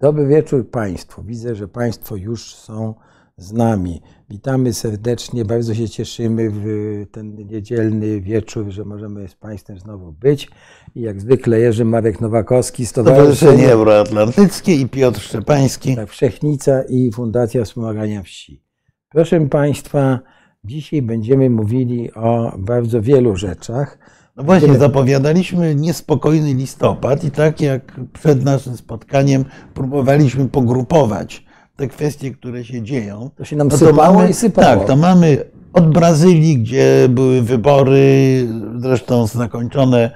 [0.00, 1.22] Dobry wieczór Państwu.
[1.22, 2.94] Widzę, że Państwo już są
[3.36, 4.02] z nami.
[4.30, 6.66] Witamy serdecznie, bardzo się cieszymy w
[7.12, 10.50] ten niedzielny wieczór, że możemy z Państwem znowu być.
[10.94, 15.96] I jak zwykle Jerzy Marek Nowakowski, Stowarzyszenie Euroatlantyckie i Piotr Szczepański.
[15.96, 18.62] Tak, Wszechnica i Fundacja Wspomagania Wsi.
[19.08, 20.18] Proszę Państwa,
[20.64, 23.98] dzisiaj będziemy mówili o bardzo wielu rzeczach.
[24.36, 29.44] No właśnie, zapowiadaliśmy niespokojny listopad i tak jak przed naszym spotkaniem
[29.74, 31.44] próbowaliśmy pogrupować
[31.76, 33.30] te kwestie, które się dzieją.
[33.36, 34.78] To się nam no sypało mamy, i sypało.
[34.78, 38.46] Tak, to mamy od Brazylii, gdzie były wybory,
[38.78, 40.10] zresztą zakończone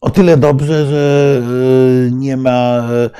[0.00, 1.42] o tyle dobrze, że
[2.06, 3.10] e, nie ma e,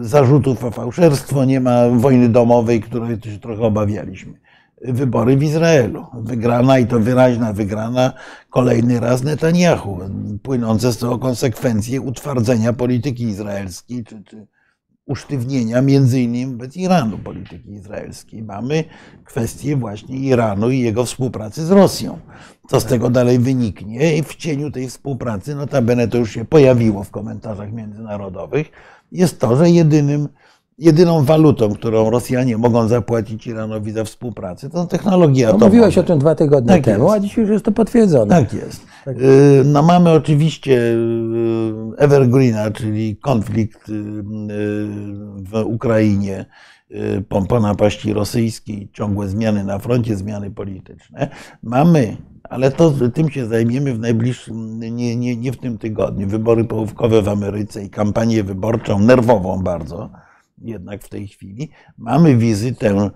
[0.00, 4.32] zarzutów o fałszerstwo, nie ma wojny domowej, której się trochę obawialiśmy
[4.82, 6.06] wybory w Izraelu.
[6.14, 8.12] Wygrana i to wyraźna wygrana
[8.50, 9.98] kolejny raz Netanyahu,
[10.42, 14.46] płynące z tego konsekwencje utwardzenia polityki izraelskiej, czy, czy
[15.06, 18.42] usztywnienia między innymi wobec Iranu polityki izraelskiej.
[18.42, 18.84] Mamy
[19.24, 22.18] kwestię właśnie Iranu i jego współpracy z Rosją.
[22.68, 24.16] Co z tego dalej wyniknie?
[24.16, 28.70] I w cieniu tej współpracy, notabene to już się pojawiło w komentarzach międzynarodowych,
[29.12, 30.28] jest to, że jedynym
[30.78, 35.66] jedyną walutą, którą Rosjanie mogą zapłacić Iranowi za współpracę, to technologia atomowa.
[35.66, 37.16] Mówiłeś o tym dwa tygodnie tak temu, jest.
[37.16, 38.30] a dzisiaj już jest to potwierdzone.
[38.42, 38.86] Tak jest.
[39.04, 39.16] Tak.
[39.64, 43.92] No mamy oczywiście y, Evergreena, czyli konflikt y,
[45.36, 46.44] w Ukrainie
[47.28, 51.28] po napaści rosyjskiej, ciągłe zmiany na froncie, zmiany polityczne.
[51.62, 52.16] Mamy
[52.50, 56.28] ale to tym się zajmiemy w najbliższym, nie, nie, nie w tym tygodniu.
[56.28, 60.10] Wybory połówkowe w Ameryce i kampanię wyborczą, nerwową bardzo,
[60.58, 61.70] jednak w tej chwili.
[61.98, 63.10] Mamy wizytę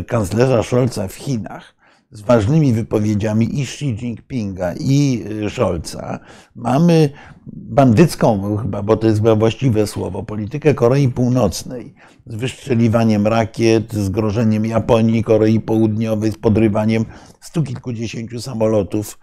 [0.00, 1.74] y, kanclerza Scholza w Chinach
[2.10, 6.18] z ważnymi wypowiedziami i Xi Jinpinga, i y, Scholza.
[6.54, 7.10] Mamy
[7.46, 11.94] bandycką, chyba, bo to jest chyba właściwe słowo, politykę Korei Północnej
[12.26, 17.04] z wystrzeliwaniem rakiet, z grożeniem Japonii, Korei Południowej, z podrywaniem
[17.40, 19.18] stu kilkudziesięciu samolotów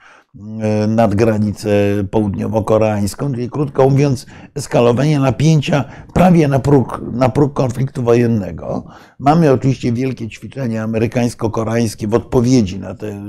[0.87, 1.69] nad granicę
[2.11, 4.25] południowo-koreańską, czyli krótko mówiąc,
[4.55, 8.85] eskalowanie napięcia prawie na próg, na próg konfliktu wojennego.
[9.19, 13.21] Mamy oczywiście wielkie ćwiczenia amerykańsko-koreańskie w odpowiedzi na te e,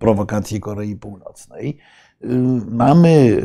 [0.00, 1.78] prowokacje Korei Północnej.
[2.24, 2.26] E,
[2.70, 3.42] mamy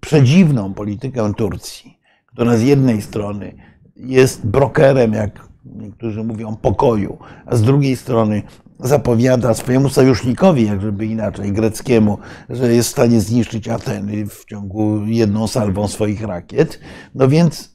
[0.00, 3.54] przedziwną politykę Turcji, która z jednej strony
[3.96, 8.42] jest brokerem, jak niektórzy mówią, pokoju, a z drugiej strony
[8.82, 15.46] zapowiada swojemu sojusznikowi, jakżeby inaczej, greckiemu, że jest w stanie zniszczyć Ateny w ciągu jedną
[15.46, 16.80] salwą swoich rakiet.
[17.14, 17.74] No więc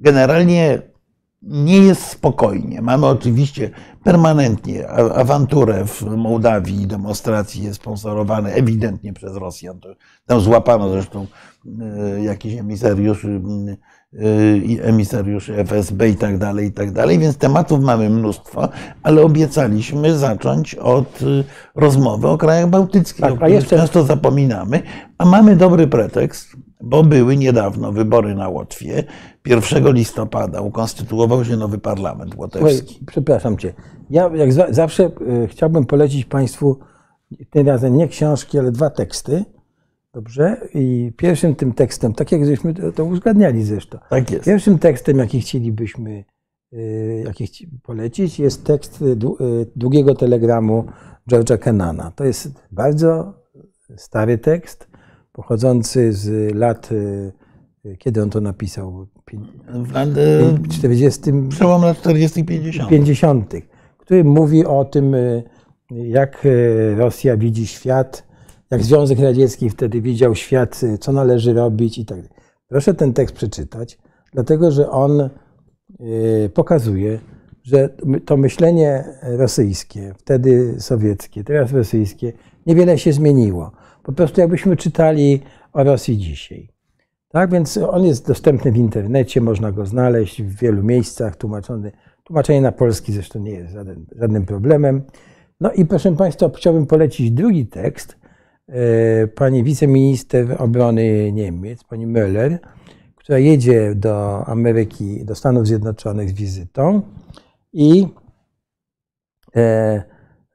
[0.00, 0.82] generalnie
[1.42, 2.82] nie jest spokojnie.
[2.82, 3.70] Mamy oczywiście
[4.04, 9.80] permanentnie awanturę w Mołdawii, demonstracje sponsorowane ewidentnie przez Rosjan.
[10.26, 11.26] Tam złapano zresztą
[11.80, 13.26] e, jakiś emisariusz
[14.64, 17.18] i emisariuszy FSB i tak dalej, i tak dalej.
[17.18, 18.68] Więc tematów mamy mnóstwo,
[19.02, 23.76] ale obiecaliśmy zacząć od y, rozmowy o krajach bałtyckich, tak, o których jeszcze...
[23.76, 24.82] często zapominamy,
[25.18, 29.04] a mamy dobry pretekst, bo były niedawno wybory na Łotwie.
[29.46, 32.86] 1 listopada ukonstytuował się nowy parlament łotewski.
[32.86, 33.74] Słuchaj, przepraszam cię.
[34.10, 35.10] Ja jak za, zawsze
[35.44, 36.78] y, chciałbym polecić Państwu
[37.50, 39.44] tym razem nie książki, ale dwa teksty
[40.14, 40.56] Dobrze?
[40.74, 44.44] I pierwszym tym tekstem, tak jak żeśmy to uzgadniali zresztą, tak jest.
[44.44, 46.24] pierwszym tekstem, jaki chcielibyśmy
[46.72, 49.16] y, jaki polecić, jest tekst y, y,
[49.76, 50.84] długiego telegramu
[51.30, 52.10] George'a Kennana.
[52.16, 53.34] To jest bardzo
[53.96, 54.88] stary tekst,
[55.32, 56.90] pochodzący z lat,
[57.98, 59.06] kiedy on to napisał?
[59.68, 60.08] W lat
[60.70, 61.20] 40.
[61.48, 62.40] Przełom lat 40.
[62.40, 62.90] i 50.
[62.90, 63.54] 50.
[63.98, 65.16] Który mówi o tym,
[65.90, 66.46] jak
[66.96, 68.31] Rosja widzi świat,
[68.72, 72.32] jak Związek Radziecki wtedy widział świat, co należy robić i tak dalej.
[72.68, 73.98] Proszę ten tekst przeczytać,
[74.32, 75.20] dlatego że on
[76.00, 77.18] y, pokazuje,
[77.62, 77.88] że
[78.24, 82.32] to myślenie rosyjskie, wtedy sowieckie, teraz rosyjskie,
[82.66, 83.72] niewiele się zmieniło.
[84.02, 85.40] Po prostu jakbyśmy czytali
[85.72, 86.68] o Rosji dzisiaj.
[87.28, 91.92] Tak więc on jest dostępny w internecie, można go znaleźć w wielu miejscach, tłumaczony.
[92.24, 95.02] Tłumaczenie na polski zresztą nie jest żaden, żadnym problemem.
[95.60, 98.21] No i proszę Państwa, chciałbym polecić drugi tekst,
[99.34, 102.58] pani wiceminister obrony Niemiec, pani Möller,
[103.16, 107.02] która jedzie do Ameryki, do Stanów Zjednoczonych z wizytą
[107.72, 108.06] i
[109.56, 110.02] e,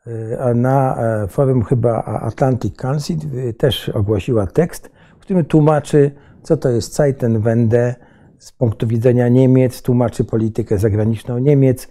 [0.07, 0.97] e, na
[1.29, 3.17] forum chyba Atlantic Council
[3.57, 6.11] też ogłosiła tekst, w którym tłumaczy,
[6.43, 7.95] co to jest Zeitenwende
[8.37, 11.87] z punktu widzenia Niemiec, tłumaczy politykę zagraniczną Niemiec,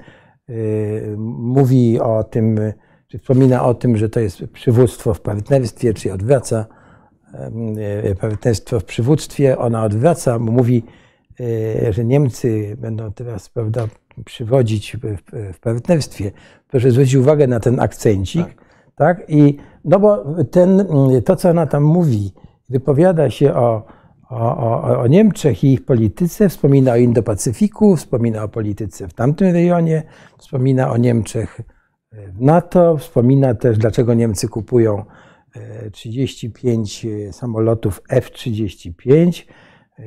[1.26, 2.60] mówi o tym,
[3.08, 6.66] czy wspomina o tym, że to jest przywództwo w partnerstwie, czy odwraca
[8.04, 9.58] e, partnerstwo w przywództwie.
[9.58, 10.84] Ona odwraca, mówi,
[11.40, 13.86] e, że Niemcy będą teraz prawda,
[14.24, 15.16] przywodzić w,
[15.54, 16.30] w partnerstwie.
[16.68, 18.46] Proszę zwrócić uwagę na ten akcencik.
[18.46, 18.56] Tak.
[18.94, 19.22] tak?
[19.28, 20.86] I, no bo ten,
[21.24, 22.32] to, co ona tam mówi,
[22.68, 23.86] wypowiada się o,
[24.30, 29.52] o, o, o Niemczech i ich polityce, wspomina o Indo-Pacyfiku, wspomina o polityce w tamtym
[29.52, 30.02] rejonie,
[30.38, 31.60] wspomina o Niemczech
[32.12, 35.04] w NATO, wspomina też, dlaczego Niemcy kupują
[35.92, 39.42] 35 e, samolotów F-35,
[39.98, 40.02] e,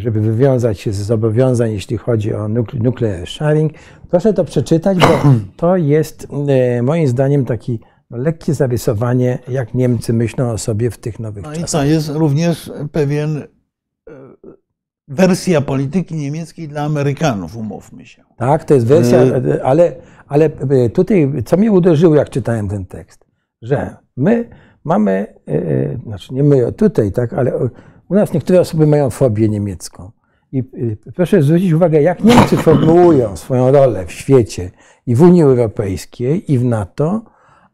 [0.00, 3.72] żeby wywiązać się z zobowiązań, jeśli chodzi o nuclear sharing.
[4.10, 5.22] Proszę to przeczytać, bo
[5.56, 7.80] to jest e, moim zdaniem taki
[8.10, 11.64] no, lekkie zarysowanie, jak Niemcy myślą o sobie w tych nowych no czasach.
[11.64, 13.42] I co, jest również pewien
[15.08, 18.24] wersja polityki niemieckiej dla Amerykanów, umówmy się.
[18.36, 19.18] Tak, to jest wersja,
[19.62, 19.96] ale,
[20.28, 20.50] ale
[20.92, 23.24] tutaj, co mnie uderzyło, jak czytałem ten tekst,
[23.62, 24.48] że my
[24.84, 27.52] mamy, e, e, znaczy nie my tutaj, tak, ale
[28.08, 30.10] u nas niektóre osoby mają fobię niemiecką.
[30.52, 34.70] I e, proszę zwrócić uwagę, jak Niemcy formułują swoją rolę w świecie
[35.06, 37.22] i w Unii Europejskiej i w NATO,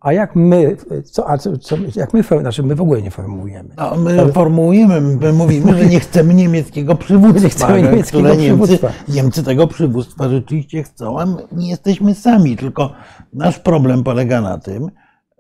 [0.01, 1.51] a jak my, co, a co,
[1.97, 3.69] jak my, znaczy my w ogóle nie formułujemy.
[3.77, 4.33] No, my ale...
[4.33, 7.43] formułujemy, my mówimy, że nie chcemy niemieckiego przywództwa.
[7.45, 8.89] Nie chcemy niemieckiego które przywództwa.
[8.89, 12.93] Niemcy, Niemcy tego przywództwa rzeczywiście chcą, a nie jesteśmy sami, tylko
[13.33, 14.91] nasz problem polega na tym,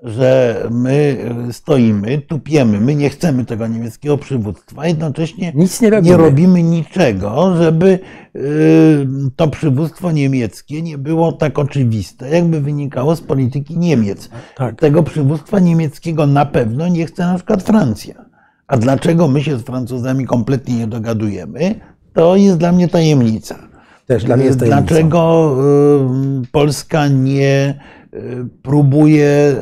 [0.02, 1.16] że my
[1.52, 6.10] stoimy, tupiemy, my nie chcemy tego niemieckiego przywództwa, jednocześnie Nic nie, robimy.
[6.10, 7.98] nie robimy niczego, żeby
[8.36, 9.06] y,
[9.36, 14.30] to przywództwo niemieckie nie było tak oczywiste, jakby wynikało z polityki Niemiec.
[14.56, 14.80] Tak.
[14.80, 18.14] Tego przywództwa niemieckiego na pewno nie chce na przykład Francja.
[18.66, 21.74] A dlaczego my się z Francuzami kompletnie nie dogadujemy,
[22.12, 23.58] to jest dla mnie tajemnica.
[24.06, 24.86] Też dla mnie jest tajemnica.
[24.86, 25.56] Dlaczego
[26.42, 27.80] y, Polska nie
[28.62, 29.56] próbuje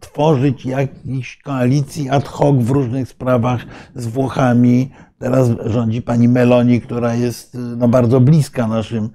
[0.00, 4.90] tworzyć jakiejś koalicji ad hoc w różnych sprawach z Włochami.
[5.18, 9.10] Teraz rządzi pani Meloni, która jest no, bardzo bliska naszym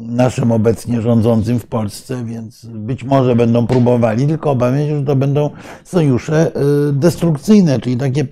[0.00, 5.16] naszym obecnie rządzącym w Polsce, więc być może będą próbowali, tylko obawiam się, że to
[5.16, 5.50] będą
[5.84, 6.52] sojusze
[6.88, 8.26] y, destrukcyjne, czyli takie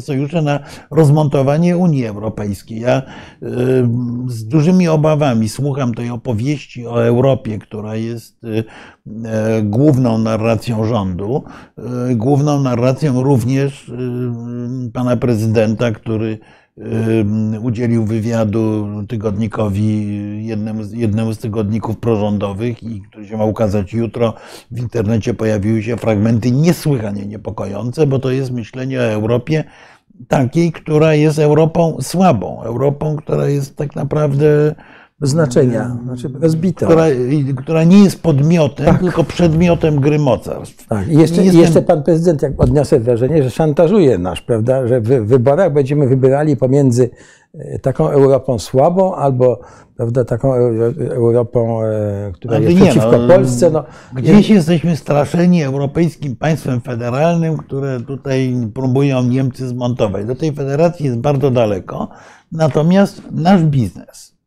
[0.00, 2.80] sojusze na rozmontowanie Unii Europejskiej.
[2.80, 3.46] Ja y,
[4.26, 8.64] z dużymi obawami słucham tej opowieści o Europie, która jest y,
[9.62, 11.44] główną narracją rządu,
[12.16, 13.92] główną narracją również
[14.92, 16.38] pana prezydenta, który
[17.62, 24.34] udzielił wywiadu tygodnikowi, jednemu, jednemu z tygodników prorządowych, i który się ma ukazać jutro.
[24.70, 29.64] W internecie pojawiły się fragmenty niesłychanie niepokojące, bo to jest myślenie o Europie
[30.28, 34.74] takiej, która jest Europą słabą, Europą, która jest tak naprawdę
[35.20, 36.86] znaczenia, znaczy rozbita.
[36.86, 37.04] Która,
[37.56, 39.00] która nie jest podmiotem, tak.
[39.00, 40.86] tylko przedmiotem gry mocarstw.
[40.86, 41.08] Tak.
[41.08, 41.60] I jeszcze, jestem...
[41.60, 46.56] jeszcze pan prezydent, jak odniosę wrażenie, że szantażuje nas, prawda, że w wyborach będziemy wybierali
[46.56, 47.10] pomiędzy
[47.54, 49.60] e, taką Europą słabą albo
[49.96, 50.54] prawda, taką
[51.10, 53.70] Europą, e, która Ale jest nie, przeciwko no, Polsce.
[53.70, 53.84] No,
[54.14, 54.48] gdzieś jest...
[54.48, 60.26] jesteśmy straszeni europejskim państwem federalnym, które tutaj próbują Niemcy zmontować.
[60.26, 62.08] Do tej federacji jest bardzo daleko.
[62.52, 64.39] Natomiast nasz biznes,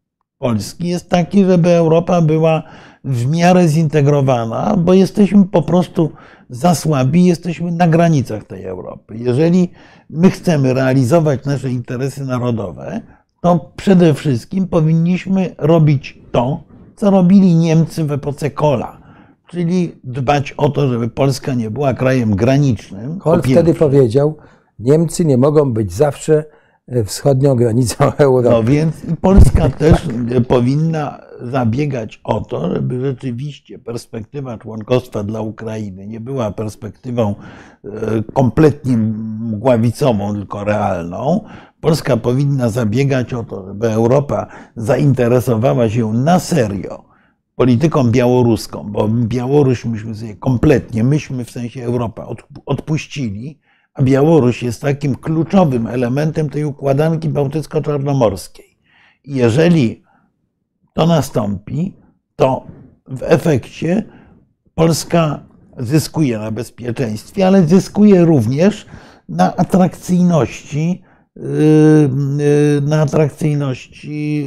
[0.43, 2.63] Polski jest taki, żeby Europa była
[3.03, 6.11] w miarę zintegrowana, bo jesteśmy po prostu
[6.49, 9.17] za słabi, jesteśmy na granicach tej Europy.
[9.17, 9.69] Jeżeli
[10.09, 13.01] my chcemy realizować nasze interesy narodowe,
[13.41, 16.63] to przede wszystkim powinniśmy robić to,
[16.95, 18.97] co robili Niemcy w epoce Kola,
[19.47, 23.19] czyli dbać o to, żeby Polska nie była krajem granicznym.
[23.19, 24.37] Kol wtedy powiedział,
[24.79, 26.45] Niemcy nie mogą być zawsze
[27.05, 28.49] wschodnią granicą Europy.
[28.49, 30.01] No więc Polska też
[30.47, 37.35] powinna zabiegać o to, żeby rzeczywiście perspektywa członkostwa dla Ukrainy nie była perspektywą
[37.85, 37.89] e,
[38.33, 41.43] kompletnie mgławicową, tylko realną.
[41.81, 47.03] Polska powinna zabiegać o to, żeby Europa zainteresowała się na serio
[47.55, 52.27] polityką białoruską, bo Białoruś myśmy sobie kompletnie, myśmy w sensie Europa
[52.65, 53.59] odpuścili,
[53.93, 58.77] a Białoruś jest takim kluczowym elementem tej układanki bałtycko-czarnomorskiej.
[59.25, 60.03] Jeżeli
[60.93, 61.95] to nastąpi,
[62.35, 62.67] to
[63.07, 64.03] w efekcie
[64.75, 65.39] Polska
[65.77, 68.85] zyskuje na bezpieczeństwie, ale zyskuje również
[69.29, 71.03] na atrakcyjności,
[71.35, 71.43] yy,
[72.75, 74.43] yy, na atrakcyjności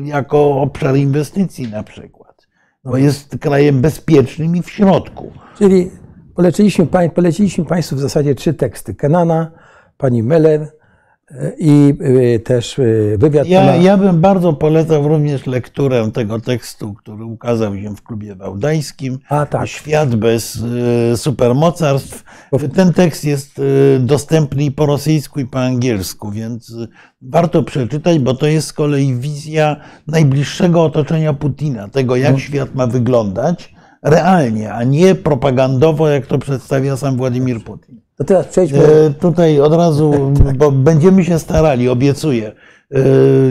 [0.00, 2.48] yy, jako obszar inwestycji na przykład,
[2.84, 5.32] bo jest krajem bezpiecznym i w środku.
[5.58, 5.90] Czyli
[6.36, 8.94] Poleciliśmy, poleciliśmy Państwu w zasadzie trzy teksty.
[8.94, 9.50] Kenana,
[9.98, 10.72] pani Meller
[11.58, 11.94] i
[12.34, 13.76] y, też y, wywiad Ja, pana...
[13.76, 19.18] ja bym bardzo polecał również lekturę tego tekstu, który ukazał się w klubie wałdańskim.
[19.28, 19.68] A, tak.
[19.68, 20.58] Świat bez
[21.16, 22.24] supermocarstw.
[22.74, 23.60] Ten tekst jest
[24.00, 26.76] dostępny i po rosyjsku, i po angielsku, więc
[27.22, 29.76] warto przeczytać, bo to jest z kolei wizja
[30.06, 33.75] najbliższego otoczenia Putina, tego jak świat ma wyglądać
[34.06, 38.00] realnie, a nie propagandowo, jak to przedstawia sam Władimir Putin.
[38.16, 38.78] To teraz przejdźmy...
[38.78, 42.52] E, Tutaj od razu, bo będziemy się starali, obiecuję,
[42.90, 42.98] e,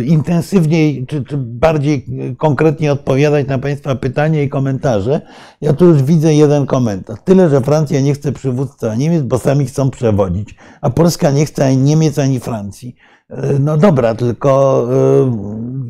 [0.04, 2.06] intensywniej czy, czy bardziej
[2.38, 5.22] konkretnie odpowiadać na Państwa pytania i komentarze.
[5.62, 7.20] Ja tu już widzę jeden komentarz.
[7.24, 11.66] Tyle, że Francja nie chce przywódca Niemiec, bo sami chcą przewodzić, a Polska nie chce
[11.66, 12.96] ani Niemiec, ani Francji.
[13.30, 15.32] E, No dobra, tylko e,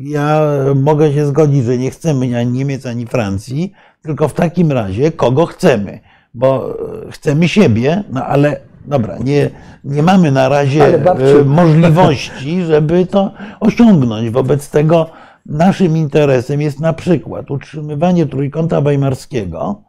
[0.00, 0.40] ja
[0.74, 5.46] mogę się zgodzić, że nie chcemy ani Niemiec, ani Francji, tylko w takim razie kogo
[5.46, 6.00] chcemy?
[6.34, 6.70] Bo
[7.06, 9.50] e, chcemy siebie, no ale dobra, nie,
[9.84, 11.02] nie mamy na razie
[11.44, 14.30] możliwości, żeby to osiągnąć.
[14.30, 15.10] Wobec tego
[15.46, 19.82] naszym interesem jest na przykład utrzymywanie trójkąta weimarskiego,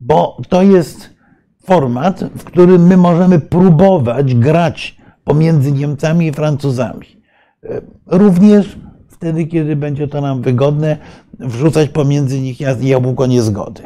[0.00, 1.10] bo to jest
[1.64, 7.06] format, w którym my możemy próbować grać pomiędzy Niemcami i Francuzami.
[7.64, 10.96] E, Również wtedy, kiedy będzie to nam wygodne,
[11.38, 13.82] wrzucać pomiędzy nich jabłko niezgody.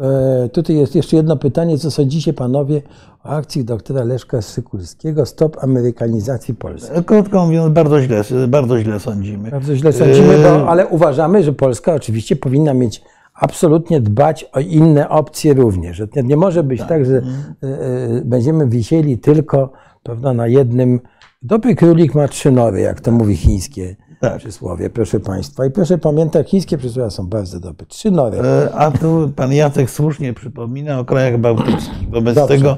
[0.00, 1.78] E, Tutaj jest jeszcze jedno pytanie.
[1.78, 2.82] Co sądzicie panowie
[3.24, 6.96] o akcji doktora Leszka Sykulskiego Stop amerykanizacji Polski?
[6.96, 9.50] E, Krótko mówiąc, bardzo źle, bardzo źle sądzimy.
[9.50, 13.02] Bardzo źle sądzimy, E, bo, ale uważamy, że Polska oczywiście powinna mieć
[13.34, 15.96] absolutnie dbać o inne opcje również.
[15.96, 17.34] Że nie- może być tak, że Mhm.
[17.62, 19.72] e, e, będziemy wisieli tylko
[20.02, 21.00] prawda, na jednym.
[21.42, 24.38] Dobry królik ma trzy nory, jak to mówi chińskie Tak.
[24.38, 25.66] przysłowie, proszę Państwa.
[25.66, 27.86] I proszę pamiętać, chińskie przysłowia są bardzo dobre.
[27.86, 28.38] Trzy nory.
[28.38, 32.10] E, A tu pan Jacek słusznie przypomina o krajach bałtyckich.
[32.10, 32.56] Wobec Dobrze.
[32.56, 32.76] tego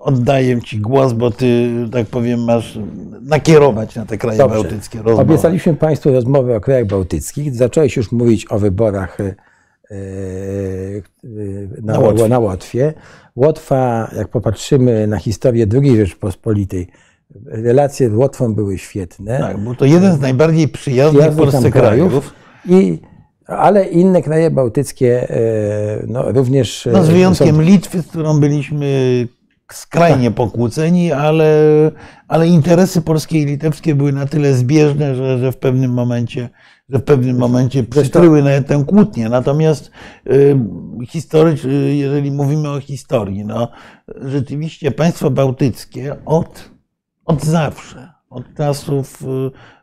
[0.00, 2.78] oddaję Ci głos, bo Ty, tak powiem, masz
[3.22, 4.56] nakierować na te kraje Dobrze.
[4.62, 5.22] bałtyckie rozmowę.
[5.22, 7.54] Obiecaliśmy Państwu rozmowę o krajach bałtyckich.
[7.54, 9.24] Zacząłeś już mówić o wyborach e,
[9.90, 9.96] e,
[11.82, 12.28] na, Na Łotwie.
[12.28, 12.94] na Łotwie.
[13.36, 16.88] Łotwa, jak popatrzymy na historię II Rzeczpospolitej,
[17.46, 19.38] relacje z Łotwą były świetne.
[19.38, 22.08] Tak, bo to jeden z najbardziej przyjaznych Przyjaznych Polsce krajów.
[22.08, 22.34] krajów.
[22.68, 22.98] I,
[23.46, 26.88] ale inne kraje bałtyckie e, no, również.
[26.92, 28.86] No z wyjątkiem są- Litwy, z którą byliśmy
[29.76, 30.34] skrajnie Tak.
[30.34, 31.50] pokłóceni, ale,
[32.28, 36.48] ale interesy polskie i litewskie były na tyle zbieżne, że, że w pewnym momencie
[36.88, 39.28] że w pewnym momencie przykryły na tę kłótnię.
[39.28, 39.90] Natomiast
[40.26, 40.58] y,
[41.06, 43.68] historycz, y, jeżeli mówimy o historii, no,
[44.22, 46.70] rzeczywiście państwa bałtyckie od,
[47.24, 49.22] od zawsze, od czasów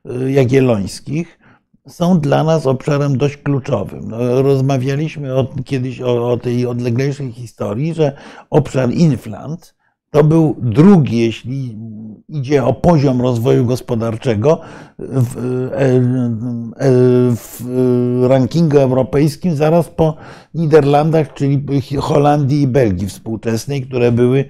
[0.05, 1.39] y, jagiellońskich,
[1.87, 4.07] są dla nas obszarem dość kluczowym.
[4.07, 8.17] No, rozmawialiśmy o, kiedyś o, o tej odleglejszej historii, że
[8.49, 9.75] obszar Inflant
[10.11, 11.77] to był drugi, jeśli
[12.29, 14.59] idzie o poziom rozwoju gospodarczego
[14.99, 15.41] w, e,
[15.81, 16.01] e,
[17.35, 17.61] w
[18.29, 20.15] rankingu europejskim, zaraz po
[20.53, 21.65] Niderlandach, czyli
[21.99, 24.45] Holandii i Belgii współczesnej, które były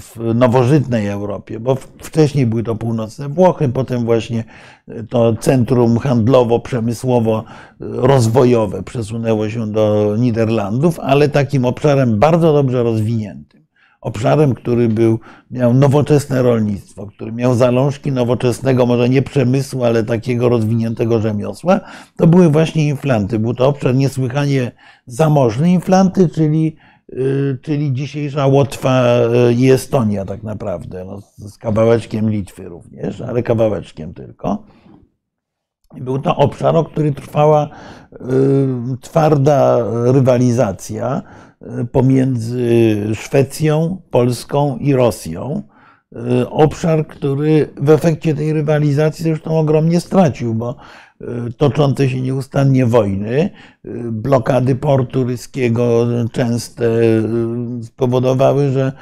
[0.00, 4.44] w nowożytnej Europie, bo wcześniej były to północne Włochy, potem właśnie
[5.08, 13.61] to centrum handlowo-przemysłowo-rozwojowe przesunęło się do Niderlandów, ale takim obszarem bardzo dobrze rozwiniętym.
[14.02, 15.18] Obszarem, który był,
[15.50, 21.80] miał nowoczesne rolnictwo, który miał zalążki nowoczesnego, może nie przemysłu, ale takiego rozwiniętego rzemiosła,
[22.16, 23.38] to były właśnie inflanty.
[23.38, 24.72] Był to obszar niesłychanie
[25.06, 25.72] zamożny.
[25.72, 26.76] Inflanty, czyli
[27.62, 29.04] czyli dzisiejsza Łotwa
[29.56, 34.62] i Estonia tak naprawdę, no, z kawałeczkiem Litwy również, ale kawałeczkiem tylko.
[36.00, 37.68] Był to obszar, o który trwała
[39.00, 41.22] twarda rywalizacja
[41.92, 45.62] pomiędzy Szwecją, Polską i Rosją.
[46.50, 50.76] Obszar, który w efekcie tej rywalizacji zresztą ogromnie stracił, bo
[51.56, 53.50] toczące się nieustannie wojny,
[54.12, 56.84] blokady portu ryskiego częste
[57.82, 58.92] spowodowały, że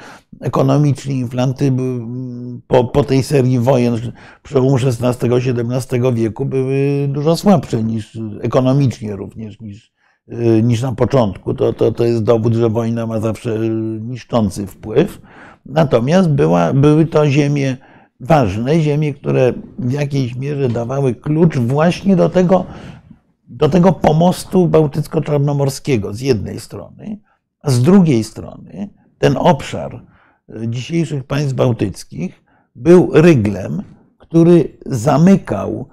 [0.41, 1.73] ekonomiczni inflanty
[2.67, 3.95] po, po tej serii wojen
[4.43, 9.91] przełomu XVI-XVII wieku były dużo słabsze niż ekonomicznie również niż,
[10.63, 11.53] niż na początku.
[11.53, 13.59] To, to, to jest dowód, że wojna ma zawsze
[13.99, 15.21] niszczący wpływ.
[15.65, 17.77] Natomiast była, były to ziemie
[18.19, 22.65] ważne, ziemie, które w jakiejś mierze dawały klucz właśnie do tego,
[23.47, 27.19] do tego pomostu bałtycko-czarnomorskiego z jednej strony,
[27.61, 30.05] a z drugiej strony ten obszar
[30.67, 32.43] dzisiejszych państw bałtyckich
[32.75, 33.83] był ryglem,
[34.17, 35.87] który zamykał,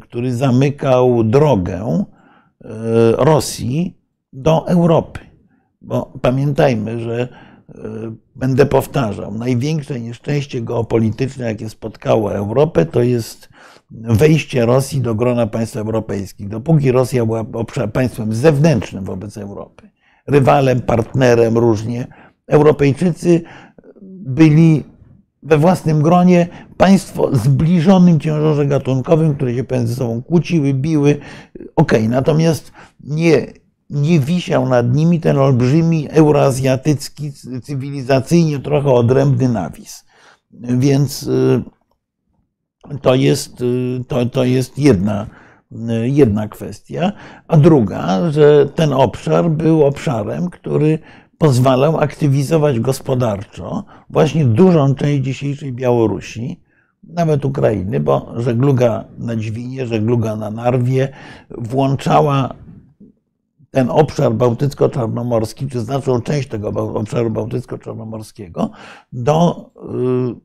[0.00, 2.04] który zamykał drogę
[3.18, 3.98] Rosji
[4.32, 5.20] do Europy.
[5.82, 7.28] Bo pamiętajmy, że
[8.36, 13.48] będę powtarzał, największe nieszczęście geopolityczne, jakie spotkało Europę, to jest
[13.90, 16.48] wejście Rosji do grona państw europejskich.
[16.48, 17.44] Dopóki Rosja była
[17.92, 19.90] państwem zewnętrznym wobec Europy,
[20.26, 22.06] rywalem, partnerem różnie,
[22.46, 23.42] Europejczycy
[24.02, 24.84] byli
[25.46, 31.18] we własnym gronie państwo zbliżonym ciężarze gatunkowym, które się między sobą kłóciły, biły.
[31.76, 33.46] Ok, natomiast nie,
[33.90, 40.04] nie wisiał nad nimi ten olbrzymi euroazjatycki, cywilizacyjnie trochę odrębny nawis.
[40.60, 41.62] Więc y,
[43.02, 45.26] to jest, y, to, to jest jedna,
[45.72, 47.12] y, jedna kwestia.
[47.48, 50.98] A druga, że ten obszar był obszarem, który
[51.38, 56.60] pozwalał aktywizować gospodarczo właśnie dużą część dzisiejszej Białorusi,
[57.04, 61.08] nawet Ukrainy, bo żegluga na Dźwinie, żegluga na Narwie
[61.50, 62.54] włączała
[63.70, 68.70] ten obszar bałtycko-czarnomorski, czy znaczną część tego obszaru bałtycko-czarnomorskiego
[69.12, 70.40] do y,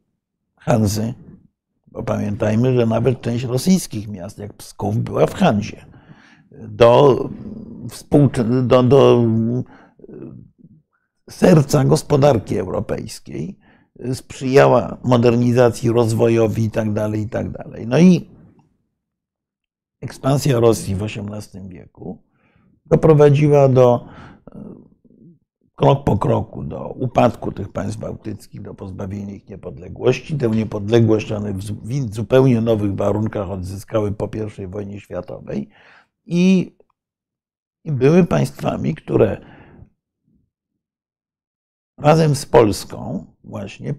[0.56, 1.14] Hanzy.
[1.92, 5.86] Bo pamiętajmy, że nawet część rosyjskich miast, jak Psków, była w Hanzie.
[6.52, 7.30] Do,
[8.64, 9.24] do, do
[11.32, 13.60] serca gospodarki europejskiej,
[14.14, 17.54] sprzyjała modernizacji, rozwojowi itd., tak itd.
[17.54, 18.30] Tak no i
[20.02, 22.24] ekspansja Rosji w XVIII wieku
[22.86, 24.06] doprowadziła do
[25.76, 30.38] krok po kroku do upadku tych państw bałtyckich, do pozbawienia ich niepodległości.
[30.38, 34.30] Tę niepodległość one w zupełnie nowych warunkach odzyskały po
[34.64, 35.70] I wojnie światowej
[36.26, 36.76] i,
[37.84, 39.42] i były państwami, które
[41.98, 43.94] razem z Polską właśnie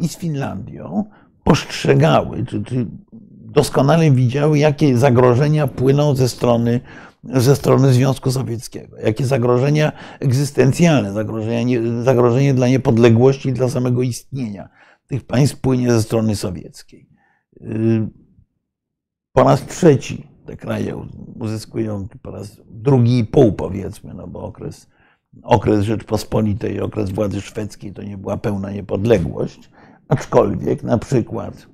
[0.00, 1.04] i z Finlandią
[1.44, 2.86] postrzegały, czy, czy
[3.32, 6.80] doskonale widziały, jakie zagrożenia płyną ze strony,
[7.24, 14.68] ze strony Związku Sowieckiego, jakie zagrożenia egzystencjalne, zagrożenia, zagrożenie dla niepodległości i dla samego istnienia
[15.06, 17.08] tych państw płynie ze strony sowieckiej.
[17.62, 18.08] Y,
[19.32, 21.06] po raz trzeci te kraje
[21.40, 24.86] uzyskują, po raz drugi i pół powiedzmy, no bo okres
[25.42, 29.70] okres Rzeczpospolitej, okres władzy szwedzkiej to nie była pełna niepodległość,
[30.08, 31.66] aczkolwiek na przykład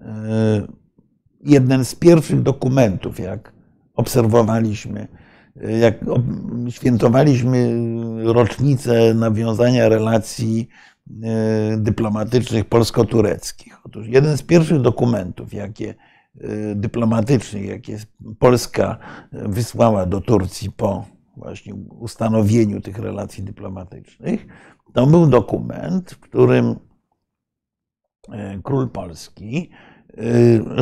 [0.00, 0.66] e,
[1.44, 3.52] jeden z pierwszych dokumentów, jak
[3.94, 5.08] obserwowaliśmy,
[5.62, 5.94] e, jak
[6.70, 7.74] świętowaliśmy
[8.24, 10.68] rocznicę nawiązania relacji
[11.22, 13.86] e, dyplomatycznych polsko-tureckich.
[13.86, 15.94] Otóż jeden z pierwszych dokumentów, jakie
[16.74, 17.98] dyplomatycznych, jakie
[18.38, 18.98] Polska
[19.32, 21.04] wysłała do Turcji po
[21.36, 24.46] właśnie ustanowieniu tych relacji dyplomatycznych,
[24.92, 26.76] to był dokument, w którym
[28.32, 29.70] e, król polski
[30.10, 30.22] e,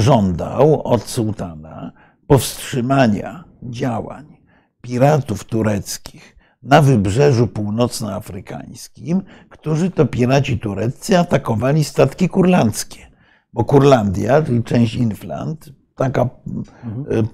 [0.01, 1.93] żądał od sułtana
[2.27, 4.37] powstrzymania działań
[4.81, 13.11] piratów tureckich na wybrzeżu północnoafrykańskim, którzy to piraci tureccy atakowali statki kurlandzkie.
[13.53, 16.29] Bo Kurlandia, czyli część Infland, taka
[16.85, 17.29] mhm.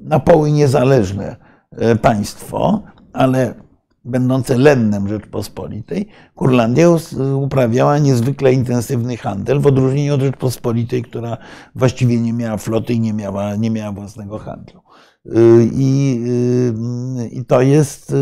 [0.00, 1.53] na poły niezależne E,
[2.02, 2.82] państwo,
[3.12, 3.54] ale
[4.04, 6.88] będące lennem Rzeczpospolitej, Kurlandia
[7.36, 11.36] uprawiała niezwykle intensywny handel, w odróżnieniu od Rzeczpospolitej, która
[11.74, 14.80] właściwie nie miała floty i nie miała, nie miała własnego handlu.
[15.26, 15.30] E,
[15.72, 16.24] I,
[17.18, 18.14] e, i to, jest,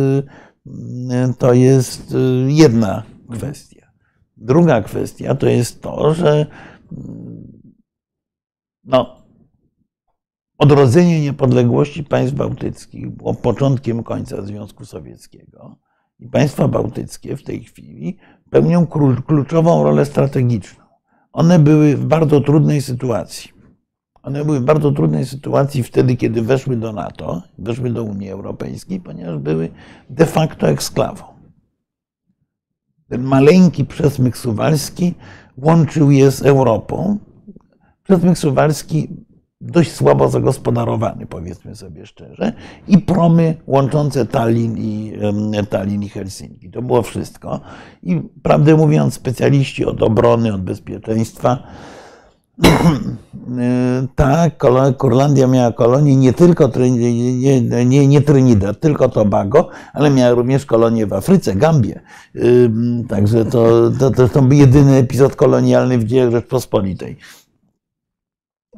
[1.39, 2.15] to jest
[2.47, 3.87] jedna kwestia.
[4.37, 6.47] Druga kwestia to jest to, że
[8.85, 9.22] no,
[10.63, 15.77] Odrodzenie niepodległości państw bałtyckich było początkiem końca Związku Sowieckiego
[16.19, 18.19] i państwa bałtyckie w tej chwili
[18.51, 18.87] pełnią
[19.27, 20.85] kluczową rolę strategiczną.
[21.33, 23.51] One były w bardzo trudnej sytuacji.
[24.23, 29.01] One były w bardzo trudnej sytuacji wtedy, kiedy weszły do NATO, weszły do Unii Europejskiej,
[29.01, 29.71] ponieważ były
[30.11, 31.25] de facto eksklawą.
[33.09, 35.15] Ten maleńki przesmyk suwalski
[35.57, 37.19] łączył je z Europą.
[38.03, 39.09] Przesmyk suwalski
[39.63, 42.53] dość słabo zagospodarowany, powiedzmy sobie szczerze,
[42.89, 45.13] i promy łączące Tallin i,
[45.71, 46.71] Tallin i Helsinki.
[46.71, 47.61] To było wszystko.
[48.03, 51.59] I prawdę mówiąc, specjaliści od obrony, od bezpieczeństwa,
[54.15, 54.51] ta
[54.99, 61.07] Kurlandia miała kolonię nie tylko nie, nie, nie Trinidad, tylko Tobago, ale miała również kolonię
[61.07, 62.01] w Afryce, Gambię.
[63.09, 67.17] Także to, to, to, to był jedyny epizod kolonialny w dziejach Rzeczpospolitej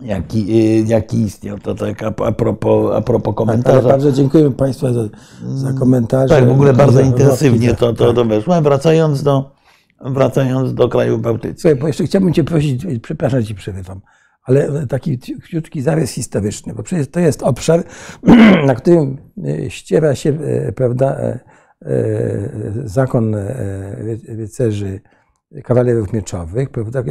[0.00, 0.46] jaki,
[0.80, 1.58] y, jaki istniał.
[1.58, 3.80] To tak a, a, propos, a propos komentarza.
[3.80, 5.08] Tak, bardzo dziękuję Państwu za,
[5.54, 6.34] za komentarze.
[6.34, 8.62] Tak, w ogóle bardzo intensywnie to, to, to weszło.
[8.62, 9.54] Wracając do,
[10.00, 11.60] wracając do krajów bałtyckich.
[11.60, 14.00] Słuchaj, bo jeszcze chciałbym Cię prosić, przepraszam Ci przerywam,
[14.42, 15.18] ale taki
[15.50, 17.84] krótki zarys historyczny, bo przecież to jest obszar,
[18.66, 21.38] na którym y, ściera się, y, prawda,
[22.84, 23.36] zakon
[24.28, 25.00] rycerzy
[25.64, 27.02] kawalerów mieczowych, prawda,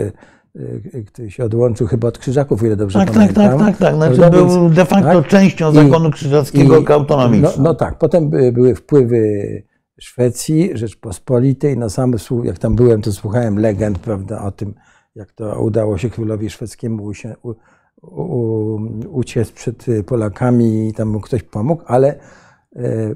[1.29, 3.59] się odłączył chyba od krzyżaków, ile dobrze tak, pamiętam.
[3.59, 3.95] Tak, tak, tak.
[3.95, 4.37] Znaczy Prawda?
[4.37, 5.27] był de facto tak?
[5.27, 7.41] częścią I- zakonu krzyżackiego i-.
[7.41, 9.63] No, no tak, potem by- były wpływy
[9.99, 11.77] Szwecji, Rzeczpospolitej.
[11.77, 12.13] Na sam
[12.43, 14.73] jak tam byłem, to słuchałem legend prawda, o tym,
[15.15, 17.53] jak to udało się królowi szwedzkiemu usie, u,
[18.01, 22.19] u, uciec przed Polakami i tam mu ktoś pomógł, ale
[22.75, 23.15] e,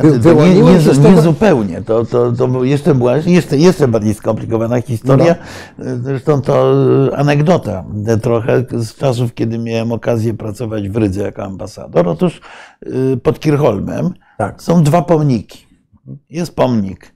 [0.00, 1.82] Znaczy, to nie, nie, się z nie zupełnie.
[1.82, 5.34] To, to, to jeszcze była jeszcze, jeszcze bardziej skomplikowana historia.
[5.78, 6.72] Zresztą to
[7.12, 12.08] e, anegdota e, trochę z czasów, kiedy miałem okazję pracować w Rydze jako ambasador.
[12.08, 12.40] Otóż
[13.22, 15.66] pod Kirchholmem tak, są dwa pomniki.
[16.30, 17.14] Jest pomnik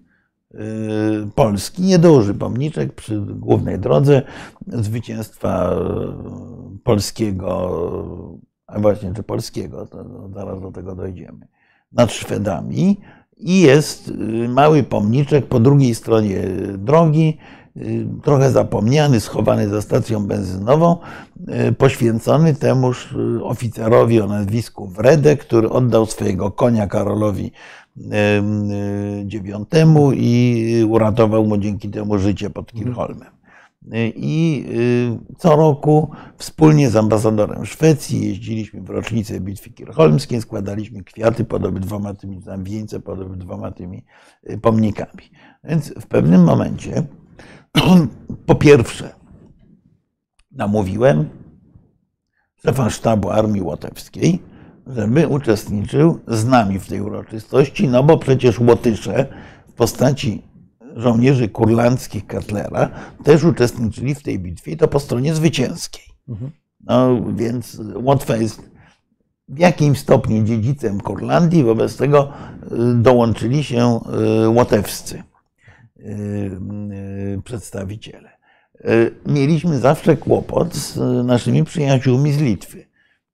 [1.34, 4.22] polski, nieduży pomniczek przy głównej drodze
[4.66, 5.76] zwycięstwa
[6.84, 7.78] polskiego,
[8.66, 11.46] a właśnie czy polskiego, to zaraz do tego dojdziemy,
[11.92, 13.00] nad Szwedami
[13.36, 16.40] i jest y, mały pomniczek po drugiej stronie
[16.78, 17.38] drogi,
[17.76, 20.96] y, trochę zapomniany, schowany za stacją benzynową,
[21.68, 27.52] y, poświęcony temuż y, oficerowi o nazwisku Wrede, który oddał swojego konia Karolowi
[27.96, 29.66] y, y, IX
[30.14, 33.41] i uratował mu dzięki temu życie pod Kirchholmem.
[34.16, 34.64] I
[35.32, 41.64] y, co roku wspólnie z ambasadorem Szwecji jeździliśmy w rocznicę bitwy kirchholmskiej, składaliśmy kwiaty pod
[41.64, 44.04] obydwoma tymi, tam wieńce pod obydwoma tymi
[44.50, 45.30] y, pomnikami.
[45.64, 47.02] Więc w pewnym momencie,
[48.46, 49.14] po pierwsze,
[50.52, 51.28] namówiłem
[52.66, 54.42] szefa sztabu Armii Łotewskiej,
[54.86, 59.26] żeby uczestniczył z nami w tej uroczystości, no bo przecież Łotysze
[59.68, 60.51] w postaci
[60.96, 62.90] żołnierzy kurlandzkich Katlera
[63.24, 66.04] też uczestniczyli w tej bitwie to po stronie zwycięskiej.
[66.80, 68.72] No więc Łotwa jest
[69.48, 72.32] w jakimś stopniu dziedzicem Kurlandii, wobec tego
[72.72, 74.00] y, dołączyli się
[74.44, 75.22] y, łotewscy
[75.98, 78.32] y, przedstawiciele.
[79.26, 82.86] Mieliśmy zawsze kłopot z naszymi przyjaciółmi z Litwy.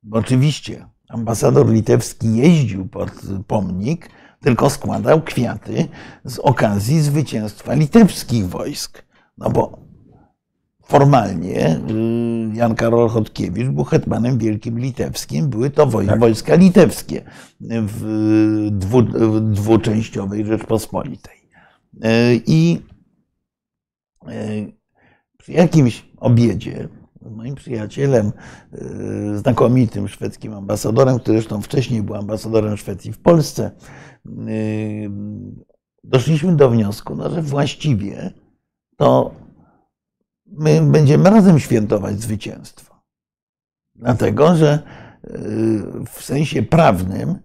[0.02, 3.10] Bo oczywiście ambasador litewski jeździł pod
[3.46, 5.88] pomnik, tylko składał kwiaty
[6.24, 9.02] z okazji zwycięstwa litewskich wojsk.
[9.38, 9.88] No bo
[10.82, 16.20] formalnie y, Jan Karol Chodkiewicz był hetmanem wielkim litewskim, były to Tak.
[16.20, 17.24] wojska litewskie
[17.60, 21.36] w, dwu, w dwuczęściowej Rzeczpospolitej.
[21.94, 22.82] Y, I
[24.28, 24.72] y,
[25.38, 26.88] przy jakimś obiedzie
[27.22, 28.32] z moim przyjacielem,
[29.34, 33.70] znakomitym szwedzkim ambasadorem, który zresztą wcześniej był ambasadorem Szwecji w Polsce,
[36.04, 38.32] doszliśmy do wniosku, no, że właściwie
[38.96, 39.34] to
[40.46, 42.94] my będziemy razem świętować zwycięstwo.
[43.94, 44.82] Dlatego, że
[45.24, 45.32] y,
[46.12, 47.38] w sensie prawnym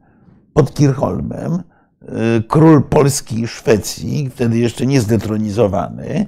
[0.53, 6.25] pod Kirchholmem y, król Polski i Szwecji, wtedy jeszcze nie zdetronizowany,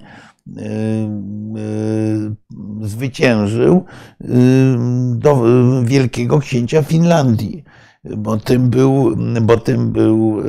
[0.48, 0.56] y,
[2.82, 3.86] zwyciężył
[5.15, 5.44] do
[5.84, 7.63] wielkiego księcia Finlandii,
[8.18, 10.44] bo tym był, bo tym był y,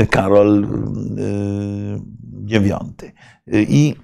[0.00, 0.64] y, Karol
[1.18, 2.00] y,
[2.48, 3.12] IX.
[3.52, 3.94] I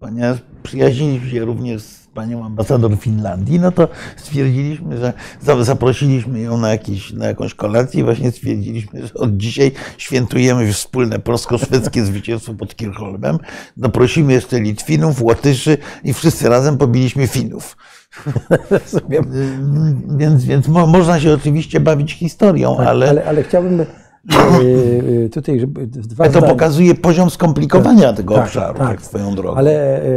[0.00, 6.58] ponieważ przyjaźniliśmy się również z panią ambasador Finlandii, no to stwierdziliśmy, że za- zaprosiliśmy ją
[6.58, 12.54] na, jakiś, na jakąś kolację i właśnie stwierdziliśmy, że od dzisiaj świętujemy wspólne polsko-szwedzkie zwycięstwo
[12.54, 13.38] pod Kirchholmem.
[13.76, 17.76] Doprosimy jeszcze Litwinów, Łotyszy i wszyscy razem pobiliśmy Finów.
[20.18, 23.86] Więc, więc mo, można się oczywiście bawić historią, Tak, ale, ale, ale chciałbym
[25.32, 28.88] tutaj, żeby dwa to zdania- pokazuje poziom skomplikowania tego Tak, obszaru, tak.
[28.88, 29.56] tak swoją drogą.
[29.58, 30.08] Ale e,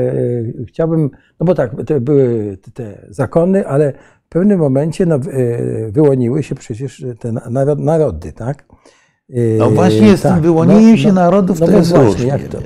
[0.67, 3.93] chciałbym, no bo tak, to były te zakony, ale
[4.25, 5.19] w pewnym momencie no, e,
[5.91, 8.65] wyłoniły się przecież te na- narod- narody, tak?
[9.29, 12.05] E, No właśnie z tym tak, wyłonieniem no, się no, narodów no to jest właśnie,
[12.07, 12.27] różnie.
[12.27, 12.57] jak to?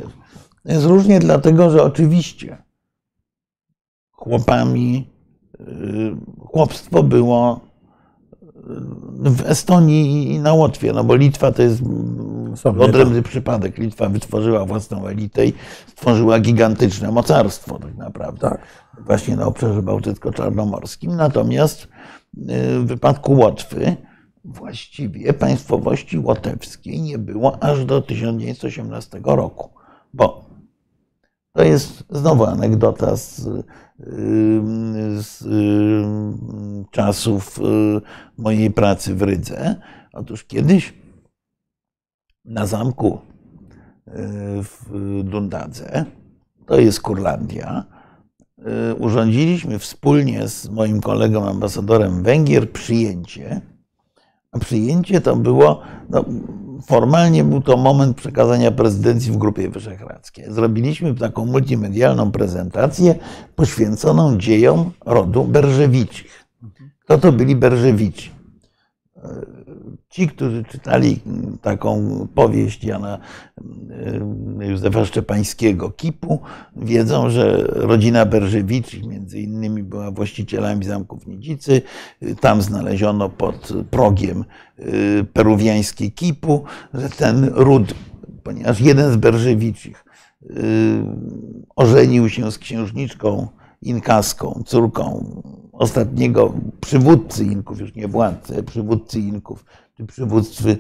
[0.66, 2.58] jest różnie dlatego, że oczywiście
[4.12, 5.10] chłopami,
[6.40, 7.67] chłopstwo było
[9.20, 11.82] w Estonii i na Łotwie, no bo Litwa to jest
[12.54, 13.78] Osobny, odrębny przypadek.
[13.78, 15.54] Litwa wytworzyła własną elitę i
[15.88, 18.42] stworzyła gigantyczne mocarstwo tak naprawdę.
[18.42, 18.62] Tak.
[19.06, 21.16] Właśnie na obszarze bałtycko-czarnomorskim.
[21.16, 21.88] Natomiast y,
[22.80, 23.96] w wypadku Łotwy
[24.46, 29.70] właściwie państwowości łotewskiej nie było aż do 1918 roku,
[30.14, 30.46] bo
[31.54, 33.50] to jest znowu anegdota z,
[34.00, 37.62] z y, czasów y,
[38.38, 39.76] mojej pracy w Rydze.
[40.14, 40.94] Otóż kiedyś
[42.46, 43.20] na zamku
[44.08, 44.12] y,
[44.64, 44.90] w
[45.24, 46.06] Dundadze,
[46.66, 47.86] to jest Kurlandia,
[49.00, 53.62] urządziliśmy wspólnie z moim kolegą ambasadorem Węgier przyjęcie.
[54.60, 56.26] Przyjęcie to było, no,
[56.88, 60.46] formalnie był to moment przekazania prezydencji w Grupie Wyszehradzkiej.
[60.48, 63.16] Zrobiliśmy taką multimedialną prezentację
[63.56, 66.46] poświęconą dziejom rodu Berżewiczych.
[67.04, 68.32] Kto to byli Berżewici?
[70.10, 71.20] Ci, którzy czytali
[71.62, 73.20] taką powieść Jana
[74.60, 76.40] e, Józefa Szczepańskiego, Kipu,
[76.76, 81.82] wiedzą, że rodzina Berżewiczych między innymi była właścicielami zamków Nidzicy.
[82.42, 84.46] Tam znaleziono pod progiem
[84.78, 84.84] e,
[85.24, 87.94] peruwiańskiej Kipu, że ten ród,
[88.44, 90.04] ponieważ jeden z Berżewiczych
[91.76, 93.48] ożenił się z księżniczką
[93.82, 95.26] inkaską, córką
[95.72, 99.66] ostatniego przywódcy Inków, już nie władcy, przywódcy Inków,
[99.98, 100.78] czy przywódcy,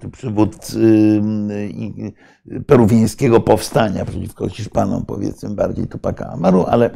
[0.00, 1.22] czy przywódcy
[2.66, 6.90] peruwiańskiego powstania przeciwko Hiszpanom, powiedzmy bardziej Tupaka Amaru, ale,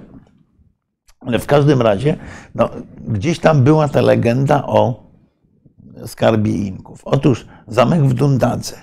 [1.20, 2.16] ale w każdym razie
[2.54, 2.70] no,
[3.08, 5.10] gdzieś tam była ta legenda o
[6.06, 7.00] skarbie Inków.
[7.04, 8.76] Otóż zamek w Dundadze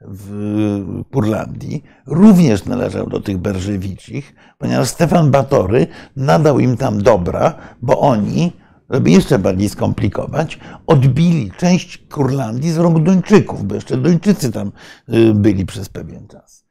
[0.00, 8.00] w Kurlandii również należał do tych Berżewiczich, ponieważ Stefan Batory nadał im tam dobra, bo
[8.00, 8.52] oni,
[8.90, 14.72] żeby jeszcze bardziej skomplikować, odbili część Kurlandii z rąk Duńczyków, bo jeszcze Duńczycy tam
[15.08, 16.66] y, byli przez pewien czas.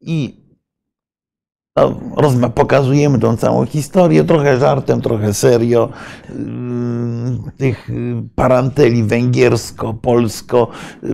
[0.00, 0.42] I
[2.54, 5.88] pokazujemy tą całą historię, trochę żartem, trochę serio,
[6.28, 6.34] yy,
[7.56, 7.90] tych
[8.34, 10.68] paranteli węgiersko, polsko,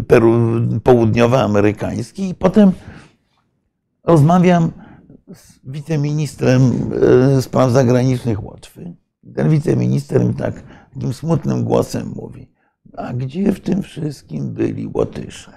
[0.07, 2.29] peru, południowoamerykańskich.
[2.29, 2.73] I potem
[4.05, 4.71] rozmawiam
[5.35, 6.91] z wiceministrem
[7.41, 8.95] spraw zagranicznych Łotwy.
[9.35, 10.63] Ten wiceminister mi tak
[10.95, 12.53] takim smutnym głosem mówi,
[12.97, 15.53] a gdzie w tym wszystkim byli Łotysze?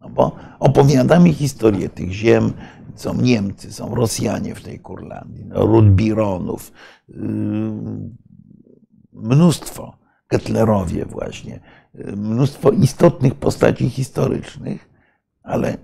[0.00, 2.52] No bo opowiada mi historię tych ziem,
[2.94, 6.72] są Niemcy, są Rosjanie w tej Kurlandii, no, Rudbironów,
[7.08, 7.16] yy,
[9.12, 11.60] mnóstwo, Kettlerowie właśnie,
[11.94, 14.88] yy, mnóstwo istotnych postaci historycznych,
[15.42, 15.76] ale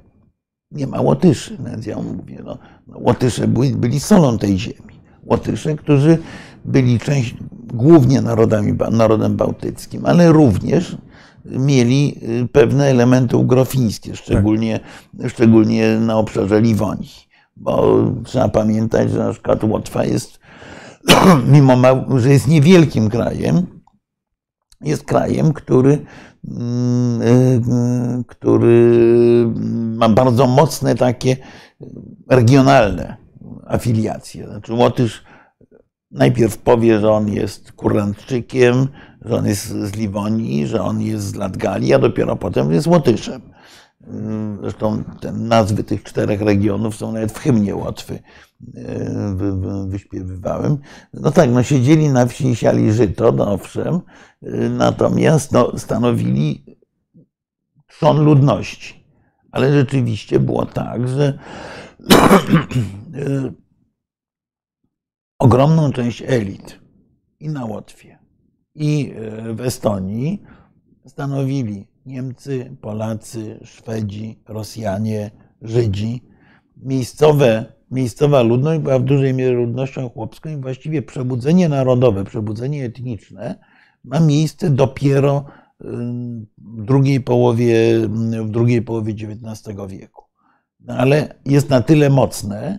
[0.71, 1.59] nie ma Łotyszy.
[1.67, 5.01] Więc ja mówię, no, no Łotysze byli, byli solą tej ziemi.
[5.23, 6.19] Łotysze, którzy
[6.65, 7.35] byli część,
[7.75, 10.97] głównie narodami, narodem bałtyckim, ale również
[11.45, 14.81] mieli y, pewne elementy ugrofińskie, szczególnie,
[15.21, 15.31] tak.
[15.31, 17.25] szczególnie na obszarze Liwonii.
[17.57, 20.39] Bo trzeba pamiętać, że na przykład Łotwa jest,
[21.53, 21.77] mimo
[22.21, 23.67] że jest niewielkim krajem,
[24.81, 26.05] jest krajem, który,
[26.49, 29.47] mm, y, który
[29.97, 31.37] ma bardzo mocne takie
[32.29, 33.17] regionalne
[33.67, 34.47] afiliacje.
[34.47, 35.25] Znaczy Łotysz
[36.15, 38.89] najpierw powie, że on jest Kurlandczykiem,
[39.25, 43.43] że on jest z Liwonii, że on jest z Latgalii, a dopiero potem jest Łotyszem.
[44.61, 48.19] Zresztą te nazwy tych czterech regionów są nawet w hymnie Łotwy
[48.75, 50.79] e, wyśpiewywałem.
[51.15, 54.01] No tak, no siedzieli na wsi siali żyto, no owszem,
[54.43, 56.77] e, natomiast no, stanowili
[57.87, 59.05] trzon ludności.
[59.53, 61.39] Ale rzeczywiście było tak, że
[63.15, 63.64] e,
[65.39, 66.81] ogromną część elit
[67.41, 68.19] i na Łotwie,
[68.75, 70.43] i e, w Estonii
[71.07, 75.31] stanowili Niemcy, Polacy, Szwedzi, Rosjanie,
[75.63, 76.23] Żydzi.
[76.77, 83.59] Miejscowe, miejscowa ludność była w dużej mierze ludnością chłopską i właściwie przebudzenie narodowe, przebudzenie etniczne
[84.05, 85.45] ma miejsce dopiero
[86.59, 88.01] w drugiej połowie,
[88.43, 90.25] w drugiej połowie XIX wieku.
[90.81, 92.79] No ale jest na tyle mocne,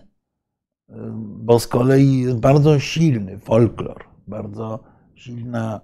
[1.18, 4.80] bo z kolei jest bardzo silny folklor, bardzo
[5.14, 5.80] silna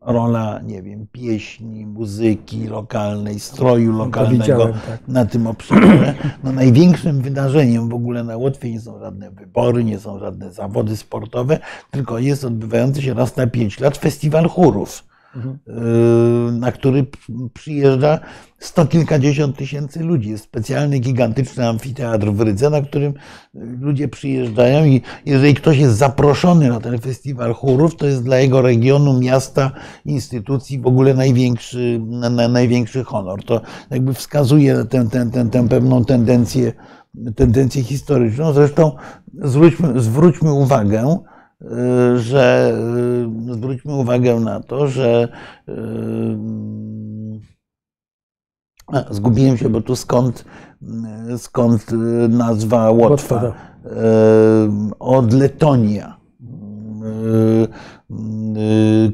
[0.00, 5.08] rola, nie wiem, pieśni, muzyki lokalnej, stroju lokalnego tak.
[5.08, 6.14] na tym obszarze.
[6.44, 10.96] No, największym wydarzeniem w ogóle na Łotwie nie są żadne wybory, nie są żadne zawody
[10.96, 11.58] sportowe,
[11.90, 15.04] tylko jest odbywający się raz na pięć lat festiwal chórów
[16.52, 17.06] na który
[17.54, 18.18] przyjeżdża
[18.58, 20.30] sto kilkadziesiąt tysięcy ludzi.
[20.30, 23.14] Jest specjalny, gigantyczny amfiteatr w Rydze, na którym
[23.80, 28.62] ludzie przyjeżdżają i jeżeli ktoś jest zaproszony na ten festiwal chórów, to jest dla jego
[28.62, 29.70] regionu, miasta,
[30.04, 32.00] instytucji w ogóle największy,
[32.48, 33.44] największy honor.
[33.44, 34.84] To jakby wskazuje
[35.50, 36.72] tę, pewną tendencję,
[37.36, 38.52] tendencję historyczną.
[38.52, 38.92] Zresztą
[39.42, 41.33] zwróćmy, zwróćmy uwagę, Y,
[42.16, 42.72] że
[43.50, 45.28] y, zwróćmy uwagę na to, że
[45.68, 45.72] y,
[49.10, 50.44] zgubiłem się, bo tu skąd,
[51.36, 51.86] skąd
[52.28, 53.52] nazwa Łotwa?
[54.98, 56.20] Od Letonia,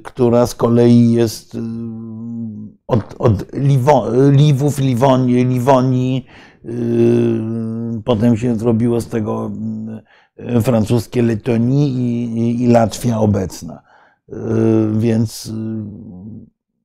[0.05, 1.57] która z kolei jest
[2.87, 3.53] od, od
[4.33, 6.27] Liwowów, Liwonii, Liwonii
[8.05, 9.51] Potem się zrobiło z tego
[10.63, 13.83] francuskie Letonie i, i Latwia obecna.
[14.93, 15.53] Więc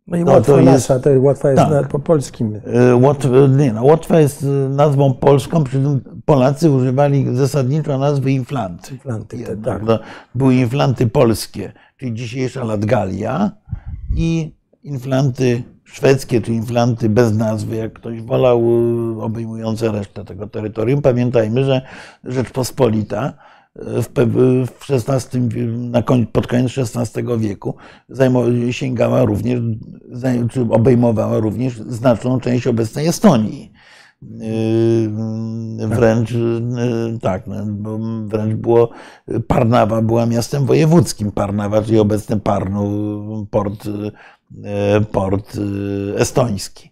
[0.07, 1.87] no i no, Łotwa to jest, nasza, to Łotwa jest tak.
[1.87, 2.61] po polskim.
[3.01, 8.93] Łotwa, nie, no, Łotwa jest nazwą polską, przy tym Polacy używali zasadniczo nazwy inflanty.
[8.93, 9.83] Inflanty, tak.
[9.83, 9.99] No,
[10.35, 13.51] były inflanty polskie, czyli dzisiejsza Latgalia
[14.15, 18.63] i inflanty szwedzkie, czy inflanty bez nazwy, jak ktoś wolał,
[19.21, 21.01] obejmujące resztę tego terytorium.
[21.01, 21.81] Pamiętajmy, że
[22.23, 23.33] Rzeczpospolita
[23.75, 24.07] w,
[24.67, 25.39] w XVI,
[25.77, 27.75] na koń, pod koniec XVI wieku
[28.71, 29.59] sięgała również,
[30.51, 33.71] czy obejmowała również znaczną część obecnej Estonii.
[34.21, 36.33] Yy, wręcz
[37.21, 38.89] tak, no, wręcz było,
[39.47, 41.31] Parnawa była miastem wojewódzkim.
[41.31, 43.89] Parnawa, czyli obecny Parnu, port,
[45.11, 45.57] port
[46.17, 46.91] estoński.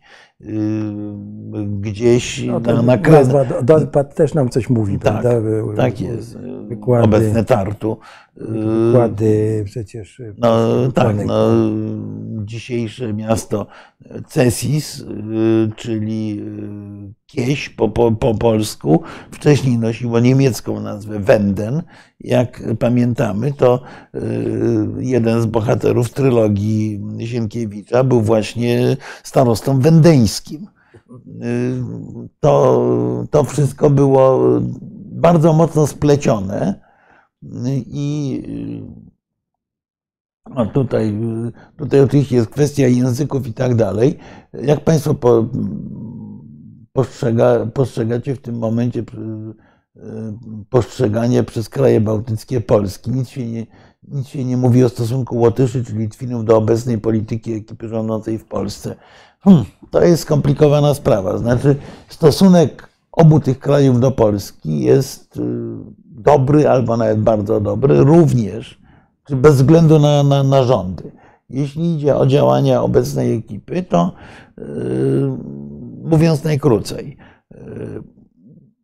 [1.79, 5.29] Gdzieś no, na, na nazwa Donpad też nam coś mówi, tak, prawda?
[5.77, 6.37] Tak jest.
[6.67, 7.97] Wykłady, Obecne Tartu.
[8.35, 10.21] Wykłady przecież.
[10.37, 11.47] No tak, no,
[12.45, 13.67] dzisiejsze miasto
[14.27, 15.05] Cesis,
[15.75, 16.41] czyli
[17.33, 21.83] Kieś po, po, po polsku, wcześniej nosiło niemiecką nazwę Wenden.
[22.19, 23.81] Jak pamiętamy, to
[24.97, 30.67] jeden z bohaterów trylogii Sienkiewicza był właśnie starostą wendeńskim.
[32.39, 34.39] To, to wszystko było
[35.11, 36.79] bardzo mocno splecione
[37.85, 38.43] i
[40.55, 41.13] no tutaj,
[41.77, 44.17] tutaj oczywiście jest kwestia języków i tak dalej.
[44.53, 45.45] Jak Państwo po,
[46.93, 49.03] postrzega, postrzegacie w tym momencie
[50.69, 53.11] postrzeganie przez kraje bałtyckie Polski?
[53.11, 53.65] Nic się nie,
[54.07, 58.45] nic się nie mówi o stosunku Łotyszy czy Litwinów do obecnej polityki ekipy rządzącej w
[58.45, 58.95] Polsce.
[59.39, 61.37] Hmm, to jest skomplikowana sprawa.
[61.37, 61.75] Znaczy,
[62.09, 65.41] stosunek obu tych krajów do Polski jest y,
[66.05, 68.79] dobry albo nawet bardzo dobry, również
[69.29, 71.11] bez względu na, na, na rządy.
[71.49, 74.13] Jeśli idzie o działania obecnej ekipy, to
[74.57, 74.65] yy,
[76.03, 77.17] mówiąc najkrócej,
[77.51, 78.03] yy,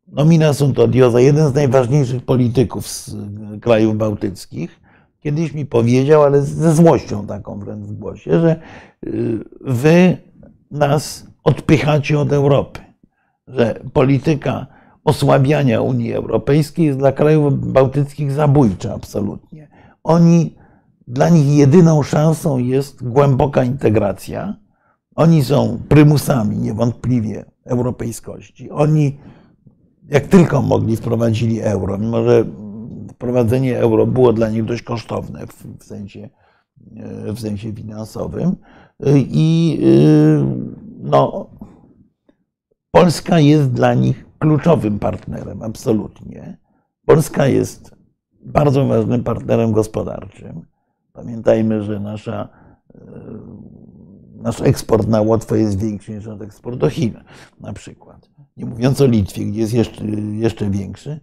[0.08, 3.16] Nomina sunt odiosa, jeden z najważniejszych polityków z
[3.62, 4.82] krajów bałtyckich,
[5.20, 8.62] kiedyś mi powiedział, ale ze złością taką wręcz w głosie, że
[9.04, 10.18] yy, wy
[10.72, 12.89] nas odpychacie od Europy
[13.50, 14.68] że polityka
[15.04, 19.68] osłabiania Unii Europejskiej jest dla krajów bałtyckich zabójcza absolutnie.
[20.04, 20.56] Oni,
[21.08, 24.56] dla nich jedyną szansą jest głęboka integracja.
[25.16, 28.72] Oni są prymusami niewątpliwie europejskości.
[28.72, 29.18] Oni,
[30.10, 32.46] jak tylko mogli, wprowadzili euro, mimo że
[33.14, 35.48] wprowadzenie euro było dla nich dość kosztowne
[35.80, 36.30] w, sensie,
[37.36, 38.56] w sensie finansowym.
[39.16, 39.80] I
[41.04, 41.50] no,
[42.92, 46.58] Polska jest dla nich kluczowym partnerem, absolutnie.
[47.06, 47.96] Polska jest
[48.42, 50.66] bardzo ważnym partnerem gospodarczym.
[51.14, 52.50] Pamiętajmy, że nasza,
[52.96, 53.00] e,
[54.36, 57.14] nasz eksport na Łotwę jest większy niż nasz eksport do Chin,
[57.60, 58.30] na przykład.
[58.58, 61.20] Nie mówiąc o Litwie, gdzie jest jeszcze, jeszcze większy.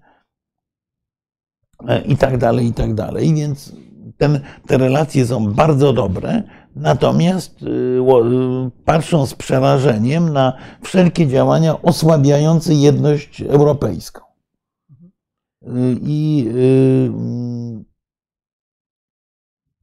[1.89, 3.35] E, I tak dalej, i tak dalej.
[3.35, 3.77] Więc
[4.19, 6.43] ten, te relacje są bardzo dobre.
[6.77, 10.53] Natomiast y, y, patrzą z przerażeniem na
[10.83, 14.23] wszelkie działania osłabiające jedność europejską.
[15.63, 15.69] Y,
[16.03, 16.49] I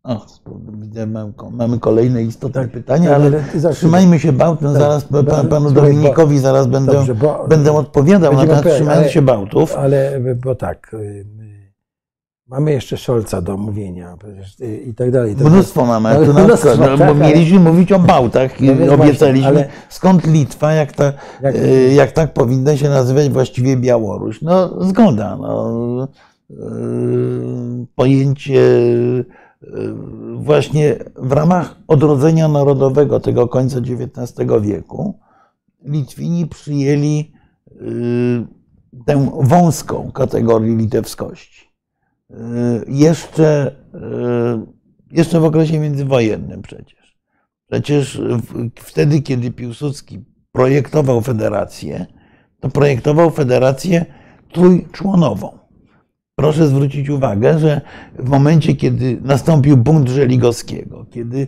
[0.03, 0.25] o,
[0.73, 1.07] widzę,
[1.51, 4.73] mamy kolejne istotne tak, pytania, tak, ale, ale trzymajmy się Bałtów.
[4.73, 5.07] Tak, zaraz
[5.49, 9.75] panu Dominikowi zaraz będę, dobrze, bo, będę odpowiadał, natomiast trzymajmy się Bałtów.
[9.75, 10.91] Ale bo tak,
[12.53, 14.17] Mamy jeszcze Szolca do omówienia
[14.61, 15.35] y, i tak dalej.
[15.35, 16.27] Mnóstwo mamy.
[16.27, 17.71] No, na przykład, no, tak, bo mieliśmy ale...
[17.71, 19.67] mówić o Bałtach i no obiecaliśmy, ale...
[19.89, 21.55] skąd Litwa, jak, ta, jak...
[21.55, 24.41] Y, jak tak powinna się nazywać właściwie Białoruś.
[24.41, 25.37] No zgoda.
[25.37, 26.07] No.
[26.51, 26.55] Y,
[27.95, 28.61] pojęcie
[30.35, 35.19] właśnie w ramach odrodzenia narodowego tego końca XIX wieku
[35.85, 37.31] Litwini przyjęli
[39.05, 41.72] tę wąską kategorię litewskości
[42.87, 43.99] jeszcze, y,
[45.11, 47.17] jeszcze w okresie międzywojennym przecież.
[47.71, 48.21] Przecież
[48.75, 52.05] wtedy, kiedy Piłsudski projektował federację,
[52.59, 54.05] to projektował federację
[54.53, 55.57] trójczłonową.
[56.35, 57.81] Proszę zwrócić uwagę, że
[58.19, 61.47] w momencie, kiedy nastąpił bunt Żeligowskiego, kiedy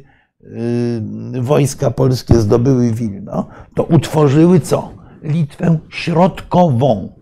[1.35, 4.91] y, wojska polskie zdobyły Wilno, to utworzyły co?
[5.23, 7.13] Litwę środkową,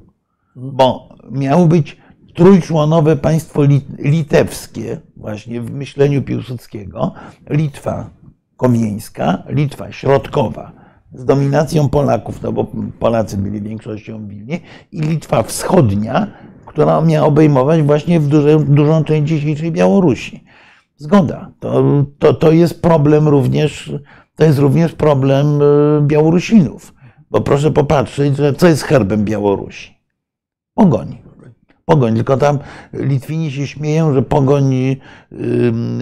[0.55, 2.03] bo miał być
[2.34, 3.63] trójczłonowe państwo
[3.99, 7.13] litewskie, właśnie w myśleniu Piłsudskiego,
[7.49, 8.09] Litwa
[8.57, 10.71] Kowieńska, Litwa Środkowa
[11.13, 12.67] z dominacją Polaków, no bo
[12.99, 14.59] Polacy byli większością w Wilnie,
[14.91, 16.27] i Litwa Wschodnia,
[16.65, 20.43] która miała obejmować właśnie w duże, dużą część dzisiejszej Białorusi.
[20.97, 21.51] Zgoda.
[21.59, 21.84] To,
[22.19, 23.93] to, to jest problem również,
[24.36, 26.93] to jest również problem e, Białorusinów.
[27.31, 29.97] Bo proszę popatrzeć, co jest herbem Białorusi?
[30.73, 31.22] Pogoń.
[31.86, 32.59] Pogoń, tylko tam
[32.93, 34.95] Litwini się śmieją, że pogoń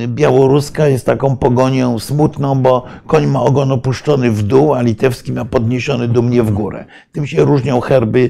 [0.08, 5.46] białoruska jest taką pogonią smutną, bo koń ma ogon opuszczony w dół, a litewski ma
[5.46, 6.86] podniesiony dumnie w górę.
[7.12, 8.30] Tym się różnią herby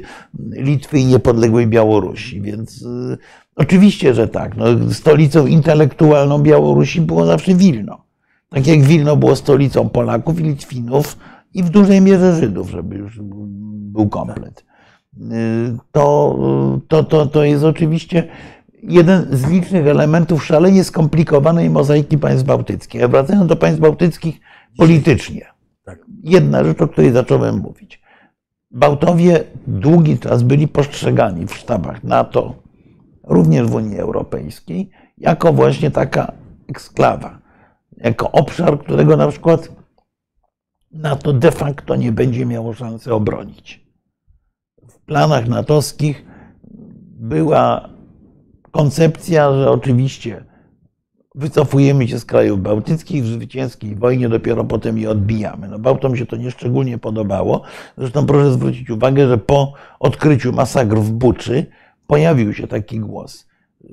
[0.52, 2.42] Litwy i niepodległej Białorusi.
[2.42, 3.18] Więc y,
[3.56, 4.58] oczywiście, że tak.
[4.58, 8.04] No, stolicą intelektualną Białorusi było zawsze Wilno.
[8.50, 11.18] Tak jak Wilno było stolicą Polaków i Litwinów
[11.54, 14.71] i w dużej mierze Żydów, żeby już był komplet.
[15.92, 16.38] To,
[16.88, 18.28] to, to, to jest oczywiście
[18.84, 23.04] jeden z licznych elementów szalenie skomplikowanej mozaiki państw bałtyckich.
[23.04, 24.40] A wracając do państw bałtyckich
[24.78, 25.46] politycznie.
[25.86, 26.00] Tak.
[26.24, 28.02] Jedna rzecz, o której zacząłem mówić.
[28.72, 32.56] Bałtowie długi czas byli postrzegani w sztabach NATO,
[33.24, 36.32] również w Unii Europejskiej, jako właśnie taka
[36.70, 37.40] eksklawa,
[37.98, 39.72] jako obszar, którego na przykład
[40.92, 43.91] NATO de facto nie będzie miało szansy obronić.
[45.12, 46.26] Planach natowskich
[47.20, 47.90] była
[48.72, 50.46] koncepcja, że oczywiście
[51.36, 55.68] wycofujemy się z krajów bałtyckich w zwycięskiej wojnie, dopiero potem je odbijamy.
[55.68, 57.62] No, Bałtom się to nieszczególnie podobało.
[57.98, 61.66] Zresztą proszę zwrócić uwagę, że po odkryciu masakr w Buczy
[62.08, 63.48] pojawił się taki głos
[63.84, 63.88] y,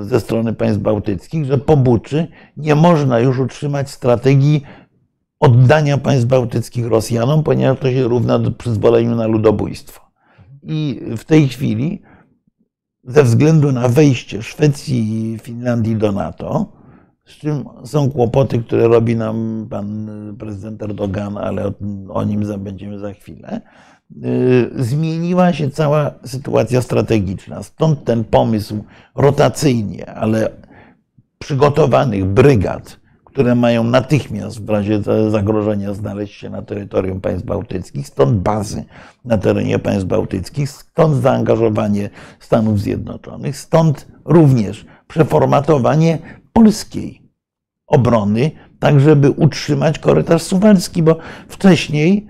[0.00, 4.62] y, ze strony państw bałtyckich, że po Buczy nie można już utrzymać strategii
[5.40, 10.00] oddania państw bałtyckich Rosjanom, ponieważ to się równa do przyzwoleniu na ludobójstwo.
[10.62, 12.02] I w tej chwili,
[13.04, 16.72] ze względu na wejście Szwecji i Finlandii do NATO,
[17.26, 21.72] z czym są kłopoty, które robi nam pan prezydent Erdogan, ale o,
[22.08, 23.60] o nim będziemy za chwilę,
[24.24, 27.62] y, zmieniła się cała sytuacja strategiczna.
[27.62, 28.84] Stąd ten pomysł
[29.14, 30.50] rotacyjnie, ale
[31.38, 33.00] przygotowanych brygad,
[33.36, 38.84] które mają natychmiast w razie zagrożenia znaleźć się na terytorium państw bałtyckich, stąd bazy
[39.24, 42.10] na terenie państw bałtyckich, stąd zaangażowanie
[42.40, 46.18] Stanów Zjednoczonych, stąd również przeformatowanie
[46.52, 47.22] polskiej
[47.86, 51.16] obrony, tak żeby utrzymać korytarz suwalski, bo
[51.48, 52.26] wcześniej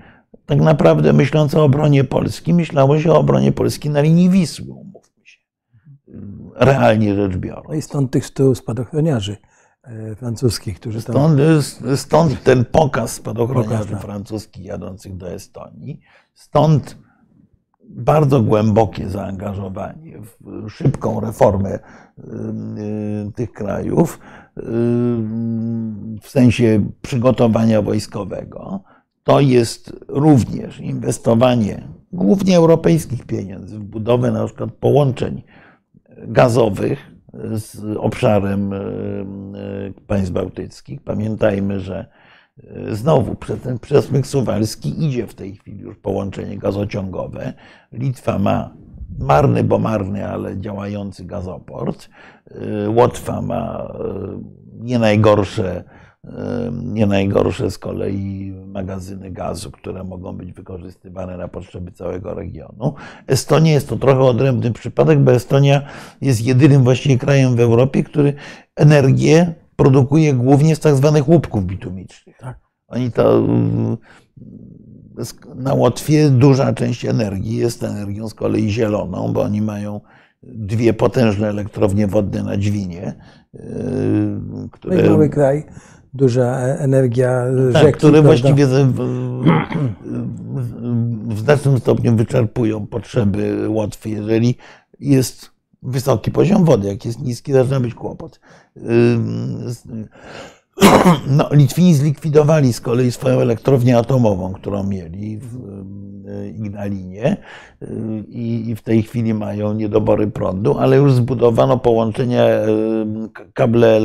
[0.46, 5.24] tak naprawdę myśląc o obronie Polski, myślało się o obronie Polski na linii Wisły, umówmy
[5.24, 5.38] się,
[6.54, 7.68] realnie rzecz biorąc.
[7.68, 9.36] No i stąd tych stu spadochroniarzy
[10.16, 11.14] francuskich, którzy tam...
[11.14, 16.00] Stąd, stąd ten pokaz spadochroniarzy pokaz, francuskich jadących do Estonii.
[16.34, 16.98] Stąd
[17.88, 24.18] bardzo głębokie zaangażowanie w szybką reformę y, tych krajów
[26.22, 28.80] w sensie przygotowania wojskowego.
[29.24, 35.42] To jest również inwestowanie głównie europejskich pieniędzy w budowę na przykład połączeń
[36.18, 37.15] gazowych
[37.52, 38.82] z obszarem e, e,
[40.06, 41.00] państw bałtyckich.
[41.00, 42.06] Pamiętajmy, że
[42.64, 47.52] e, znowu przez ten przesmyk suwalski idzie w tej chwili już połączenie gazociągowe.
[47.92, 48.74] Litwa ma
[49.18, 52.08] marny, bo marny, ale działający gazoport.
[52.88, 53.92] Łotwa ma
[54.80, 55.84] nie najgorsze
[56.82, 62.94] nie najgorsze z kolei magazyny gazu, które mogą być wykorzystywane na potrzeby całego regionu.
[63.26, 65.82] Estonia jest to trochę odrębny przypadek, bo Estonia
[66.20, 68.34] jest jedynym właściwie krajem w Europie, który
[68.76, 72.36] energię produkuje głównie z tak zwanych łupków bitumicznych.
[72.38, 72.58] Tak.
[72.88, 73.46] Oni to
[75.54, 80.00] na Łotwie duża część energii jest energią z kolei zieloną, bo oni mają
[80.42, 83.14] dwie potężne elektrownie wodne na Dźwinie.
[84.72, 85.10] Które...
[85.10, 85.64] Mały kraj
[86.16, 87.98] duża energia tak, rzeki.
[87.98, 88.28] Które prawda?
[88.28, 88.94] właściwie w,
[91.28, 94.08] w, znacznym stopniu wyczerpują potrzeby Łotwy.
[94.10, 94.56] Jeżeli
[95.00, 95.50] jest
[95.82, 98.40] wysoki poziom wody, jak jest niski, zaczyna być kłopot.
[101.30, 105.56] No, Litwini zlikwidowali z kolei swoją elektrownię atomową, którą mieli w
[106.56, 107.36] Ignalinie
[108.28, 112.44] i w tej chwili mają niedobory prądu, ale już zbudowano połączenia,
[113.54, 114.00] kable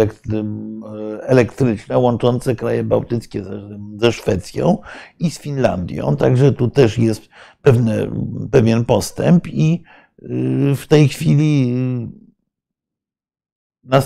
[1.28, 3.44] elektryczne łączące kraje bałtyckie
[3.98, 4.78] ze Szwecją
[5.20, 7.30] i z Finlandią, także tu też jest
[7.62, 8.08] pewne,
[8.52, 9.84] pewien postęp i
[10.76, 11.74] w tej chwili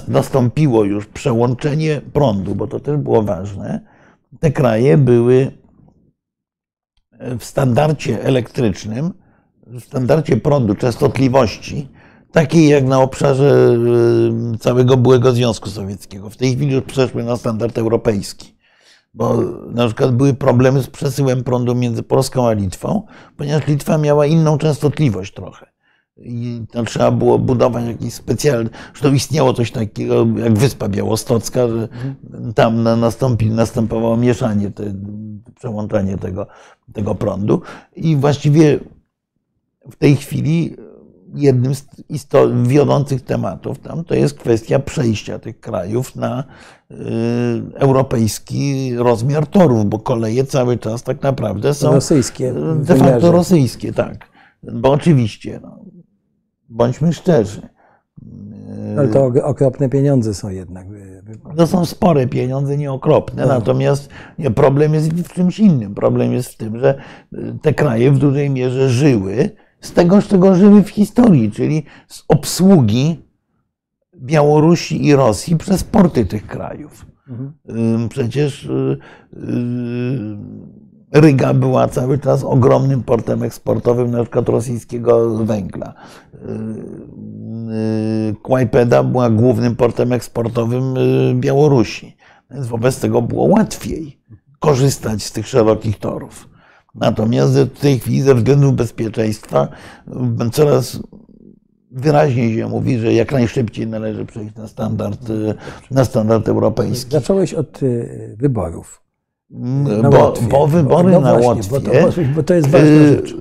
[0.07, 3.79] nastąpiło już przełączenie prądu, bo to też było ważne.
[4.39, 5.51] Te kraje były
[7.39, 9.13] w standardzie elektrycznym,
[9.67, 11.89] w standardzie prądu, częstotliwości,
[12.31, 13.77] takiej jak na obszarze
[14.55, 16.29] y, całego byłego Związku Sowieckiego.
[16.29, 18.55] W tej chwili już przeszły na standard europejski.
[19.13, 19.37] bo
[19.71, 23.03] na przykład były problemy z przesyłem prądu między Polską a Litwą,
[23.37, 25.74] ponieważ Litwa miała inną częstotliwość trochę.
[26.17, 28.69] I trzeba było budować jakiś specjalny.
[28.93, 31.87] Zresztą istniało coś takiego jak Wyspa Białostocka, że
[32.55, 34.93] tam nastąpi, następowało mieszanie, te,
[35.55, 36.47] przełączanie tego,
[36.93, 37.61] tego prądu.
[37.95, 38.79] I właściwie
[39.91, 40.75] w tej chwili
[41.33, 41.85] jednym z
[42.63, 46.43] wiodących tematów tam to jest kwestia przejścia tych krajów na
[46.91, 46.95] y,
[47.75, 52.53] europejski rozmiar torów, bo koleje cały czas tak naprawdę są rosyjskie.
[52.75, 54.35] De facto rosyjskie, tak.
[54.73, 55.84] Bo oczywiście, no,
[56.75, 57.61] bądźmy szczerzy.
[58.97, 60.87] Ale to okropne pieniądze są jednak.
[61.57, 63.41] To są spore pieniądze, nie okropne.
[63.41, 63.47] No.
[63.47, 64.09] Natomiast
[64.55, 65.95] problem jest w czymś innym.
[65.95, 67.01] Problem jest w tym, że
[67.61, 69.49] te kraje w dużej mierze żyły
[69.81, 73.25] z tego, z czego żyły w historii, czyli z obsługi
[74.15, 77.05] Białorusi i Rosji przez porty tych krajów.
[77.27, 78.09] Mhm.
[78.09, 78.97] Przecież y,
[79.33, 79.37] y,
[81.11, 85.93] Ryga była cały czas ogromnym portem eksportowym, na przykład rosyjskiego węgla.
[86.33, 90.93] Y, Kłajpeda była głównym portem eksportowym
[91.35, 92.17] Białorusi.
[92.51, 94.19] Więc wobec tego było łatwiej
[94.59, 96.49] korzystać z tych szerokich torów.
[96.95, 99.67] Natomiast w tej chwili ze względów bezpieczeństwa
[100.51, 100.99] coraz
[101.91, 105.19] wyraźniej się mówi, że jak najszybciej należy przejść na standard,
[105.91, 107.11] na standard europejski.
[107.11, 107.79] Zacząłeś od
[108.37, 109.04] wyborów.
[109.49, 111.91] Na bo, bo wybory no, no na Łotwie bo to,
[112.35, 113.35] bo to jest ważna y, rzecz.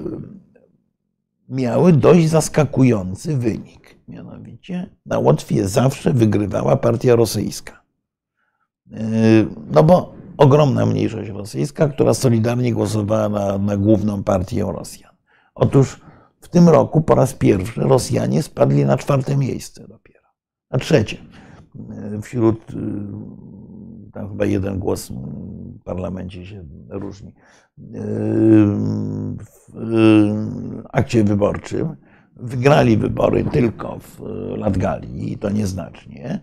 [1.49, 3.97] miały dość zaskakujący wynik.
[4.09, 7.83] Mianowicie na Łotwie zawsze wygrywała partia rosyjska.
[8.93, 15.15] Y, no bo ogromna mniejszość rosyjska, która solidarnie głosowała na, na główną partię Rosjan.
[15.55, 16.01] Otóż
[16.41, 20.29] w tym roku po raz pierwszy Rosjanie spadli na czwarte miejsce dopiero.
[20.71, 21.17] Na trzecie.
[22.23, 22.75] Wśród, y,
[24.15, 27.35] tam chyba jeden głos w parlamencie się różni.
[29.39, 29.75] W
[30.93, 31.97] akcie wyborczym
[32.37, 34.21] wygrali wybory tylko w
[34.57, 36.41] Latgalii i to nieznacznie.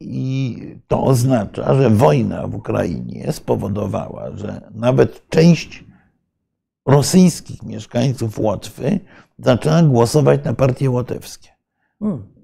[0.00, 0.58] I
[0.88, 5.84] to oznacza, że wojna w Ukrainie spowodowała, że nawet część
[6.86, 9.00] rosyjskich mieszkańców Łotwy
[9.38, 11.48] zaczęła głosować na partie łotewskie.
[11.98, 12.35] Hmm.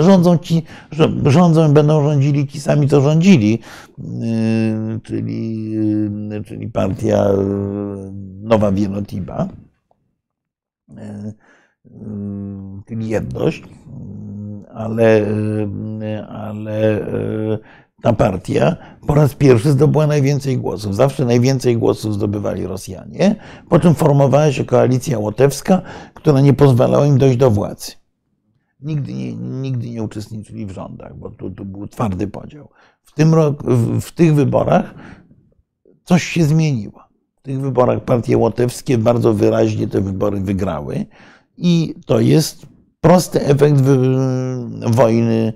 [0.00, 0.62] Rządzą ci,
[1.24, 3.58] rządzą będą rządzili ci sami, co rządzili,
[5.02, 5.72] czyli,
[6.46, 7.26] czyli partia
[8.42, 9.48] Nowa Wielotiba,
[12.86, 13.62] czyli jedność
[14.74, 15.26] ale,
[16.28, 17.06] ale
[18.02, 18.76] ta partia
[19.06, 20.96] po raz pierwszy zdobyła najwięcej głosów.
[20.96, 23.36] Zawsze najwięcej głosów zdobywali Rosjanie,
[23.68, 25.82] po czym formowała się koalicja łotewska,
[26.14, 27.92] która nie pozwalała im dojść do władzy.
[28.84, 32.68] Nigdy nie, nigdy nie uczestniczyli w rządach, bo tu, tu był twardy podział.
[33.02, 34.94] W, tym roku, w, w tych wyborach
[36.04, 37.00] coś się zmieniło.
[37.36, 41.06] W tych wyborach partie łotewskie bardzo wyraźnie te wybory wygrały
[41.56, 42.66] i to jest
[43.00, 43.80] prosty efekt
[44.86, 45.52] wojny,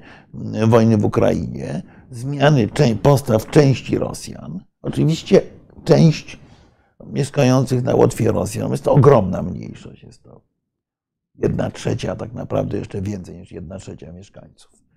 [0.67, 2.69] wojny w Ukrainie, zmiany
[3.03, 4.61] postaw części Rosjan.
[4.83, 5.41] Oczywiście
[5.85, 6.39] część
[7.07, 10.48] mieszkających na Łotwie Rosjan, jest to ogromna mniejszość, jest to
[11.39, 14.89] jedna trzecia, tak naprawdę jeszcze więcej niż jedna trzecia mieszkańców.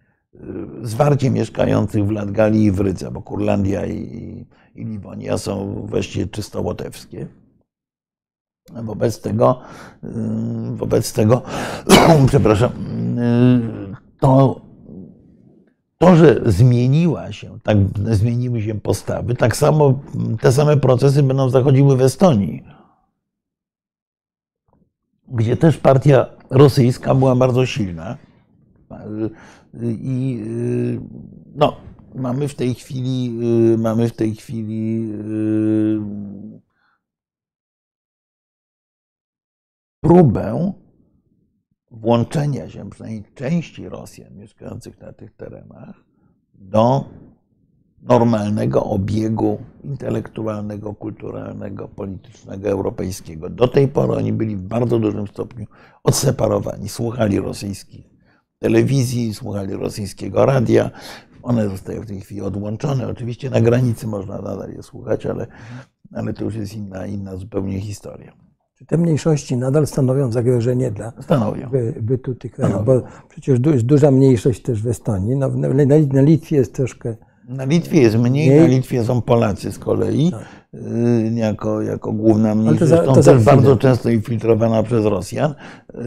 [0.81, 6.61] Zwarcie mieszkających w Latgalii i w Rydze, bo Kurlandia i, i Liwonia są właściwie czysto
[6.61, 7.27] łotewskie.
[8.83, 9.61] Wobec tego,
[10.03, 10.07] y,
[10.75, 11.41] wobec tego,
[12.27, 12.71] przepraszam,
[13.19, 14.61] y, to,
[15.97, 17.77] to, że zmieniła się, tak
[18.11, 19.99] zmieniły się postawy, tak samo
[20.41, 22.63] te same procesy będą zachodziły w Estonii,
[25.31, 28.17] gdzie też partia rosyjska była bardzo silna.
[29.83, 31.01] I y,
[31.55, 31.77] no,
[32.15, 33.39] mamy w tej chwili,
[33.77, 35.13] mamy w tej chwili
[40.03, 40.73] próbę
[41.91, 46.03] włączenia się przynajmniej części Rosjan mieszkających na tych terenach
[46.53, 47.05] do
[48.01, 53.49] normalnego obiegu intelektualnego, kulturalnego, politycznego, europejskiego.
[53.49, 55.65] Do tej pory oni byli w bardzo dużym stopniu
[56.03, 56.89] odseparowani.
[56.89, 58.11] Słuchali rosyjskich
[58.59, 60.91] telewizji, słuchali rosyjskiego radia.
[61.43, 63.07] One zostają w tej chwili odłączone.
[63.07, 65.47] Oczywiście na granicy można nadal je słuchać, ale,
[66.13, 68.33] ale to już jest inna, inna zupełnie historia.
[68.75, 71.69] Czy te mniejszości nadal stanowią zagrożenie dla stanowią.
[71.69, 72.85] By, bytu tych krajów?
[72.85, 75.35] Bo przecież jest duża mniejszość też w Estonii.
[75.35, 75.67] No, na,
[76.13, 77.15] na Litwie jest troszkę
[77.51, 80.31] Na Litwie jest mniej, mniej, na Litwie są Polacy z kolei.
[80.31, 80.45] Tak.
[80.73, 85.55] Y, jako, jako główna mniejszość, zresztą to też bardzo często infiltrowana przez Rosjan,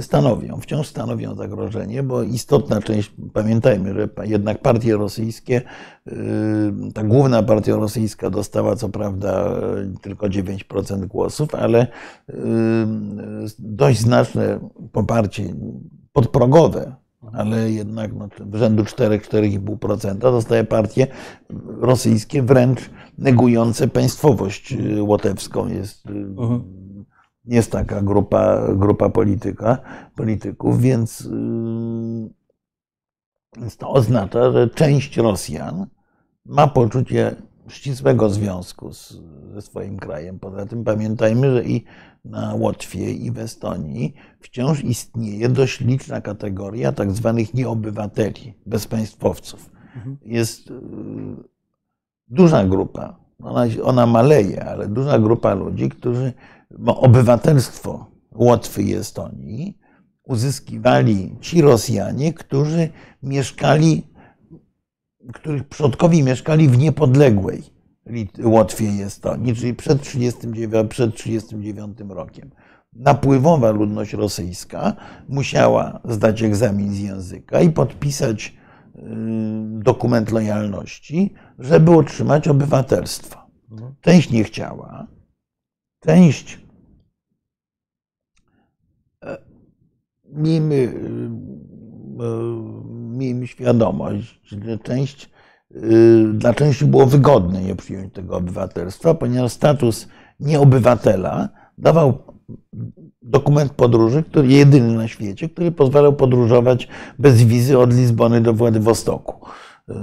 [0.01, 5.63] stanowią, wciąż stanowią zagrożenie, bo istotna część, pamiętajmy, że jednak partie rosyjskie,
[6.09, 6.13] y,
[6.95, 9.61] ta główna partia rosyjska dostała co prawda
[10.03, 11.87] tylko 9% głosów, ale
[12.31, 12.35] y,
[13.59, 14.61] dość znaczne
[14.93, 15.55] poparcie
[16.13, 21.07] podprogowe ale jednak no, w rzędu 4-4,5% dostaje partie
[21.81, 25.69] rosyjskie wręcz negujące państwowość y, łotewską.
[25.69, 26.61] Jest, uh-huh.
[27.45, 29.79] jest taka grupa, grupa polityka,
[30.17, 31.31] polityków, więc, y,
[33.57, 35.87] więc to oznacza, że część Rosjan
[36.47, 37.37] ma poczucie
[37.69, 39.21] ścisłego związku z,
[39.55, 40.39] ze swoim krajem.
[40.39, 41.85] Poza tym pamiętajmy, że i
[42.25, 49.71] na Łotwie i w Estonii wciąż istnieje dość liczna kategoria tak zwanych nieobywateli, bezpaństwowców.
[49.97, 50.17] Mhm.
[50.23, 50.75] Jest y,
[52.29, 56.33] duża grupa, ona, ona maleje, ale duża grupa ludzi, którzy
[56.87, 59.79] obywatelstwo Łotwy i Estonii
[60.25, 62.89] uzyskiwali ci Rosjanie, którzy
[63.23, 64.07] mieszkali,
[65.35, 67.74] których przodkowie mieszkali w niepodległej
[68.45, 72.51] Łotwie i Estonii, czyli przed 1939, przed 39 rokiem.
[72.93, 74.97] Napływowa ludność rosyjska
[75.29, 78.55] musiała zdać egzamin z języka i podpisać
[78.97, 79.01] y,
[79.65, 83.39] dokument lojalności, żeby otrzymać obywatelstwo.
[83.71, 83.95] Mhm.
[84.01, 85.07] Część nie chciała,
[86.01, 86.61] część
[89.23, 89.39] e,
[90.25, 90.89] miejmy, y,
[92.23, 92.35] y,
[93.19, 95.34] miejmy świadomość, że część
[96.33, 100.09] dla części było wygodne nie przyjąć tego obywatelstwa, ponieważ status
[100.41, 101.49] nieobywatela
[101.79, 102.19] dawał
[103.23, 109.49] dokument podróży, który jedyny na świecie, który pozwalał podróżować bez wizy od Lizbony do Władywostoku.
[109.89, 109.95] Y,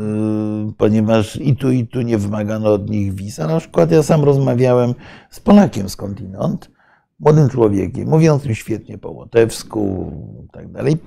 [0.78, 3.40] ponieważ i tu, i tu nie wymagano od nich wiz.
[3.40, 4.94] A na przykład ja sam rozmawiałem
[5.30, 6.72] z Polakiem skądinąd,
[7.20, 10.12] młodym człowiekiem, mówiącym świetnie po łotewsku
[10.46, 10.98] i tak dalej,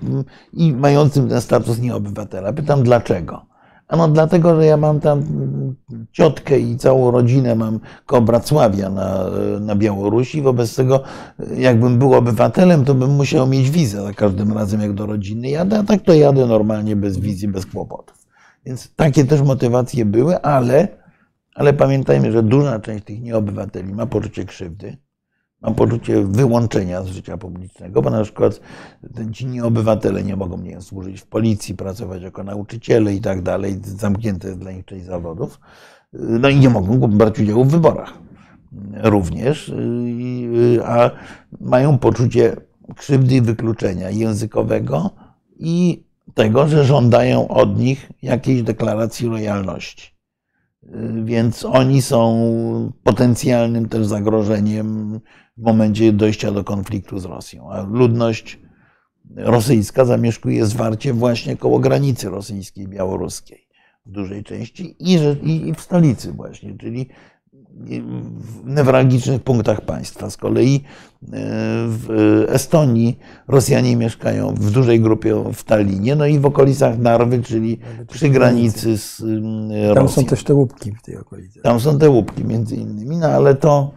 [0.53, 2.53] i mającym ten status nieobywatela.
[2.53, 3.54] Pytam dlaczego.
[3.95, 5.25] Ano dlatego, że ja mam tam
[6.13, 9.31] ciotkę i całą rodzinę mam koło Bracławia na,
[9.61, 10.43] na Białorusi.
[10.43, 11.03] Wobec tego,
[11.57, 15.79] jakbym był obywatelem, to bym musiał mieć wizę za każdym razem, jak do rodziny jadę,
[15.79, 18.27] a tak to jadę normalnie bez wizy, bez kłopotów.
[18.67, 20.89] Więc takie też motywacje były, ale,
[21.55, 24.97] ale pamiętajmy, że duża część tych nieobywateli ma poczucie krzywdy
[25.65, 28.61] Mam poczucie wyłączenia z życia publicznego, bo na przykład
[29.33, 33.81] ci nieobywatele nie mogą nie służyć w policji, pracować jako nauczyciele i tak dalej.
[33.85, 35.61] Zamknięte jest dla nich część zawodów.
[36.13, 38.15] No i nie mogą brać udziału w wyborach
[39.03, 39.73] również,
[40.85, 41.11] a
[41.61, 42.57] mają poczucie
[42.97, 45.11] krzywdy i wykluczenia językowego
[45.59, 46.05] i
[46.35, 50.14] tego, że żądają od nich jakiejś deklaracji lojalności.
[51.25, 55.21] Więc oni są potencjalnym też zagrożeniem
[55.57, 57.71] w momencie dojścia do konfliktu z Rosją.
[57.71, 58.59] A ludność
[59.37, 63.69] rosyjska zamieszkuje zwarcie właśnie koło granicy rosyjskiej, białoruskiej
[64.07, 65.19] w dużej części i
[65.75, 67.09] w stolicy właśnie, czyli
[67.75, 70.31] w newralgicznych punktach państwa.
[70.31, 70.81] Z kolei e,
[71.87, 73.19] w Estonii
[73.49, 78.99] Rosjanie mieszkają w dużej grupie w Tallinie, no i w okolicach Narwy, czyli przy granicy
[78.99, 79.95] z Rosją.
[79.95, 81.61] Tam są też te łupki w tej okolicy.
[81.61, 83.91] Tam są te łupki między innymi, no ale to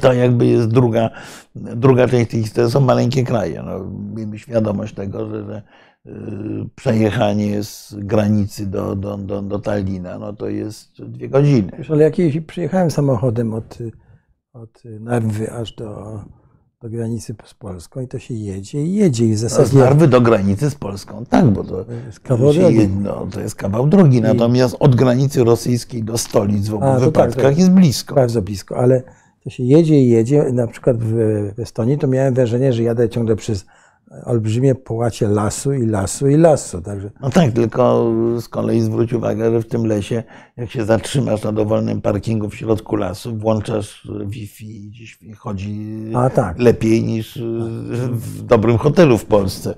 [0.00, 1.10] to jakby jest druga,
[1.54, 2.72] druga część tej historii.
[2.72, 3.62] To są maleńkie kraje.
[3.62, 3.84] No,
[4.14, 5.62] miejmy świadomość tego, że, że
[6.74, 11.72] przejechanie z granicy do, do, do, do Tallina, no to jest dwie godziny.
[11.78, 12.14] Wiesz, ale jak
[12.46, 13.78] przyjechałem samochodem od,
[14.52, 16.20] od Narwy aż do,
[16.82, 19.26] do granicy z Polską i to się jedzie i jedzie.
[19.26, 19.68] I w zasadzie...
[19.68, 22.88] Z Narwy do granicy z Polską, tak, bo to, jest kawał, drogi.
[22.88, 24.20] No, to jest kawał drogi.
[24.20, 28.14] Natomiast od granicy rosyjskiej do stolic w obu A, tak, wypadkach tak, jest blisko.
[28.14, 29.02] Bardzo blisko, ale
[29.44, 30.52] to się jedzie i jedzie.
[30.52, 31.14] Na przykład w,
[31.58, 33.66] Estonii to miałem wrażenie, że jadę ciągle przez
[34.24, 36.80] olbrzymie połacie lasu i lasu i lasu.
[36.80, 37.10] Także...
[37.20, 40.22] No tak, tylko z kolei zwróć uwagę, że w tym lesie,
[40.56, 45.96] jak się zatrzymasz na dowolnym parkingu w środku lasu, włączasz Wi-Fi i gdzieś chodzi
[46.34, 46.58] tak.
[46.58, 47.38] lepiej niż
[48.10, 49.74] w dobrym hotelu w Polsce.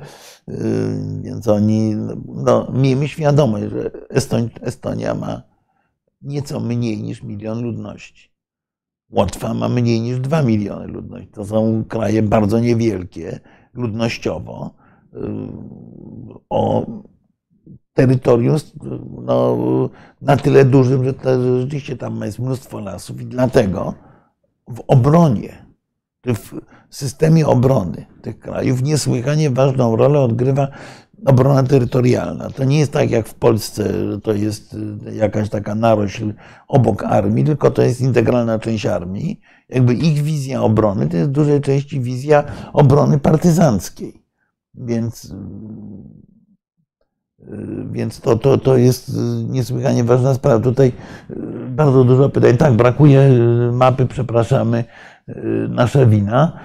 [1.23, 3.91] Więc oni, no, miejmy świadomość, że
[4.61, 5.43] Estonia ma
[6.23, 8.37] nieco mniej niż milion ludności.
[9.11, 11.29] Łotwa ma mniej niż 2 miliony ludności.
[11.33, 13.41] To są kraje bardzo niewielkie
[13.77, 14.71] ludnościowo,
[16.51, 16.87] o
[17.95, 18.57] terytorium
[19.23, 19.57] no,
[20.23, 23.95] na tyle dużym, że, to, rzeczywiście tam jest mnóstwo lasów i dlatego
[24.69, 25.67] w obronie,
[26.27, 26.61] w
[26.91, 30.69] systemie obrony tych krajów niesłychanie ważną rolę odgrywa
[31.25, 32.51] obrona terytorialna.
[32.51, 34.77] To nie jest tak jak w Polsce, że to jest
[35.13, 36.33] jakaś taka narośl
[36.69, 39.41] obok armii, tylko to jest integralna część armii.
[39.69, 44.23] Jakby ich wizja obrony to jest w dużej części wizja obrony partyzanckiej.
[44.75, 45.35] Więc,
[47.93, 49.17] więc to, to, to jest
[49.49, 50.61] niesłychanie ważna sprawa.
[50.61, 50.93] Tutaj
[51.69, 52.57] bardzo dużo pytań.
[52.57, 53.31] Tak, brakuje
[53.73, 54.85] mapy, przepraszamy,
[55.69, 56.59] nasza wina.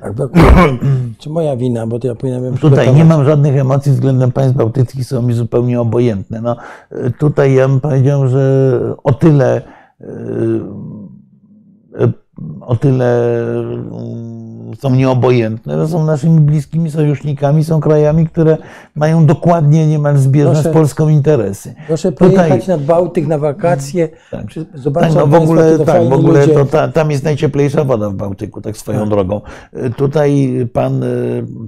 [0.00, 0.44] Tak, brakuje.
[1.18, 5.04] Czy moja wina, bo to ja powinienem Tutaj nie mam żadnych emocji względem państw bałtyckich,
[5.04, 6.40] są mi zupełnie obojętne.
[6.40, 6.56] No,
[7.18, 9.62] tutaj ja bym powiedział, że o tyle
[12.60, 13.42] o tyle
[14.78, 18.56] są nieobojętne, że są naszymi bliskimi sojusznikami, są krajami, które
[18.94, 21.74] mają dokładnie niemal zbieżne Proszę- z Polską interesy.
[21.86, 24.46] Proszę Tutaj- pojechać nad Bałtyk na wakacje, Tak.
[24.46, 26.54] przy- Tak, zobaczyć no w ogóle, tak, w ogóle ludzie.
[26.54, 29.08] to ta, tam jest najcieplejsza woda w Bałtyku, tak swoją Tak.
[29.08, 29.40] drogą.
[29.96, 31.04] Tutaj pan,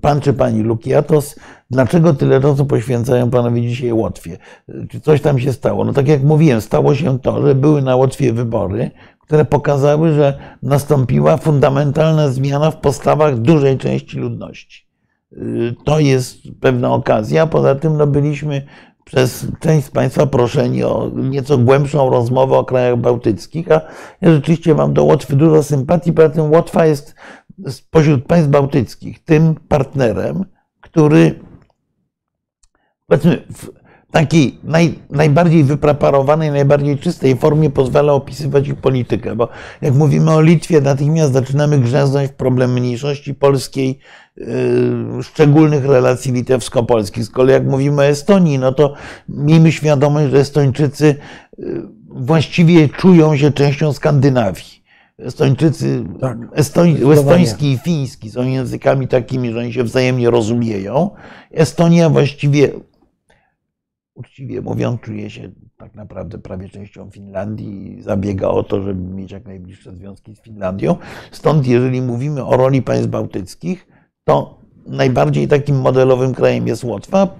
[0.01, 1.37] pan czy pani Lukiatos,
[1.71, 4.37] dlaczego tyle czasu poświęcają panowie dzisiaj Łotwie?
[4.91, 5.85] Czy coś tam się stało?
[5.85, 8.91] No tak jak mówiłem, stało się to, że były na Łotwie wybory,
[9.31, 14.87] które pokazały, że nastąpiła fundamentalna zmiana w postawach dużej części ludności.
[15.33, 17.47] Y, To jest pewna okazja.
[17.47, 18.67] Poza tym no, byliśmy
[19.05, 23.81] przez część z Państwa proszeni o nieco głębszą rozmowę o krajach bałtyckich, a
[24.21, 26.13] ja rzeczywiście mam do Łotwy dużo sympatii.
[26.13, 27.15] Poza tym Łotwa jest
[27.69, 30.45] spośród państw bałtyckich tym partnerem,
[30.81, 31.41] który
[33.07, 33.80] powiedzmy w
[34.11, 39.49] takiej naj, najbardziej wypreparowanej, najbardziej czystej formie pozwala opisywać ich politykę, bo
[39.83, 43.99] jak mówimy o Litwie, natychmiast zaczynamy grzęznąć w problem mniejszości polskiej,
[44.37, 44.47] yy,
[45.23, 47.25] szczególnych relacji litewsko-polskich.
[47.25, 48.95] Z kolei jak mówimy o Estonii, no to
[49.29, 51.17] miejmy świadomość, że Estończycy
[51.59, 54.81] yy, właściwie czują się częścią Skandynawii.
[55.19, 61.11] Estończycy, Tak, Estoń, estoński i fiński są językami takimi, że oni się wzajemnie rozumieją.
[61.51, 62.71] Estonia właściwie
[64.15, 69.33] uczciwie mówiąc, czuje się tak naprawdę prawie częścią Finlandii i zabiega o to, żeby mieć
[69.33, 70.97] jak najbliższe związki z Finlandią.
[71.31, 73.87] Stąd, jeżeli mówimy o roli państw bałtyckich,
[74.25, 77.37] to najbardziej takim modelowym krajem jest Łotwa.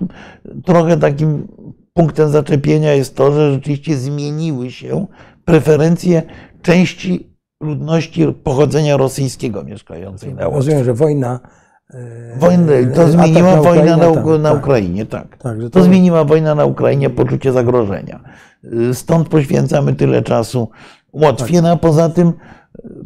[0.65, 1.49] Trochę takim
[1.93, 5.07] punktem zaczepienia jest to, że rzeczywiście zmieniły się
[5.45, 6.23] preferencje
[6.63, 7.31] części
[7.63, 10.57] ludności pochodzenia rosyjskiego mieszkającej na Łotwie.
[10.57, 11.41] Rozumiem, że wojna.
[11.95, 15.37] E, Wojnę, to atak zmieniła na wojna na, Ukrainę, na tak, Ukrainie, tak.
[15.37, 18.21] Tak, że To zmieniła wojna na Ukrainie poczucie zagrożenia.
[18.65, 20.69] Y, Stąd poświęcamy tyle czasu
[21.13, 21.63] Łotwie, Tak.
[21.63, 22.33] no a poza tym,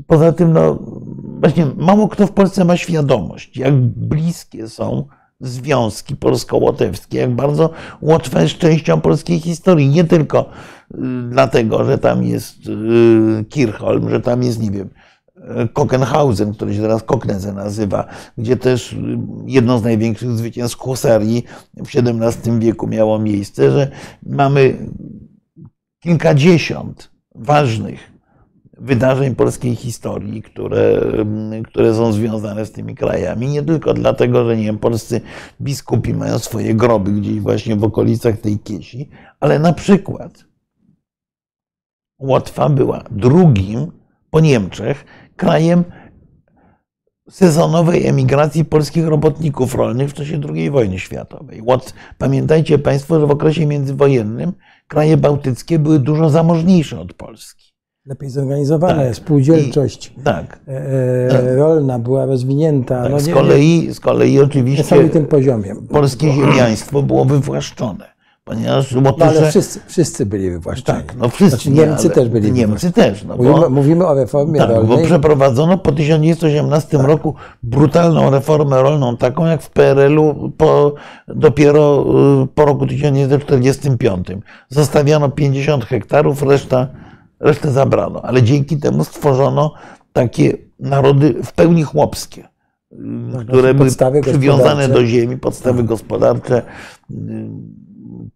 [0.06, 0.78] poza tym, no
[1.40, 5.04] właśnie mało kto w Polsce ma świadomość, jak bliskie są
[5.40, 7.70] związki polsko-łotewskie, jak bardzo
[8.02, 9.88] Łotwa jest częścią polskiej historii.
[9.88, 10.40] Nie tylko
[10.94, 10.96] y,
[11.30, 14.88] dlatego, że tam jest y, Kirchholm, że tam jest, nie wiem,
[15.72, 18.06] Kockenhausen, który się teraz Kokneze nazywa,
[18.38, 18.96] gdzie też
[19.46, 21.44] jedno z największych zwycięstw husarii
[21.76, 23.90] w XVII wieku miało miejsce, że
[24.22, 24.76] mamy
[26.00, 28.14] kilkadziesiąt ważnych
[28.78, 31.00] wydarzeń polskiej historii, które,
[31.64, 33.48] które są związane z tymi krajami.
[33.48, 35.20] Nie tylko dlatego, że nie wiem, polscy
[35.60, 39.08] biskupi mają swoje groby gdzieś właśnie w okolicach tej kiesi,
[39.40, 40.44] ale na przykład
[42.18, 43.92] Łotwa była drugim
[44.30, 45.04] po Niemczech
[45.36, 45.84] krajem
[47.30, 51.62] sezonowej emigracji polskich robotników rolnych w czasie II wojny światowej.
[52.18, 54.52] Pamiętajcie Państwo, że w okresie międzywojennym
[54.88, 57.74] kraje bałtyckie były dużo zamożniejsze od Polski.
[58.06, 59.14] Lepiej zorganizowana, Tak.
[59.16, 60.60] spółdzielczość Tak.
[60.68, 60.70] e,
[61.30, 63.02] e, rolna była rozwinięta.
[63.02, 63.12] tak.
[63.12, 65.74] no z, kolei, z kolei oczywiście niesamowitym poziomie.
[65.90, 68.13] polskie ziemiaństwo było wywłaszczone,
[68.44, 69.50] ponieważ No, ale Łotysze...
[69.50, 70.98] wszyscy, wszyscy byli wywłaszczeni.
[71.02, 71.56] Tak, no wszyscy.
[71.56, 74.74] Znaczy, nie, Niemcy też byli Niemcy też, no Mówimy, bo, mówimy o reformie tak, bo
[74.74, 75.04] rolnej.
[75.06, 80.94] przeprowadzono po 1918 roku brutalną reformę rolną, taką jak w PRL-u po,
[81.28, 82.04] dopiero
[82.42, 84.28] y, po roku 1945.
[84.68, 86.86] Zostawiano 50 hektarów, reszta,
[87.40, 89.74] resztę zabrano, ale dzięki temu stworzono
[90.12, 92.48] takie narody w pełni chłopskie,
[92.92, 92.96] y,
[93.32, 93.90] Tak, które były
[94.22, 96.62] przywiązane do ziemi, podstawy gospodarcze,
[97.10, 97.14] y,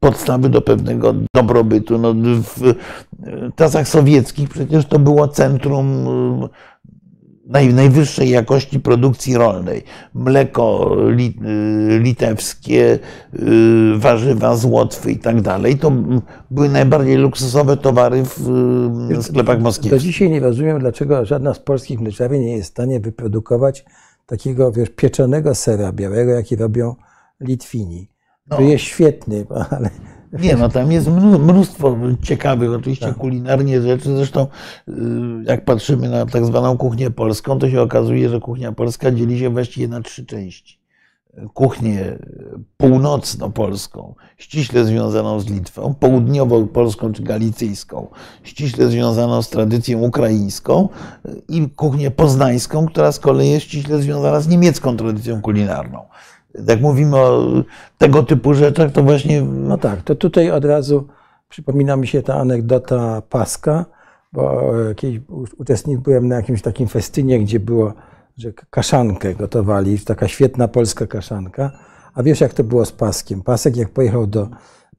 [0.00, 1.98] podstawy do pewnego dobrobytu.
[1.98, 2.74] No, w
[3.56, 6.06] czasach sowieckich przecież to było centrum
[6.44, 6.48] y,
[7.46, 9.82] naj, najwyższej jakości produkcji rolnej.
[10.14, 12.98] Mleko y, litewskie,
[13.34, 15.78] y, warzywa z Łotwy i tak dalej.
[15.78, 15.92] To
[16.50, 20.02] były najbardziej luksusowe towary w sklepach Do moskiewskich.
[20.02, 23.84] dzisiaj nie rozumiem, dlaczego żadna z polskich mleczarni nie jest w stanie wyprodukować
[24.26, 26.94] takiego wiesz, pieczonego sera białego, jaki robią
[27.40, 28.08] Litwini.
[28.50, 28.60] No.
[28.60, 29.90] Jest świetny, ale
[30.32, 33.16] Nie, no tam jest mnó- mnóstwo ciekawych oczywiście Tak.
[33.16, 34.16] kulinarnie rzeczy.
[34.16, 34.46] Zresztą
[34.88, 34.92] y,
[35.44, 39.50] jak patrzymy na tak zwaną kuchnię polską, to się okazuje, że kuchnia polska dzieli się
[39.50, 40.78] właściwie na trzy części.
[41.54, 42.18] Kuchnię
[42.76, 48.06] północno-polską, ściśle związaną z Litwą, południowo-polską czy galicyjską,
[48.42, 50.88] ściśle związaną z tradycją ukraińską
[51.48, 56.00] i kuchnię poznańską, która z kolei jest ściśle związana z niemiecką tradycją kulinarną.
[56.68, 57.52] Jak mówimy o
[57.98, 59.42] tego typu rzeczach, to właśnie.
[59.42, 61.06] No tak, to tutaj od razu
[61.48, 63.84] przypomina mi się ta anegdota Paska,
[64.32, 65.20] bo kiedyś
[65.58, 67.92] uczestniczyłem na jakimś takim festynie, gdzie było,
[68.36, 71.70] że kaszankę gotowali, taka świetna polska kaszanka.
[72.14, 73.42] A wiesz, jak to było z Paskiem?
[73.42, 74.48] Pasek, jak pojechał do,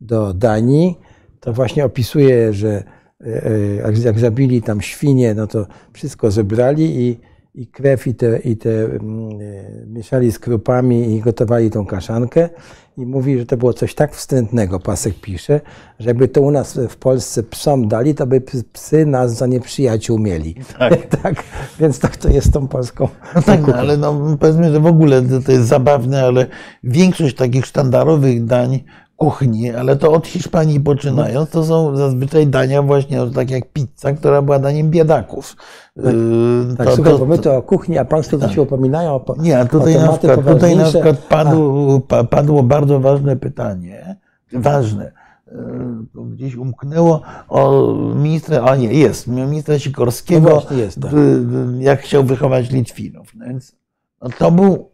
[0.01, 0.99] do Danii,
[1.39, 2.83] to właśnie opisuje, że
[3.21, 3.45] e,
[3.85, 7.19] e, jak zabili tam świnie, no to wszystko zebrali i
[7.59, 12.49] i krew i te, i te mm, e, mieszali z krupami i gotowali tą kaszankę
[12.97, 15.61] i mówi, że to było coś tak wstrętnego, Pasek pisze,
[15.99, 18.41] że jakby to u nas w Polsce psom dali, to by
[18.73, 20.55] psy nas za nieprzyjaciół mieli.
[20.79, 21.05] Tak.
[21.23, 21.43] tak
[21.79, 23.07] więc tak to jest tą polską.
[23.35, 26.47] No tak, no, ale no, powiedzmy, że w ogóle to jest zabawne, ale
[26.83, 28.79] większość takich sztandarowych dań
[29.19, 34.41] kuchni, ale to od Hiszpanii poczynając, to są zazwyczaj dania właśnie tak jak pizza, która
[34.41, 35.55] była daniem biedaków.
[35.95, 38.51] Tak, yy, tak to, słuchaj, to, bo my to o kuchni, a Państwo tak.
[38.51, 41.99] się upominają o Nie, a tutaj, na przykład, tutaj na przykład padło,
[42.29, 44.15] padło bardzo ważne pytanie,
[44.53, 45.11] ważne,
[45.47, 51.11] yy, gdzieś umknęło o ministra, a nie, jest, ministra Sikorskiego, no jest, tak.
[51.79, 53.35] jak chciał wychować Litwinów.
[53.35, 53.75] No więc
[54.21, 54.88] no to był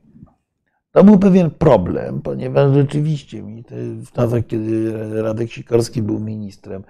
[0.95, 3.63] to był pewien problem, ponieważ rzeczywiście mi
[4.05, 6.83] w czasach, kiedy Radek Sikorski był ministrem,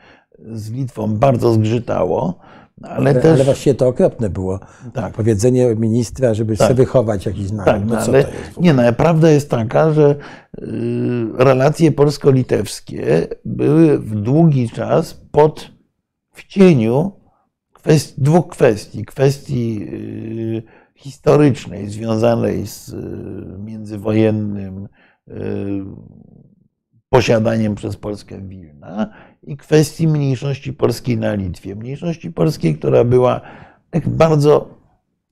[0.52, 2.40] z Litwą bardzo zgrzytało,
[2.82, 3.34] ale, ale też...
[3.34, 4.60] Ale właściwie to okropne było.
[4.94, 5.14] Tak.
[5.14, 6.68] Powiedzenie ministra, żeby tak.
[6.68, 7.74] sobie wychować jakiś naród.
[7.74, 8.26] Tak, no, ale
[8.58, 10.16] nie, no, prawda jest taka, że
[10.58, 10.66] y,
[11.34, 15.72] relacje polsko-litewskie były w długi czas pod
[16.34, 17.12] w cieniu
[17.74, 19.06] kwest, dwóch kwestii.
[19.06, 24.88] Kwestii y, historycznej związanej z y, międzywojennym
[25.28, 25.32] y,
[27.10, 31.76] posiadaniem przez Polskę Wilna i kwestii mniejszości polskiej na Litwie.
[31.76, 33.42] Mniejszości polskiej, która była
[34.06, 34.70] bardzo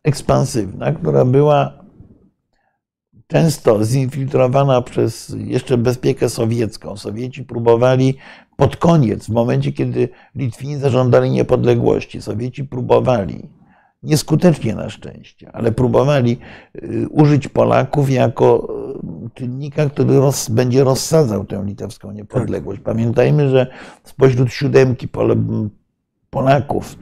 [0.04, 1.84] ekspansywna, która była
[3.28, 6.98] często zinfiltrowana przez jeszcze bezpiekę sowiecką.
[6.98, 8.16] Sowieci próbowali
[8.58, 13.50] pod koniec, w momencie kiedy Litwini zażądali niepodległości, Sowieci próbowali
[14.04, 16.38] nieskutecznie na szczęście, ale próbowali
[16.84, 18.74] y, użyć Polaków jako
[19.26, 22.80] y, czynnika, który roz, będzie rozsadzał tę litewską niepodległość.
[22.80, 22.86] Tak.
[22.86, 23.68] Pamiętajmy, że
[24.04, 25.08] spośród siódemki
[26.30, 26.96] Polaków,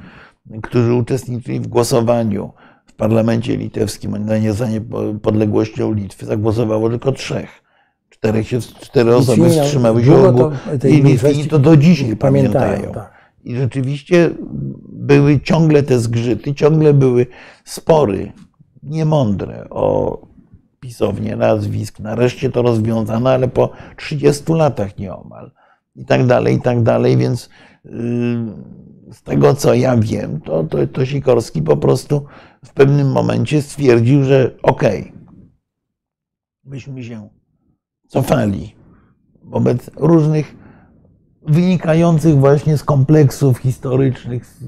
[0.62, 2.54] którzy uczestniczyli w głosowaniu
[2.86, 7.62] w parlamencie litewskim na niepodległością Litwy, zagłosowało tylko trzech.
[8.10, 10.52] Czterech się, cztery osoby wstrzymały się
[10.90, 12.66] i Litwini to do dzisiaj pamiętają.
[12.66, 12.94] pamiętają.
[12.94, 13.12] Tak.
[13.44, 14.30] I rzeczywiście
[15.02, 17.28] były ciągle te zgrzyty, ciągle były
[17.66, 18.32] spory,
[18.84, 20.22] niemądre o
[20.80, 22.00] pisownię nazwisk.
[22.00, 25.52] Nareszcie to rozwiązano, ale po 30 latach nieomal.
[25.96, 27.50] I tak dalej, i tak dalej, więc
[27.86, 27.92] yy,
[29.12, 32.26] z tego co ja wiem, to, to, to Sikorski po prostu
[32.66, 35.12] w pewnym momencie stwierdził, że okej, okay,
[36.64, 37.30] myśmy się
[38.08, 38.76] cofali
[39.44, 40.61] wobec różnych
[41.48, 44.64] wynikających właśnie z kompleksów historycznych, z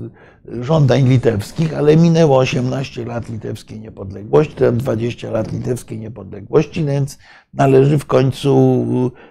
[0.46, 7.18] żądań litewskich, ale minęło 18 lat litewskiej niepodległości, teraz 20 lat litewskiej niepodległości, więc
[7.54, 8.86] należy w końcu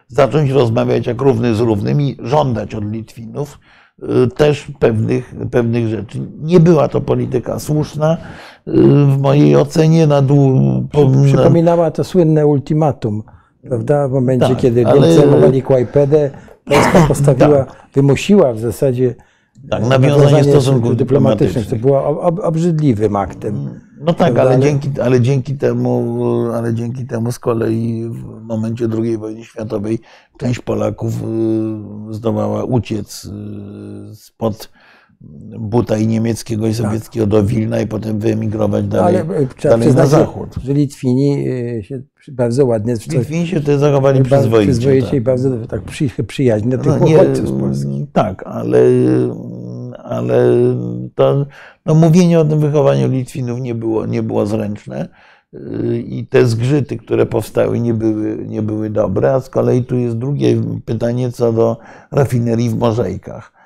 [0.08, 3.58] zacząć rozmawiać jak równy z równym i żądać od Litwinów
[4.02, 6.18] y, też pewnych, pewnych rzeczy.
[6.40, 8.16] Nie była to polityka słuszna.
[8.68, 8.72] Y,
[9.06, 10.60] w mojej ocenie na dół.
[11.24, 13.22] Przypominała to słynne ultimatum,
[13.68, 14.08] prawda?
[14.08, 16.30] W momencie, tak, kiedy Niemcy zajmowali Kłajpedę,
[16.64, 17.88] Polska postawiła, tak.
[17.94, 19.14] wymusiła w zasadzie
[19.70, 21.66] tak, nawiązanie stosunków dyplomatycznych.
[21.66, 23.80] To było ob, obrzydliwym aktem.
[24.00, 29.18] No tak, ale dzięki, ale, dzięki temu, ale dzięki temu z kolei w momencie II
[29.18, 29.98] wojny światowej
[30.38, 31.14] część Polaków
[32.10, 34.70] y, zdołała uciec y, spod
[35.58, 37.30] buta i niemieckiego i sowieckiego tak.
[37.30, 40.54] do Wilna i potem wyemigrować dalej, no, ale trzeba dalej na zachód.
[40.64, 42.02] Że Litwini y, się
[42.32, 42.94] bardzo ładnie...
[43.12, 44.72] Litwini się tutaj zachowali przyzwoicie.
[44.72, 45.14] Przyzwoicie tak.
[45.14, 48.06] i bardzo tak przy, przyjaźnie do tych no, uchodźców z Polski.
[48.12, 48.78] Tak, ale,
[50.04, 50.44] ale
[51.14, 51.46] to,
[51.86, 55.08] no, mówienie o tym wychowaniu Litwinów nie było, nie było zręczne
[55.54, 59.34] y, i te zgrzyty, które powstały, nie były, nie były dobre.
[59.34, 61.76] A z kolei tu jest drugie pytanie co do
[62.10, 63.61] rafinerii w Morzejkach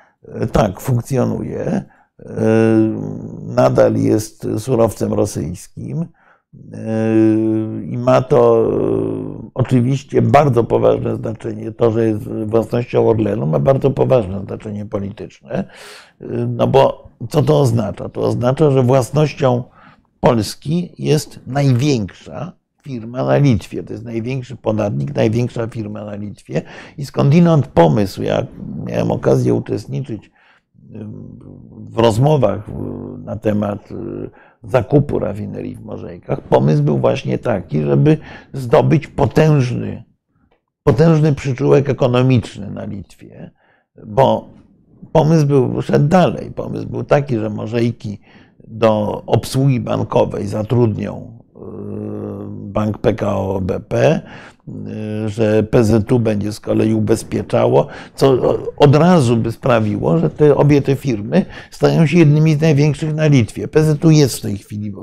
[0.51, 1.85] tak, funkcjonuje.
[2.19, 2.41] E,
[3.43, 6.05] nadal jest surowcem rosyjskim e,
[7.83, 11.71] i ma to e, oczywiście bardzo poważne znaczenie.
[11.71, 15.63] To, że jest własnością Orlenu, ma bardzo poważne znaczenie polityczne.
[16.47, 18.09] No bo co to oznacza?
[18.09, 19.63] To oznacza, że własnością
[20.19, 22.51] Polski jest największa
[22.87, 23.83] firma na Litwie.
[23.83, 26.61] To jest największy podatnik, największa firma na Litwie.
[26.97, 28.45] I skądinąd pomysł, jak
[28.85, 30.31] miałem okazję uczestniczyć
[31.69, 32.67] w rozmowach
[33.17, 33.89] na temat
[34.63, 38.17] zakupu rafinerii w Morzejkach, pomysł był właśnie taki, żeby
[38.53, 40.03] zdobyć potężny,
[40.83, 43.51] potężny przyczółek ekonomiczny na Litwie,
[44.05, 44.49] bo
[45.11, 46.51] pomysł był, szedł dalej.
[46.51, 48.19] Pomysł był taki, że Morzejki
[48.67, 51.36] do obsługi bankowej zatrudnią y,
[52.77, 54.21] bank PKO BP,
[54.67, 58.37] y, że PZU będzie z kolei ubezpieczało, co
[58.77, 63.27] od razu by sprawiło, że te, obie te firmy stają się jednymi z największych na
[63.27, 63.67] Litwie.
[63.67, 64.93] PZU jest w tej chwili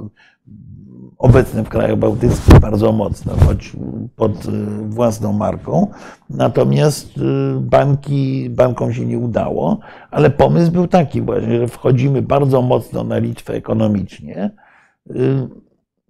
[1.19, 3.73] obecny w krajach bałtyckich bardzo mocno, choć
[4.17, 4.51] pod y,
[4.89, 5.87] własną marką.
[6.31, 7.21] Natomiast
[7.61, 9.79] banki, bankom się nie udało,
[10.11, 14.51] ale pomysł był taki właśnie, że wchodzimy bardzo mocno na Litwę ekonomicznie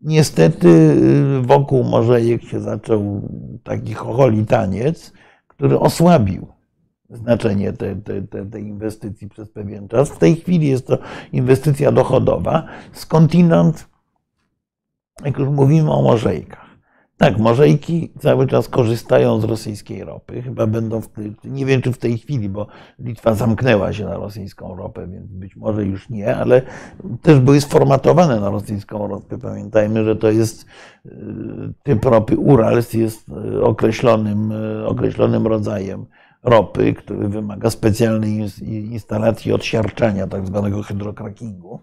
[0.05, 3.29] Niestety y, wokół Morzejek się zaczął
[3.63, 5.13] taki chocholi taniec,
[5.49, 6.47] który osłabił
[7.11, 10.11] znaczenie tej, tej, tej inwestycji przez pewien czas.
[10.11, 10.99] W tej chwili jest to
[11.33, 12.67] inwestycja dochodowa.
[12.93, 13.89] Skądinąd,
[15.25, 16.64] jak już mówimy o Morzejkach,
[17.19, 20.43] tak, Morzejki cały czas korzystają z rosyjskiej ropy.
[20.43, 22.67] Chyba będą, w tej, nie wiem czy w tej chwili, bo
[22.99, 26.63] Litwa zamknęła się na rosyjską ropę, więc być może już nie, ale
[27.23, 29.39] też były sformatowane na rosyjską ropę.
[29.39, 30.67] Pamiętajmy, że to jest
[31.07, 31.11] y,
[31.83, 36.07] typ ropy Urals, jest y, określonym, y, określonym rodzajem
[36.43, 41.81] ropy, który wymaga specjalnej instalacji odsiarczania, tak zwanego hydrokrakingu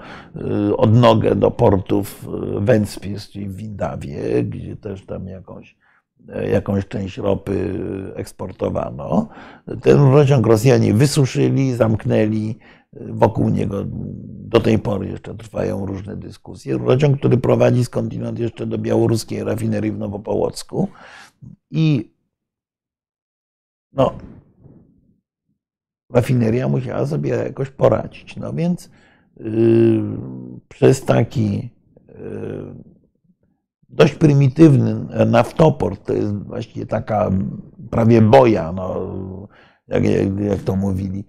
[0.76, 5.76] odnogę do portów Ventspils, czyli w Windawie, gdzie też tam jakąś,
[6.50, 7.74] jakąś część ropy
[8.14, 9.28] eksportowano.
[9.82, 12.58] Ten rurociąg Rosjanie wysuszyli, zamknęli,
[12.92, 13.84] Wokół niego
[14.52, 16.78] do tej pory jeszcze trwają różne dyskusje.
[16.78, 20.88] Rurociąg, który prowadzi skądinąd jeszcze do białoruskiej rafinerii w Nowopołocku.
[21.70, 22.12] I
[23.92, 24.12] no,
[26.12, 28.36] rafineria musiała sobie jakoś poradzić.
[28.36, 28.90] No więc
[29.36, 30.02] yy,
[30.68, 31.70] przez taki
[32.08, 32.74] yy,
[33.88, 34.94] dość prymitywny
[35.26, 37.30] naftoport, to jest właściwie taka
[37.90, 39.41] prawie boja, no,
[40.00, 41.24] jak, jak to mówili,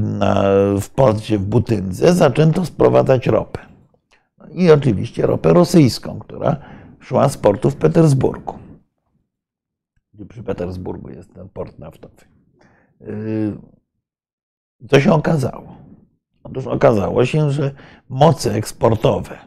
[0.00, 0.44] na,
[0.80, 3.60] w porcie w Butyndze zaczęto sprowadzać ropę.
[4.52, 6.56] I oczywiście ropę rosyjską, która
[7.00, 8.54] szła z portu w Petersburgu.
[10.28, 12.24] Przy Petersburgu jest ten port naftowy.
[14.90, 15.76] Co się okazało?
[16.42, 17.74] Otóż okazało się, że
[18.08, 19.38] moce eksportowe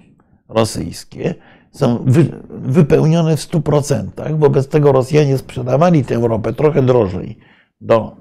[0.49, 1.35] rosyjskie
[1.71, 2.05] są
[2.49, 4.37] wypełnione w 100%.
[4.39, 7.37] Wobec tego Rosjanie sprzedawali tę ropę trochę drożej
[7.81, 8.15] do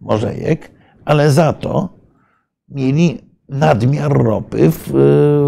[0.00, 0.70] Morzejek,
[1.04, 1.88] ale za to
[2.68, 4.90] mieli nadmiar ropy w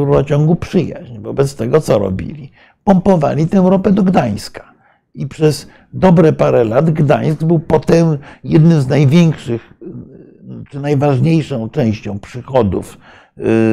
[0.05, 1.19] rurociągu Przyjaźń.
[1.19, 2.51] Wobec tego co robili?
[2.85, 4.75] Pompowali tę ropę do Gdańska.
[5.15, 9.75] I przez dobre parę lat Gdańsk był potem jednym z największych,
[10.71, 12.99] czy najważniejszą częścią przychodów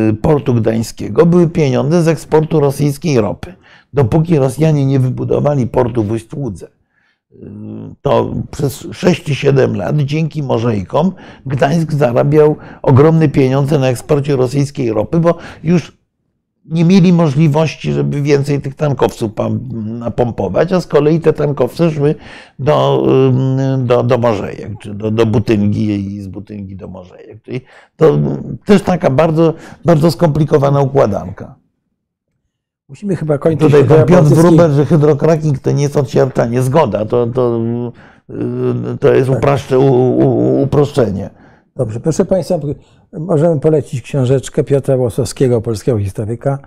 [0.09, 3.53] y, portu gdańskiego były pieniądze z eksportu rosyjskiej ropy.
[3.93, 6.67] Dopóki Rosjanie nie wybudowali portu w Ustłudze,
[8.01, 11.11] to przez 6-7 lat dzięki Morzejkom
[11.45, 16.01] Gdańsk zarabiał ogromne pieniądze na eksporcie rosyjskiej ropy, bo już
[16.65, 19.31] nie mieli możliwości, żeby więcej tych tankowców
[19.75, 22.15] napompować, a z kolei te tankowce szły
[22.59, 23.07] do,
[23.77, 27.43] do, do Morzejek, czy do, do Butyngi i z Butyngi do Morzejek.
[27.43, 27.61] Czyli
[27.97, 28.19] to
[28.65, 29.53] też taka bardzo,
[29.85, 31.60] bardzo skomplikowana układanka.
[32.91, 33.71] Musimy chyba kończyć.
[33.71, 36.61] Tutaj pan Piotr Wróbel, że hydrokraking to nie jest odsiarczanie.
[36.61, 37.59] Zgoda, to, to,
[38.99, 39.79] to jest tak.
[40.63, 41.29] uproszczenie.
[41.75, 42.59] Dobrze, proszę Państwa,
[43.13, 46.59] możemy polecić książeczkę Piotra Łosowskiego, polskiego historyka.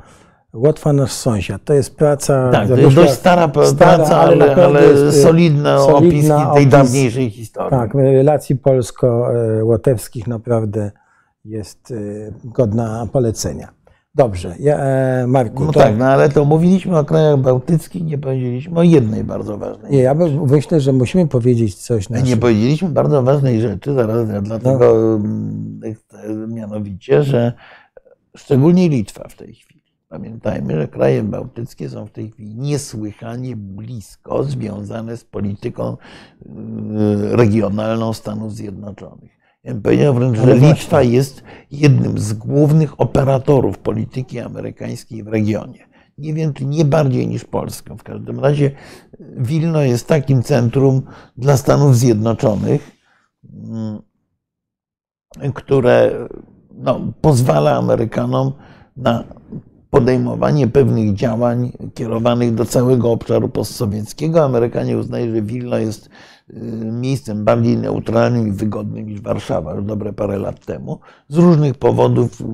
[0.55, 1.64] Łotwa nasz sąsiad.
[1.64, 2.51] To jest praca.
[2.53, 6.68] Tak, to jest dość stara, stara praca, ale, ale y, solidna, solidna opiski tej opis,
[6.68, 7.70] dawniejszej historii.
[7.70, 10.91] Tak, relacji polsko-łotewskich naprawdę
[11.45, 13.84] jest y, godna polecenia.
[14.14, 15.64] Dobrze, ja, e, Marku.
[15.64, 19.58] No to, tak, no ale to mówiliśmy o krajach bałtyckich, nie powiedzieliśmy o jednej bardzo
[19.58, 19.92] ważnej.
[19.92, 24.42] Nie, ja bym- myślę, że musimy powiedzieć coś na Nie powiedzieliśmy bardzo ważnej rzeczy, zaraz
[24.42, 27.52] dlatego mm, chcę mianowicie, że
[28.36, 29.82] szczególnie Litwa w tej chwili.
[30.08, 38.12] Pamiętajmy, że kraje bałtyckie są w tej chwili niesłychanie blisko związane z polityką y, regionalną
[38.12, 39.43] Stanów Zjednoczonych.
[39.82, 40.56] Powiedział wręcz, że.
[40.56, 45.86] Litwa jest jednym z głównych operatorów polityki amerykańskiej w regionie.
[46.18, 47.94] Nie wiem, czy nie bardziej niż Polska.
[47.94, 48.70] W każdym razie
[49.36, 51.02] Wilno jest takim centrum
[51.36, 52.90] dla Stanów Zjednoczonych,
[53.52, 54.02] mm,
[55.54, 56.28] które
[56.74, 58.52] no, pozwala Amerykanom
[58.96, 59.24] na
[59.95, 64.45] podejmowanie pewnych działań kierowanych do całego obszaru postsowieckiego.
[64.45, 66.09] Amerykanie uznają, że Wilno jest
[66.51, 71.01] y, miejscem bardziej neutralnym i wygodnym niż Warszawa już dobre parę lat temu.
[71.28, 72.45] Z różnych powodów, y,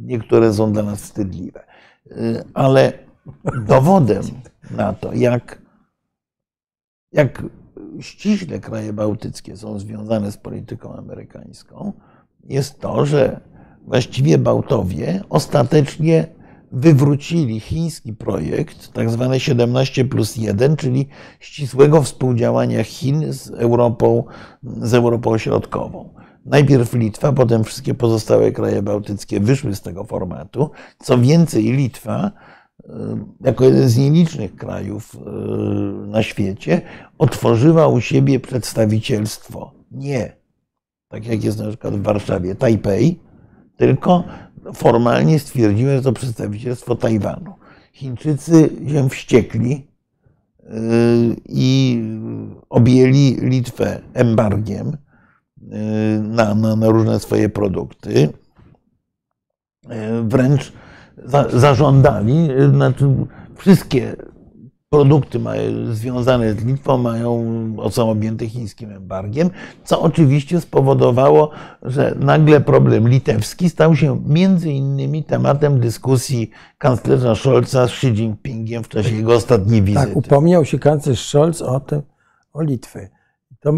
[0.00, 1.64] niektóre są dla nas wstydliwe.
[2.06, 2.92] Y, Ale
[3.66, 4.22] dowodem
[4.70, 5.62] na to, jak,
[7.12, 7.42] jak
[8.00, 11.92] ściśle kraje bałtyckie są związane z polityką amerykańską,
[12.44, 13.40] jest to, że
[13.86, 16.36] właściwie Bałtowie ostatecznie
[16.72, 21.08] wywrócili chiński projekt, tak zwane 17 plus 1, czyli
[21.40, 24.24] ścisłego współdziałania Chin z Europą,
[24.62, 26.14] z Europą Środkową.
[26.44, 30.70] Najpierw Litwa, potem wszystkie pozostałe kraje bałtyckie wyszły z tego formatu.
[30.98, 32.30] Co więcej, Litwa,
[32.80, 32.92] y,
[33.40, 35.18] jako jeden z nielicznych krajów y,
[36.06, 36.80] na świecie,
[37.18, 40.36] otworzyła u siebie przedstawicielstwo nie
[41.08, 43.20] tak jak jest na przykład w Warszawie, Tajpej,
[43.76, 44.24] tylko
[44.74, 47.54] formalnie stwierdziła, że to przedstawicielstwo Tajwanu.
[47.92, 50.70] Chińczycy się wściekli yy,
[51.48, 52.02] i
[52.68, 54.96] objęli Litwę embargiem
[55.56, 55.78] yy,
[56.22, 58.12] na, na, na różne swoje produkty.
[59.88, 60.72] Yy, Wręcz
[61.24, 63.08] za, zażądali, znaczy
[63.56, 64.16] wszystkie
[64.90, 65.40] produkty
[65.92, 67.44] związane z Litwą mają,
[67.90, 69.50] są objęte chińskim embargiem,
[69.84, 71.50] co oczywiście spowodowało,
[71.82, 78.84] że nagle problem litewski stał się między innymi tematem dyskusji kanclerza Scholza z Xi Jinpingiem
[78.84, 80.06] w czasie jego ostatniej wizyty.
[80.06, 82.02] Tak, upomniał się kanclerz Scholz o tym,
[82.52, 83.08] o Litwę.
[83.60, 83.72] To,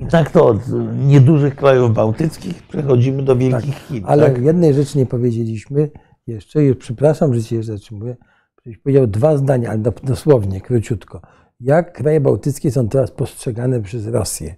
[0.00, 0.58] I tak to od
[1.06, 4.02] niedużych krajów bałtyckich przechodzimy do wielkich Chin.
[4.02, 4.42] Tak, ale tak?
[4.42, 5.90] jednej rzeczy nie powiedzieliśmy
[6.26, 8.16] jeszcze, już przepraszam, że się zatrzymuję.
[8.66, 11.20] Żebyś powiedział dwa zdania, ale do- dosłownie, króciutko.
[11.60, 14.54] Jak kraje bałtyckie są teraz postrzegane przez Rosję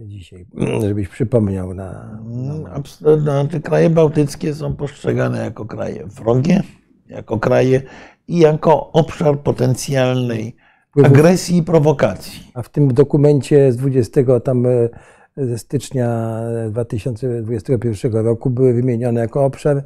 [0.00, 0.46] dzisiaj?
[0.80, 2.20] Żebyś przypomniał na.
[2.24, 3.24] Na absolutnie.
[3.26, 6.62] No, te kraje bałtyckie są postrzegane jako kraje wrogie,
[7.08, 7.82] jako kraje
[8.28, 10.56] i jako obszar potencjalnej
[11.04, 12.50] agresji i prowokacji.
[12.54, 14.88] A w tym dokumencie z 20 tam e,
[15.36, 16.40] ze stycznia
[16.70, 19.84] 2021 roku były wymienione jako obszar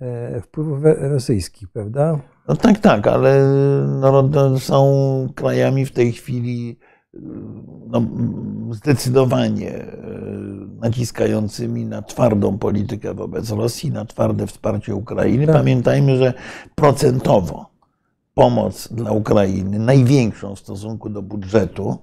[0.00, 2.18] e, wpływów e- rosyjskich, prawda?
[2.48, 3.46] No tak, tak, ale
[4.00, 6.78] no, no, są krajami w tej chwili
[7.86, 8.02] no,
[8.70, 9.88] zdecydowanie e,
[10.80, 15.46] naciskającymi na twardą politykę wobec Rosji, na twarde wsparcie Ukrainy.
[15.46, 15.56] Tak.
[15.56, 16.34] Pamiętajmy, że
[16.74, 17.66] procentowo
[18.34, 21.98] pomoc dla Ukrainy, największą w stosunku do budżetu,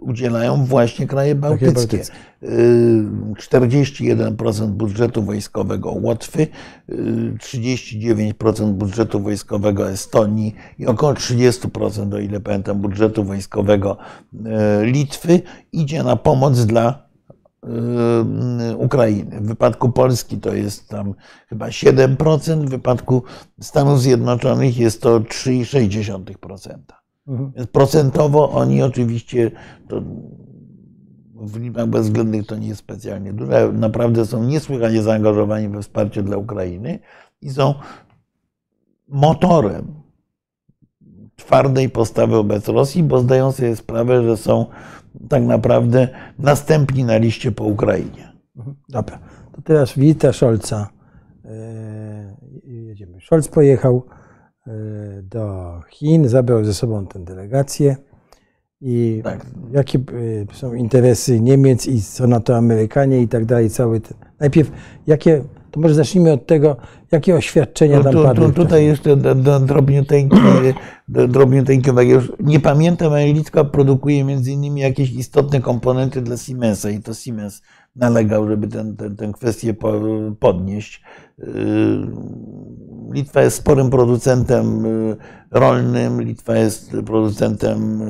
[0.00, 1.72] udzielają właśnie kraje bałtyckie.
[1.72, 2.14] bałtyckie.
[2.42, 3.04] Y,
[3.38, 6.46] 41% budżetu wojskowego Łotwy,
[6.88, 13.96] y, 39% budżetu wojskowego Estonii i około 30%, o ile pamiętam, budżetu wojskowego
[14.34, 15.40] y, Litwy
[15.72, 17.06] idzie na pomoc dla
[17.64, 19.40] y, Ukrainy.
[19.40, 21.14] W wypadku Polski to jest tam
[21.48, 23.22] chyba 7%, w wypadku
[23.60, 27.05] Stanów Zjednoczonych jest to 3,6%.
[27.28, 27.52] Mhm.
[27.56, 29.50] Więc procentowo oni oczywiście
[29.88, 30.02] to
[31.34, 33.72] w liczbach bezwzględnych to nie jest specjalnie duże.
[33.72, 36.98] Naprawdę są niesłychanie zaangażowani we wsparcie dla Ukrainy
[37.40, 37.74] i są
[39.08, 39.86] motorem
[41.36, 44.66] twardej postawy wobec Rosji, bo zdają sobie sprawę, że są
[45.28, 46.08] tak naprawdę
[46.38, 48.32] następni na liście po Ukrainie.
[48.56, 48.76] Mhm.
[48.88, 49.18] Dobra,
[49.52, 50.88] to teraz wizyta Scholza.
[51.44, 53.20] E, Jedziemy.
[53.20, 54.02] Scholz pojechał
[55.22, 57.96] do Chin, zabrał ze sobą tę delegację.
[58.80, 59.46] I Tak.
[59.72, 64.16] jakie e, są interesy Niemiec i co na to Amerykanie i tak dalej, cały ten.
[64.40, 64.70] Najpierw,
[65.06, 66.76] jakie, to może zacznijmy od tego,
[67.12, 68.46] jakie oświadczenia No, tam tu, padły.
[68.46, 70.36] tu, tutaj jeszcze d- d- drobniuteńki,
[71.08, 72.10] d- drobniuteńki uwagi.
[72.10, 77.14] Już nie pamiętam, ale Litwa produkuje między innymi jakieś istotne komponenty dla Siemensa i to
[77.14, 77.62] Siemens
[77.96, 80.00] nalegał, żeby tę ten, ten kwestię po-
[80.40, 81.02] podnieść.
[81.38, 81.46] Yy,
[83.12, 85.16] Litwa jest sporym producentem yy,
[85.50, 88.00] rolnym, Litwa jest producentem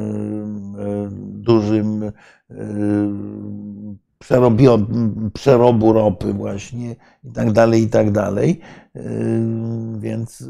[0.79, 1.09] yy,
[1.43, 2.13] dużym
[5.35, 8.61] przerobu ropy właśnie i tak dalej, i tak dalej.
[9.99, 10.49] Więc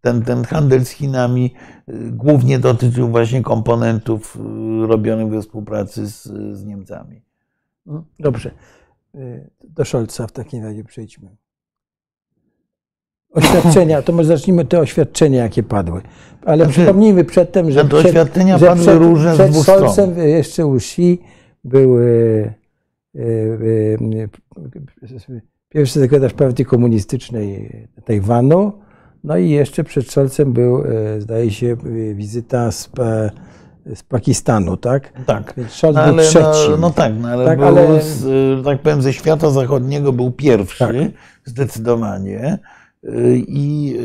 [0.00, 1.54] ten, ten handel z Chinami
[2.10, 4.38] głównie dotyczył właśnie komponentów
[4.86, 6.22] robionych we współpracy z,
[6.58, 7.22] z Niemcami.
[8.18, 8.50] Dobrze.
[9.64, 11.36] Do Scholza w takim razie przejdźmy.
[13.32, 16.00] Oświadczenia, to może zacznijmy te oświadczenia, jakie padły.
[16.44, 20.76] Ale znaczy, przypomnijmy przedtem, że, przed, oświadczenia że padły przed, różne przed z jeszcze u
[20.76, 21.18] Xi
[21.64, 22.54] był e, e,
[23.18, 24.28] e,
[25.68, 27.70] pierwszy sekretarz Partii Komunistycznej
[28.04, 28.72] Tajwanu,
[29.24, 30.82] no i jeszcze przed Scholzem był,
[31.18, 31.76] zdaje się,
[32.14, 32.90] wizyta z,
[33.94, 35.12] z Pakistanu, tak?
[35.26, 35.54] Tak.
[35.56, 36.70] Więc Scholz no, był no, trzeci.
[36.70, 38.02] No, no tak, no, ale, tak, był, ale...
[38.02, 40.96] Z, tak powiem, ze świata zachodniego był pierwszy, tak.
[41.44, 42.58] zdecydowanie.
[43.34, 43.96] I,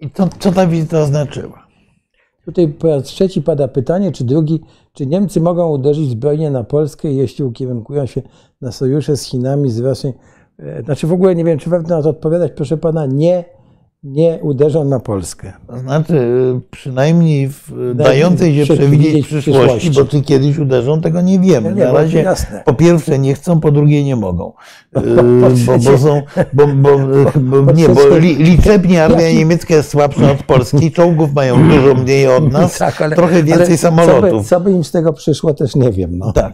[0.00, 1.66] i to, co ta wizyta oznaczyła?
[2.44, 4.60] Tutaj po raz trzeci pada pytanie, czy drugi,
[4.92, 8.22] czy Niemcy mogą uderzyć zbrojnie na Polskę, jeśli ukierunkują się
[8.60, 10.12] na sojusze z Chinami, z Rosją?
[10.58, 12.52] E, znaczy w ogóle nie wiem, czy warto na to odpowiadać.
[12.52, 13.44] Proszę pana, nie
[14.02, 15.52] nie uderzą na Polskę.
[15.66, 16.14] To znaczy,
[16.70, 21.74] przynajmniej w dającej się przewidzieć przyszłości, przyszłości, bo czy kiedyś uderzą, tego nie wiemy.
[21.74, 22.24] Nie, na razie
[22.64, 24.52] po pierwsze nie chcą, po drugie nie mogą.
[24.92, 25.00] Po,
[25.40, 26.22] bo, bo, są,
[26.52, 26.98] bo, bo,
[27.62, 32.28] bo nie, bo li, liczebnie armia niemiecka jest słabsza od Polski, czołgów mają dużo mniej
[32.28, 34.30] od nas, tak, ale, trochę więcej ale samolotów.
[34.30, 36.18] Co by, co by, im z tego przyszło, też nie wiem.
[36.18, 36.32] No.
[36.32, 36.52] Tak.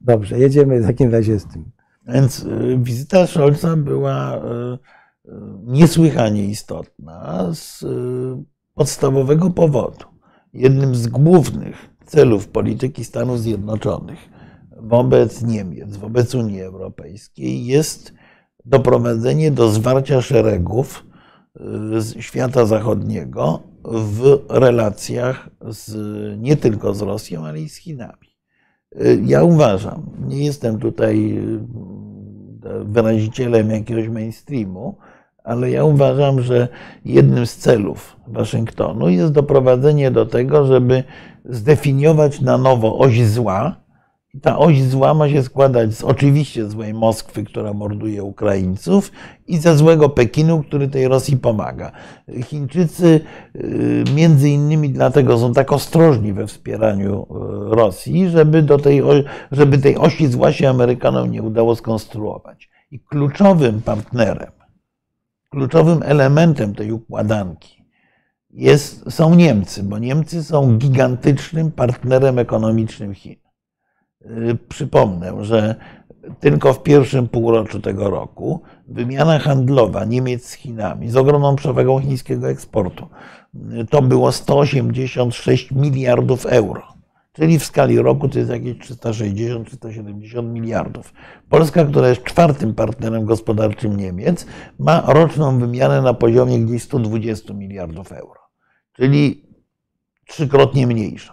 [0.00, 1.64] Dobrze, jedziemy w takim razie z tym.
[2.08, 2.46] Więc
[2.78, 4.40] wizyta Scholza była
[5.64, 7.86] niesłychanie istotna z y,
[8.74, 10.04] podstawowego powodu.
[10.52, 14.18] Jednym z głównych celów polityki Stanów Zjednoczonych
[14.76, 18.12] wobec Niemiec, wobec Unii Europejskiej jest
[18.64, 21.06] doprowadzenie do zwarcia szeregów
[22.16, 25.96] y, świata zachodniego w relacjach z,
[26.40, 28.28] nie tylko z Rosją, ale i z Chinami.
[29.00, 31.42] Y, ja uważam, nie jestem tutaj
[32.84, 34.96] wyrazicielem jakiegoś mainstreamu,
[35.48, 36.68] ale ja uważam, że
[37.04, 41.04] jednym z celów Waszyngtonu jest doprowadzenie do tego, żeby
[41.44, 43.76] zdefiniować na nowo oś zła.
[44.34, 49.12] I ta oś zła ma się składać z oczywiście złej Moskwy, która morduje Ukraińców,
[49.46, 51.92] i ze złego Pekinu, który tej Rosji pomaga.
[52.44, 53.20] Chińczycy
[53.56, 57.26] y, między innymi dlatego są tak ostrożni we wspieraniu y,
[57.76, 59.02] Rosji, żeby, do tej,
[59.52, 62.70] żeby tej osi zła się Amerykanom nie udało skonstruować.
[62.90, 64.58] I kluczowym partnerem
[65.50, 67.84] kluczowym elementem tej układanki
[68.50, 73.36] jest, są Niemcy, bo Niemcy są gigantycznym partnerem ekonomicznym Chin.
[74.26, 75.74] Y, przypomnę, że
[76.40, 82.48] tylko w pierwszym półroczu tego roku wymiana handlowa Niemiec z Chinami z ogromną przewagą chińskiego
[82.48, 83.08] eksportu
[83.54, 86.97] y, to było 186 miliardów euro
[87.38, 91.12] czyli w skali roku to jest jakieś 360-370 miliardów.
[91.48, 94.46] Polska, która jest czwartym partnerem gospodarczym Niemiec,
[94.78, 98.40] ma roczną wymianę na poziomie gdzieś 120 miliardów euro,
[98.92, 99.48] czyli
[100.26, 101.32] trzykrotnie mniejszą.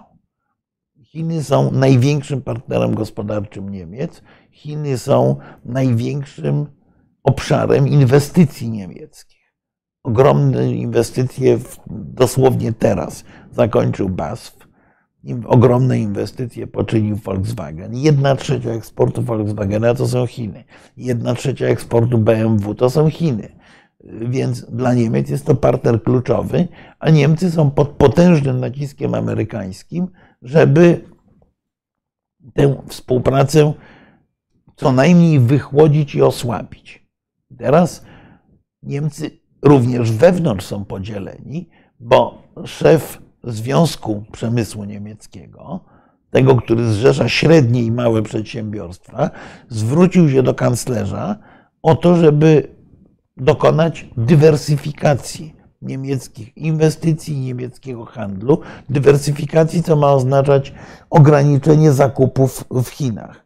[1.04, 4.22] Chiny są największym partnerem gospodarczym Niemiec.
[4.52, 6.66] Chiny są największym
[7.24, 9.54] obszarem inwestycji niemieckich.
[10.04, 14.65] Ogromne inwestycje dosłownie teraz zakończył BASF
[15.48, 17.96] ogromne inwestycje poczynił Volkswagen.
[17.96, 20.64] Jedna trzecia eksportu Volkswagena to są Chiny.
[20.98, 23.56] Jedna trzecia eksportu BMW to są Chiny.
[24.04, 26.68] Więc dla Niemiec jest to partner kluczowy,
[27.00, 30.08] a Niemcy są pod potężnym naciskiem amerykańskim,
[30.42, 31.02] żeby
[32.54, 33.74] tę współpracę
[34.76, 37.08] co najmniej wychłodzić i osłabić.
[37.58, 38.06] Teraz
[38.84, 39.32] Niemcy
[39.62, 41.70] również wewnątrz są podzieleni,
[42.00, 45.80] bo szef Związku Przemysłu Niemieckiego,
[46.32, 49.30] tego, który zrzesza średnie i małe przedsiębiorstwa,
[49.70, 51.36] zwrócił się do kanclerza
[51.82, 52.68] o to, żeby
[53.38, 58.60] dokonać dywersyfikacji niemieckich inwestycji, niemieckiego handlu.
[58.90, 60.74] Dywersyfikacji, co ma oznaczać
[61.10, 63.46] ograniczenie zakupów w Chinach.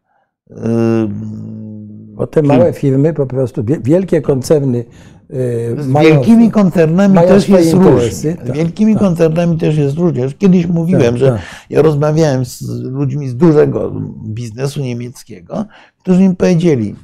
[2.15, 4.85] Bo te małe firmy, po prostu wielkie koncerny
[5.29, 8.35] z mają, wielkimi koncernami też jest różnie.
[8.35, 9.01] Tak, wielkimi tak.
[9.01, 10.23] koncernami też jest różnie.
[10.23, 11.41] Już kiedyś mówiłem, tak, że tak.
[11.69, 13.91] ja rozmawiałem z ludźmi z dużego
[14.25, 15.65] biznesu niemieckiego,
[15.99, 16.95] którzy mi powiedzieli: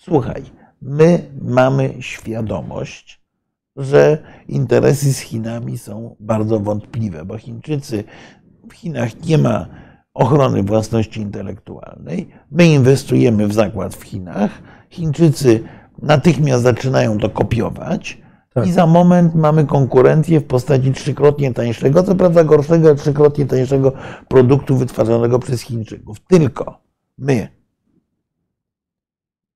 [0.00, 0.42] Słuchaj,
[0.82, 3.20] my mamy świadomość,
[3.76, 4.18] że
[4.48, 8.04] interesy z Chinami są bardzo wątpliwe, bo Chińczycy
[8.70, 9.66] w Chinach nie ma
[10.14, 12.28] ochrony własności intelektualnej.
[12.50, 14.50] My inwestujemy w zakład w Chinach.
[14.90, 15.64] Chińczycy
[16.02, 18.18] natychmiast zaczynają to kopiować.
[18.54, 18.66] Tak.
[18.66, 23.92] I za moment mamy konkurencję w postaci trzykrotnie tańszego, co prawda gorszego, ale trzykrotnie tańszego
[24.28, 26.20] produktu wytwarzanego przez Chińczyków.
[26.20, 26.80] Tylko
[27.18, 27.48] my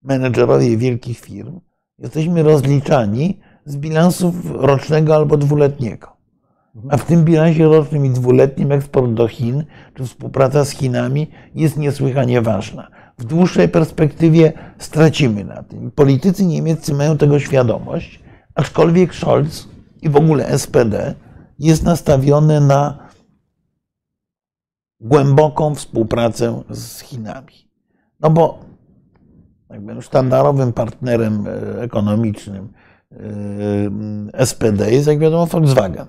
[0.02, 1.60] menedżerowie wielkich firm,
[1.98, 6.12] jesteśmy rozliczani z bilansów rocznego albo dwuletniego.
[6.88, 9.64] A w tym bilansie rocznym i dwuletnim eksport do Chin
[9.94, 12.88] czy współpraca z Chinami jest niesłychanie ważna.
[13.18, 15.90] W dłuższej perspektywie stracimy na tym.
[15.90, 18.20] Politycy niemieccy mają tego świadomość,
[18.54, 19.68] aczkolwiek Scholz
[20.02, 21.14] i w ogóle SPD
[21.58, 23.08] jest nastawione na
[25.00, 27.68] głęboką współpracę z Chinami.
[28.20, 28.58] No bo
[29.70, 32.72] jakby sztandarowym partnerem e, ekonomicznym
[34.32, 36.06] e, SPD jest, jak wiadomo, Volkswagen,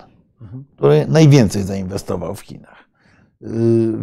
[0.75, 2.89] który najwięcej zainwestował w Chinach.
[3.41, 3.47] E,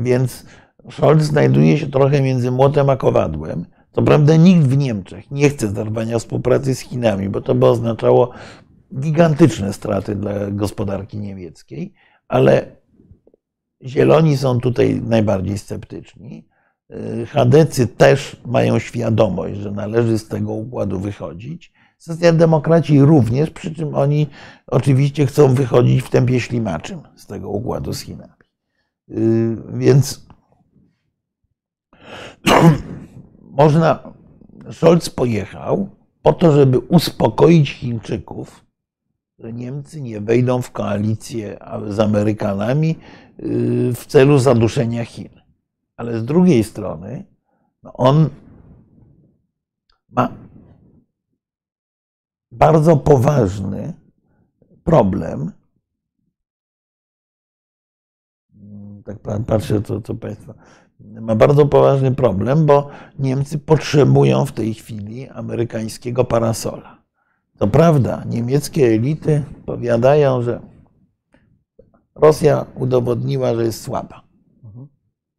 [0.02, 0.47] więc
[0.91, 3.67] Scholz znajduje się trochę między młotem a kowadłem.
[3.93, 8.31] Co prawda nikt w Niemczech nie chce zerwania współpracy z Chinami, bo to by oznaczało
[9.01, 11.95] gigantyczne straty dla gospodarki niemieckiej,
[12.29, 12.77] ale
[13.85, 16.49] Zieloni są tutaj najbardziej sceptyczni.
[17.27, 21.73] Chadecy też mają świadomość, że należy z tego układu wychodzić.
[21.99, 24.27] Socjaldemokraci również, przy czym oni
[24.67, 28.33] oczywiście chcą wychodzić w tempie ślimaczym z tego układu z Chinami.
[29.75, 30.27] Więc
[33.61, 34.12] można,
[34.70, 35.89] Scholz pojechał
[36.23, 38.65] po to, żeby uspokoić Chińczyków,
[39.39, 41.59] że Niemcy nie wejdą w koalicję
[41.89, 45.41] z Amerykanami y, w celu zaduszenia Chin.
[45.97, 47.24] Ale z drugiej strony
[47.82, 48.28] no on
[50.09, 50.32] ma
[52.51, 53.93] bardzo poważny
[54.85, 55.53] problem.
[59.05, 60.55] Tak patrzę, co, co Państwo.
[61.11, 62.89] Ma bardzo poważny problem, bo
[63.19, 66.99] Niemcy potrzebują w tej chwili amerykańskiego parasola.
[67.59, 70.61] To prawda, niemieckie elity powiadają, że
[72.15, 74.23] Rosja udowodniła, że jest słaba.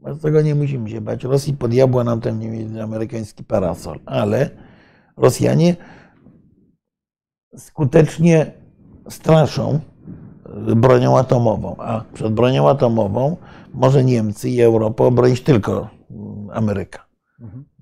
[0.07, 1.23] Z tego nie musimy się bać.
[1.23, 2.41] Rosji podjabła nam ten
[2.79, 4.49] amerykański parasol, ale
[5.17, 5.75] Rosjanie
[7.57, 8.51] skutecznie
[9.09, 9.79] straszą
[10.75, 13.37] bronią atomową, a przed bronią atomową
[13.73, 15.89] może Niemcy i Europa obronić tylko
[16.53, 17.05] Ameryka.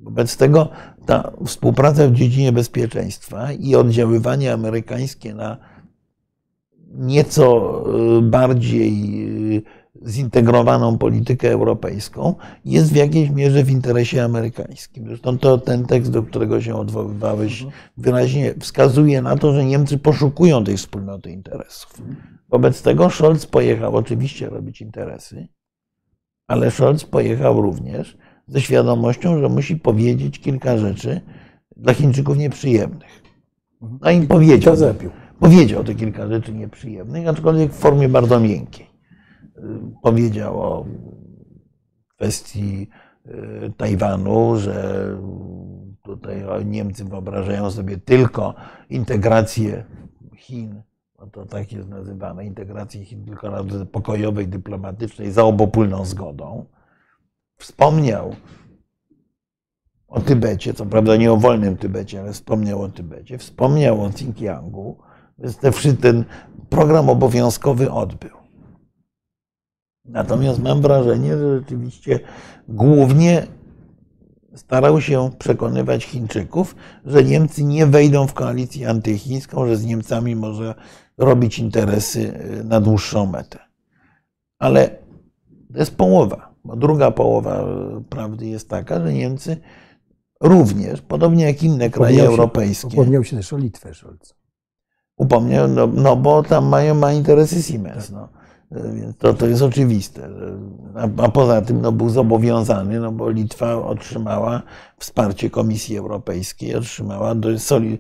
[0.02, 0.70] Wobec tego
[1.06, 5.58] ta współpraca w dziedzinie bezpieczeństwa i oddziaływanie amerykańskie na
[6.92, 7.84] nieco
[8.18, 8.94] y, bardziej
[9.58, 9.62] y,
[10.08, 12.36] zintegrowaną politykę europejską
[12.66, 15.08] jest w jakiejś mierze w interesie amerykańskim.
[15.08, 17.66] Zresztą to ten tekst, do którego się odwoływałeś,
[17.98, 22.02] wyraźnie wskazuje na to, że Niemcy poszukują tej wspólnoty interesów.
[22.50, 25.48] Wobec tego Scholz pojechał oczywiście robić interesy,
[26.50, 28.18] ale Scholz pojechał również
[28.48, 31.22] ze świadomością, że musi powiedzieć kilka rzeczy
[31.78, 33.24] dla Chińczyków nieprzyjemnych.
[34.02, 34.76] No i powiedział,
[35.40, 38.88] powiedział te kilka rzeczy nieprzyjemnych, aczkolwiek w formie bardzo miękkiej.
[40.04, 40.86] Powiedział o
[42.16, 42.90] kwestii
[43.26, 45.06] y, Tajwanu, że
[46.04, 48.56] tutaj Niemcy wyobrażają sobie tylko
[48.90, 49.86] integrację
[50.38, 50.82] Chin,
[51.22, 53.52] no to tak jest nazywane, integrację Chin tylko
[53.92, 56.66] pokojowej, dyplomatycznej, za obopólną zgodą.
[57.58, 58.36] Wspomniał
[60.08, 64.98] o Tybecie, co prawda nie o wolnym Tybecie, ale wspomniał o Tybecie, wspomniał o Xinjiangu,
[65.40, 65.58] więc
[66.02, 66.26] ten
[66.70, 68.38] program obowiązkowy odbył.
[70.06, 72.20] Natomiast mam wrażenie, że rzeczywiście
[72.68, 73.48] głównie
[74.56, 76.76] starał się przekonywać Chińczyków,
[77.06, 80.76] że Niemcy nie wejdą w koalicję antychińską, że z Niemcami może
[81.20, 83.60] robić interesy y, na dłuższą metę.
[84.60, 84.88] Ale
[85.74, 87.62] to jest połowa, bo druga połowa
[88.00, 89.58] y, prawdy jest taka, że Niemcy
[90.42, 94.34] również, podobnie jak inne kraje Upomniał się- europejskie, Upomniał się też o Litwę Scholz.
[95.18, 98.12] upomniał, no, no bo tam mają ma interesy Siemens.
[98.12, 98.30] No.
[98.94, 100.30] Więc to, to jest oczywiste.
[100.96, 104.62] A, a poza tym no, był zobowiązany, no bo Litwa otrzymała
[105.00, 107.98] wsparcie Komisji Europejskiej, otrzymała do soli,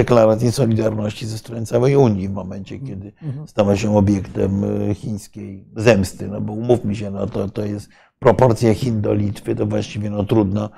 [0.00, 3.12] deklarację solidarności ze strony całej Unii w momencie, kiedy
[3.46, 6.28] stała się obiektem e, chińskiej zemsty.
[6.28, 10.24] No bo umówmy się, no to, to jest proporcja Chin do Litwy, to właściwie no,
[10.24, 10.70] trudno,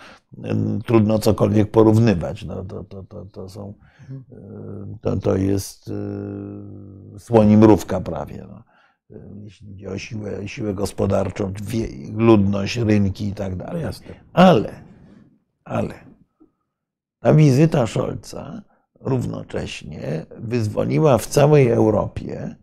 [0.86, 2.44] trudno cokolwiek porównywać.
[2.44, 3.74] No, to, to, to, to są,
[4.10, 8.46] e, to, to jest e, słoni mrówka prawie.
[8.50, 8.62] No.
[9.44, 11.52] Jeśli idzie o siłę, siłę gospodarczą,
[12.14, 13.84] ludność, rynki i tak No dalej.
[14.32, 14.72] Ale,
[15.64, 15.94] ale
[17.20, 18.62] ta wizyta Scholza
[19.04, 22.56] równocześnie wyzwoliła w całej Europie,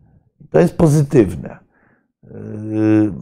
[0.50, 1.58] to jest pozytywne,
[2.22, 3.12] yy,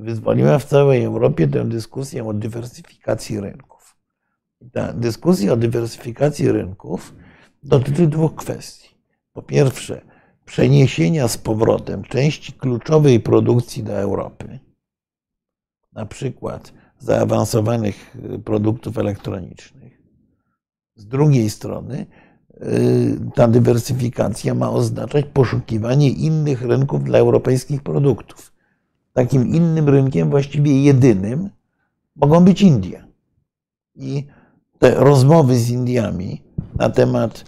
[0.00, 3.96] wyzwoliła w całej Europie tę dyskusję o dywersyfikacji rynków.
[4.72, 7.14] Ta dyskusja o dywersyfikacji rynków
[7.62, 8.88] dotyczy dwóch kwestii.
[9.32, 10.00] Po pierwsze,
[10.44, 14.58] przeniesienia z powrotem części kluczowej produkcji do Europy,
[15.92, 19.77] na przykład zaawansowanych produktów elektronicznych.
[20.98, 22.06] Z drugiej strony,
[23.34, 28.52] ta dywersyfikacja ma oznaczać poszukiwanie innych rynków dla europejskich produktów.
[29.12, 31.50] Takim innym rynkiem, właściwie jedynym,
[32.16, 33.04] mogą być Indie.
[33.94, 34.26] I
[34.78, 36.42] te rozmowy z Indiami
[36.74, 37.44] na temat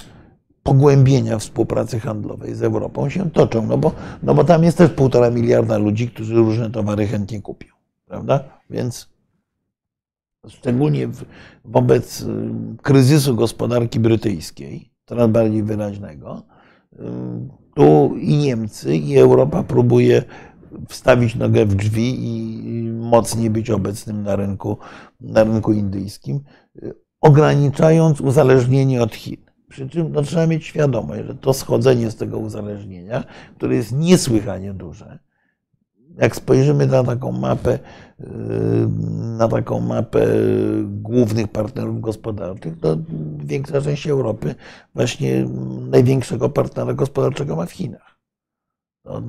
[0.63, 5.31] pogłębienia współpracy handlowej z Europą się toczą, no bo, no bo tam jest też półtora
[5.31, 7.75] miliarda ludzi, którzy różne towary chętnie kupią,
[8.07, 8.45] prawda?
[8.71, 9.09] Więc
[10.49, 11.09] szczególnie
[11.65, 12.27] wobec y,
[12.83, 16.43] kryzysu gospodarki brytyjskiej, coraz bardziej wyraźnego,
[16.93, 16.97] y,
[17.75, 20.23] tu i Niemcy, i Europa próbuje
[20.89, 24.79] wstawić nogę w drzwi i mocniej być obecnym na rynku,
[25.21, 26.41] na rynku indyjskim,
[27.21, 29.37] ograniczając uzależnienie od Chin.
[29.69, 33.25] Przy czym no, trzeba mieć świadomość, że to schodzenie z tego uzależnienia,
[33.57, 35.19] które jest niesłychanie duże,
[36.17, 37.79] jak spojrzymy na taką mapę,
[39.39, 40.27] na taką mapę
[40.87, 42.97] głównych partnerów gospodarczych, to
[43.39, 44.55] większa część Europy
[44.95, 45.47] właśnie
[45.91, 48.19] największego partnera gospodarczego ma w Chinach.
[49.03, 49.23] To,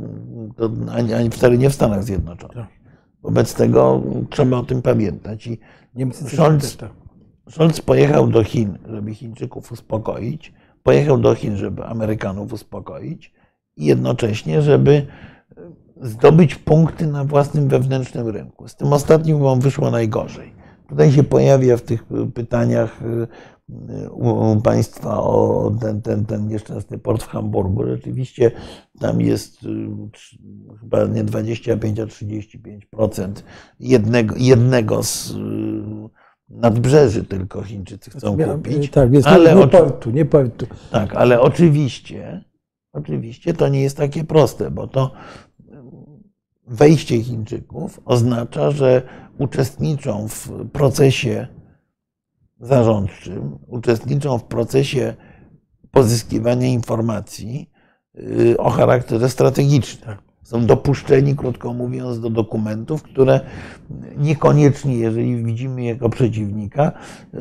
[0.55, 2.57] to ani, ani wcale nie w Stanach Zjednoczonych.
[2.57, 2.67] Tak.
[3.21, 5.47] Wobec tego trzeba o tym pamiętać.
[5.47, 5.59] I
[5.95, 6.77] Niemcy Scholz,
[7.49, 10.53] Scholz pojechał do Chin, żeby Chińczyków uspokoić,
[10.83, 13.33] pojechał do Chin, żeby Amerykanów uspokoić
[13.75, 15.07] i jednocześnie, żeby
[16.01, 18.67] zdobyć punkty na własnym wewnętrznym rynku.
[18.67, 20.53] Z tym ostatnim wam wyszło najgorzej.
[20.89, 23.01] Tutaj się pojawia w tych pytaniach
[24.11, 27.87] u Państwa o ten, ten, ten nieszczęsny port w Hamburgu.
[27.87, 28.51] Rzeczywiście
[28.99, 29.67] tam jest y,
[30.79, 33.31] chyba nie 25, a 35%
[33.79, 35.33] jednego, jednego z y,
[36.49, 38.91] nadbrzeży tylko Chińczycy chcą kupić.
[38.91, 40.67] Tak, jest ale nie portu, nie portu.
[40.91, 42.43] Tak, ale oczywiście,
[42.93, 45.11] oczywiście to nie jest takie proste, bo to
[46.71, 49.01] wejście Chińczyków oznacza, że
[49.37, 51.47] uczestniczą w procesie
[52.59, 55.13] zarządczym, uczestniczą w procesie
[55.91, 57.69] pozyskiwania informacji
[58.19, 60.15] y, o charakterze strategicznym.
[60.43, 63.39] Są dopuszczeni, krótko mówiąc, do dokumentów, które
[64.17, 66.91] niekoniecznie, jeżeli widzimy jako przeciwnika,
[67.33, 67.37] y,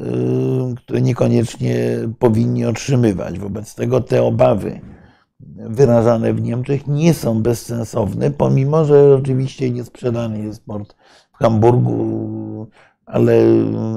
[0.76, 1.76] które niekoniecznie
[2.18, 3.38] powinni otrzymywać.
[3.38, 4.80] Wobec tego te obawy
[5.56, 10.96] wyrażane w Niemczech nie są bezsensowne, pomimo że oczywiście nie sprzedany jest port
[11.34, 12.66] w Hamburgu
[13.10, 13.44] ale,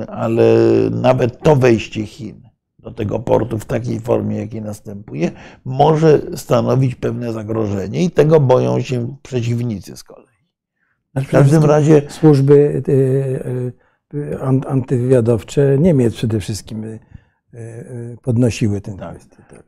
[0.08, 0.56] ale
[0.92, 2.42] nawet to wejście Chin
[2.80, 5.32] do tego portu w takiej formie, jakiej następuje,
[5.66, 10.28] może stanowić pewne zagrożenie i tego boją się przeciwnicy z kolei.
[11.16, 12.92] W każdym razie służby y,
[14.14, 17.00] y, antywywiadowcze Niemiec przede wszystkim y,
[18.22, 19.10] podnosiły ten tak.
[19.10, 19.44] kwestię.
[19.50, 19.64] Tak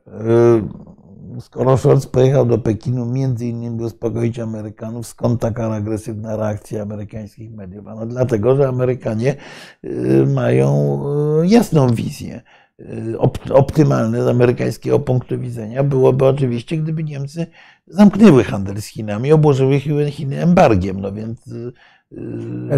[1.40, 7.86] skoro Scholz pojechał do Pekinu między innymi uspokoić Amerykanów, skąd taka agresywna reakcja amerykańskich mediów?
[7.86, 9.36] Ano dlatego, że Amerykanie
[9.84, 11.02] y, mają
[11.42, 12.42] y, jasną wizję.
[12.80, 13.18] Y,
[13.54, 17.46] optymalne z amerykańskiego punktu widzenia byłoby oczywiście, gdyby Niemcy
[17.86, 19.80] zamknęły handel z Chinami, obłożyły
[20.10, 21.00] Chiny embargiem.
[21.00, 21.50] No więc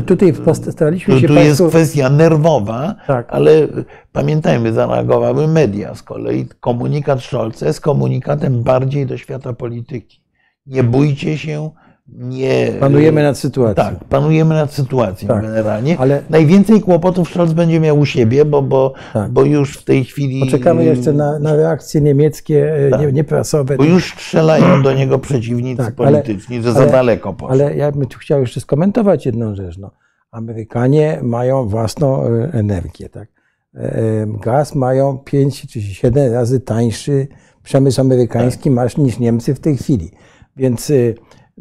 [0.06, 0.32] tutaj
[0.70, 1.28] staraliśmy się.
[1.28, 3.26] Tu jest kwestia nerwowa, tak.
[3.30, 3.68] ale
[4.12, 5.94] pamiętajmy, zareagowały media.
[5.94, 10.22] Z kolei komunikat Scholza jest komunikatem bardziej do świata polityki.
[10.66, 11.70] Nie bójcie się
[12.12, 12.72] nie.
[12.80, 13.84] Panujemy nad sytuacją.
[13.84, 15.98] Tak, panujemy nad sytuacją tak, generalnie.
[15.98, 19.30] Ale najwięcej kłopotów Scholz będzie miał u siebie, bo, bo, tak.
[19.30, 20.40] bo już w tej chwili.
[20.40, 23.00] Poczekamy jeszcze na, na reakcje niemieckie, e, tak.
[23.00, 23.76] nie, nieprasowe.
[23.76, 27.50] Bo już strzelają do niego przeciwnicy tak, polityczni, ale, że za ale, daleko poszło.
[27.50, 29.78] Ale ja bym tu chciał jeszcze skomentować jedną rzecz.
[29.78, 29.90] No.
[30.30, 33.08] Amerykanie mają własną e, energię.
[33.08, 33.28] Tak?
[33.74, 37.28] E, gaz mają 5 czy 7 razy tańszy
[37.62, 40.10] przemysł amerykański masz niż Niemcy w tej chwili.
[40.56, 40.92] Więc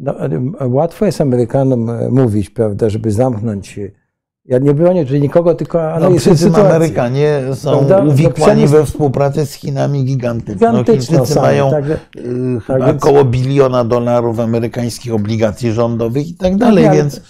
[0.00, 0.14] no,
[0.60, 3.78] łatwo jest Amerykanom e, mówić, prawda, żeby zamknąć
[4.48, 6.76] ja nie bronię tutaj nikogo, tylko analizuję no, sytuację.
[6.76, 8.04] Amerykanie są prawda?
[8.04, 10.72] No, uwikłani we współpracę z Chinami gigantyczną.
[10.72, 11.84] No, Chińczycy są, mają tak,
[12.66, 17.20] chyba tak, około biliona dolarów amerykańskich obligacji rządowych i tak dalej, tak, więc...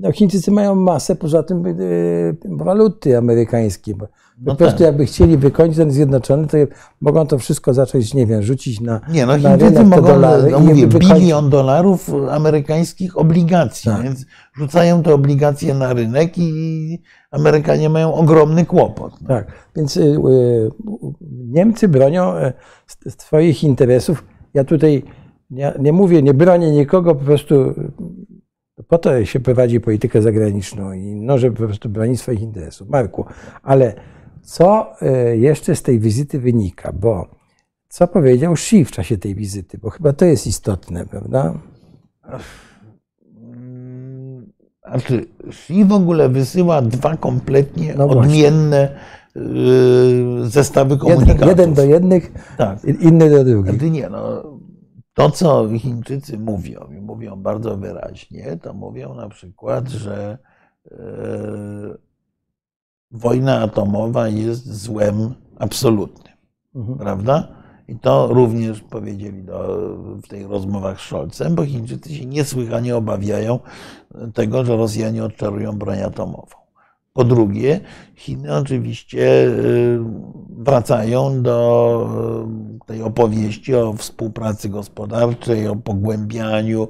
[0.00, 3.94] No, Chińczycy mają masę, poza tym yy, waluty amerykańskie.
[4.40, 4.86] No po prostu tak.
[4.86, 6.56] jakby chcieli wykończyć ten zjednoczony, to
[7.00, 10.60] mogą to wszystko zacząć, nie wiem, rzucić na Nie, no na Chińczycy mogą, dolary no,
[10.60, 14.02] mówię, bilion dolarów amerykańskich obligacji, tak.
[14.02, 19.20] więc rzucają te obligacje na rynek i Amerykanie mają ogromny kłopot.
[19.20, 19.28] No.
[19.28, 20.70] Tak, więc y, y,
[21.30, 22.52] Niemcy bronią e,
[23.18, 24.24] swoich interesów.
[24.54, 25.02] Ja tutaj
[25.50, 27.74] nie, nie mówię, nie bronię nikogo, po prostu
[28.88, 32.88] po to się prowadzi politykę zagraniczną i no, żeby po prostu bronić swoich interesów.
[32.88, 33.24] Marku,
[33.62, 33.94] ale
[34.42, 36.92] co e, jeszcze z tej wizyty wynika?
[36.92, 37.28] Bo
[37.88, 39.78] co powiedział Xi w czasie tej wizyty?
[39.78, 41.54] Bo chyba to jest istotne, prawda?
[44.88, 48.88] Znaczy, Xi w ogóle wysyła dwa kompletnie No odmienne
[49.36, 49.40] y,
[50.44, 51.48] zestawy Jeden, komunikatów.
[51.48, 52.78] jeden do jednych, Tak.
[52.84, 53.72] inny do drugich.
[53.72, 54.42] Znaczy nie, no,
[55.18, 60.38] to co Chińczycy mówią, i mówią bardzo wyraźnie, to mówią na przykład, że
[60.90, 60.96] e,
[63.10, 66.34] wojna atomowa jest złem absolutnym,
[66.74, 66.98] Mhm.
[66.98, 67.48] prawda?
[67.88, 73.58] I to również powiedzieli do, w tych rozmowach z Scholzem, bo Chińczycy się niesłychanie obawiają
[74.34, 76.56] tego, że Rosjanie odczarują broń atomową.
[77.18, 77.80] Po drugie,
[78.14, 79.98] Chiny oczywiście y,
[80.58, 82.08] wracają do
[82.82, 86.88] y, tej opowieści o współpracy gospodarczej, o pogłębianiu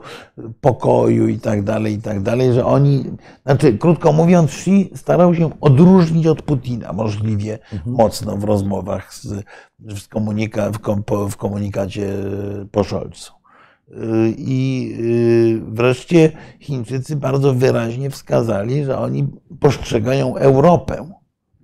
[0.60, 2.22] pokoju i tak dalej, i tak
[2.52, 3.04] że oni,
[3.46, 9.44] znaczy krótko mówiąc, Xi starał się odróżnić od Putina możliwie mocno w rozmowach z,
[10.08, 12.14] komunika, w, kom, po- w komunikacie
[12.72, 13.37] po Scholzu.
[14.38, 19.28] I y, wreszcie Chińczycy bardzo wyraźnie wskazali, że oni
[19.60, 21.08] postrzegają Europę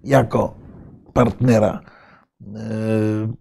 [0.04, 0.54] jako
[1.12, 1.80] partnera
[2.40, 2.46] y,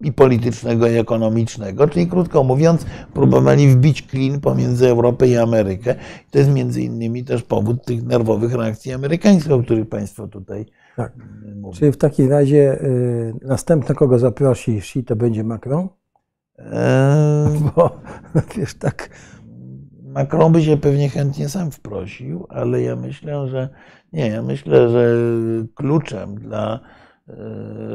[0.01, 1.87] i politycznego, i ekonomicznego.
[1.87, 5.95] Czyli krótko mówiąc, próbowali wbić klin pomiędzy Europę i Amerykę.
[6.31, 10.65] To jest między innymi też powód tych nerwowych reakcji amerykańskich, o których Państwo tutaj
[10.95, 11.13] Tak.
[11.55, 11.73] mówią.
[11.73, 15.89] Czyli w takim razie y, następny, kogo zaprosi Xi, to będzie Macron?
[16.59, 17.99] Eee, Bo
[18.57, 19.09] wiesz, tak,
[20.03, 23.69] Macron by się pewnie chętnie sam wprosił, ale ja myślę, że
[24.13, 25.15] nie, ja myślę, że
[25.75, 26.79] kluczem dla
[27.29, 27.33] e,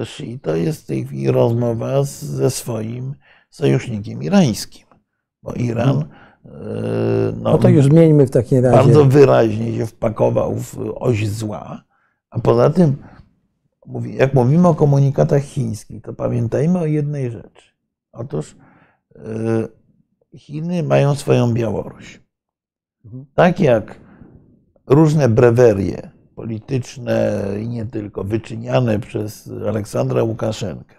[0.01, 3.15] Xi to jest w tej chwili rozmowa z, ze swoim
[3.51, 4.87] sojusznikiem irańskim,
[5.43, 6.49] bo Iran e,
[7.37, 8.77] no, no to już zmieńmy w takim razie.
[8.77, 11.83] bardzo wyraźnie się wpakował w oś zła,
[12.31, 12.97] a poza tym,
[14.05, 17.68] jak mówimy o komunikatach chińskich, to pamiętajmy o jednej rzeczy.
[18.19, 18.57] Otóż
[19.17, 22.21] e, Chiny mają swoją Białoruś.
[23.05, 23.27] Mhm.
[23.35, 24.01] Tak jak
[24.87, 30.95] różne brewerie polityczne i nie tylko, wyczyniane przez Aleksandra Łukaszenkę,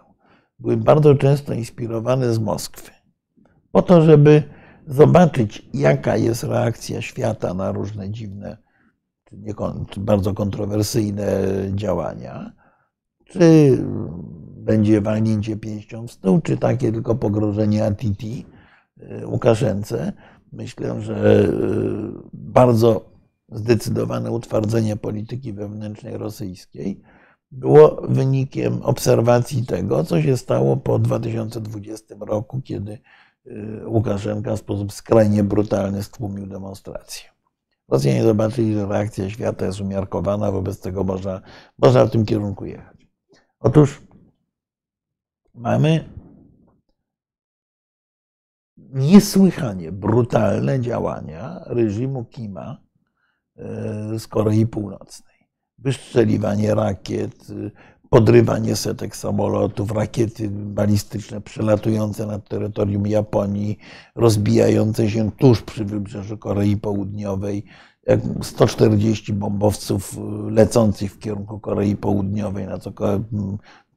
[0.59, 2.91] były bardzo często inspirowane z Moskwy.
[3.71, 4.43] Po to, żeby
[4.87, 8.57] zobaczyć, jaka jest reakcja świata na różne dziwne,
[9.97, 11.27] bardzo kontrowersyjne
[11.75, 12.51] działania.
[13.25, 13.77] Czy
[14.69, 20.13] będzie walnięcie pięścią w stół, czy takie tylko pogrożenie ATT y, Łukaszence.
[20.51, 21.51] Myślę, że y,
[22.33, 23.09] bardzo
[23.51, 27.01] zdecydowane utwardzenie polityki wewnętrznej rosyjskiej
[27.51, 32.99] było wynikiem obserwacji tego, co się stało po 2020 roku, kiedy
[33.47, 37.29] y, Łukaszenka w sposób skrajnie brutalny stłumił demonstracje.
[37.87, 41.41] Rosjanie zobaczyli, że reakcja świata jest umiarkowana, wobec tego można,
[41.77, 42.97] można w tym kierunku jechać.
[43.59, 44.08] Otóż
[45.59, 46.09] mamy
[48.77, 52.77] niesłychanie brutalne działania reżimu Kima
[53.57, 55.39] e, z Korei Północnej.
[55.77, 57.71] Wystrzeliwanie rakiet, y,
[58.09, 63.77] podrywanie setek samolotów, rakiety balistyczne przelatujące nad terytorium Japonii,
[64.15, 67.65] rozbijające się tuż przy wybrzeżu Korei Południowej,
[68.07, 72.91] jak 140 bombowców y, lecących w kierunku Korei Południowej, na co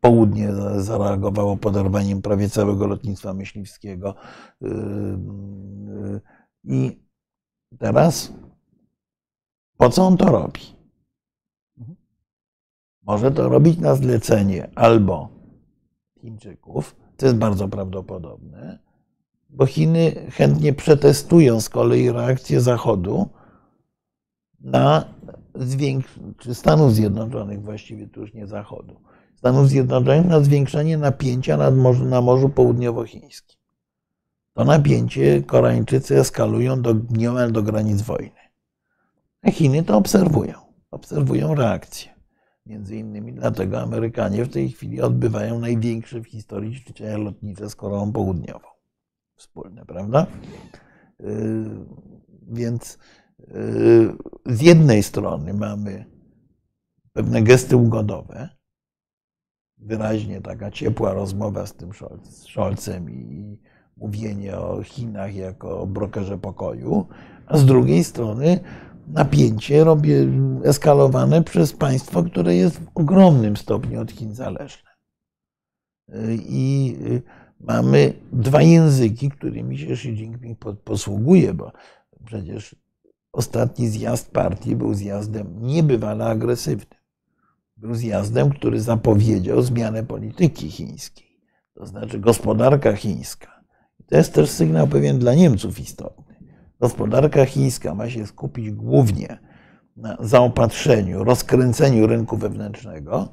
[0.06, 4.14] południe za- zareagowało poderwaniem prawie całego lotnictwa myśliwskiego.
[4.62, 6.20] Y, y,
[6.64, 7.02] I
[7.78, 8.32] teraz
[9.76, 10.60] po co on to robi?
[13.02, 15.28] Może to robić na zlecenie albo
[16.20, 18.78] Chińczyków, to jest bardzo prawdopodobne,
[19.50, 23.28] bo Chiny chętnie przetestują z kolei reakcję Zachodu
[24.60, 25.04] na
[25.54, 29.00] zwiększenie, Stanów Zjednoczonych właściwie, to już nie Zachodu,
[29.42, 33.58] Stanów Zjednoczonych na zwiększenie napięcia nad morzu, na Morzu Południowochińskim.
[34.52, 38.40] To napięcie Koreańczycy eskalują do, niemal do granic wojny.
[39.42, 40.54] A Chiny to obserwują,
[40.90, 42.10] obserwują reakcję.
[42.66, 48.12] Między innymi dlatego Amerykanie w tej chwili odbywają największe w historii ćwiczenia lotnicze z Koreą
[48.12, 48.68] Południową.
[49.36, 50.26] Wspólne, prawda?
[51.20, 51.86] Yy,
[52.42, 52.98] Więc
[53.38, 54.16] yy,
[54.46, 56.04] z jednej strony mamy
[57.12, 58.61] pewne gesty ugodowe,
[59.82, 61.90] wyraźnie taka ciepła rozmowa z tym
[62.30, 63.58] Scholzem i
[63.96, 67.06] mówienie o Chinach jako o brokerze pokoju,
[67.46, 68.60] a z drugiej strony
[69.08, 70.26] napięcie robię
[70.64, 74.90] eskalowane przez państwo, które jest w ogromnym stopniu od Chin zależne.
[76.38, 76.96] I
[77.60, 81.72] mamy dwa języki, którymi się Xi Jinping po- posługuje, bo
[82.24, 82.76] przecież
[83.32, 87.01] ostatni zjazd partii był zjazdem niebywale agresywnym.
[87.90, 91.40] Zjazdem, który zapowiedział zmianę polityki chińskiej,
[91.74, 93.62] to znaczy gospodarka chińska.
[94.06, 96.36] To jest też sygnał pewien dla Niemców istotny.
[96.80, 99.38] Gospodarka chińska ma się skupić głównie
[99.96, 103.28] na zaopatrzeniu, rozkręceniu rynku wewnętrznego,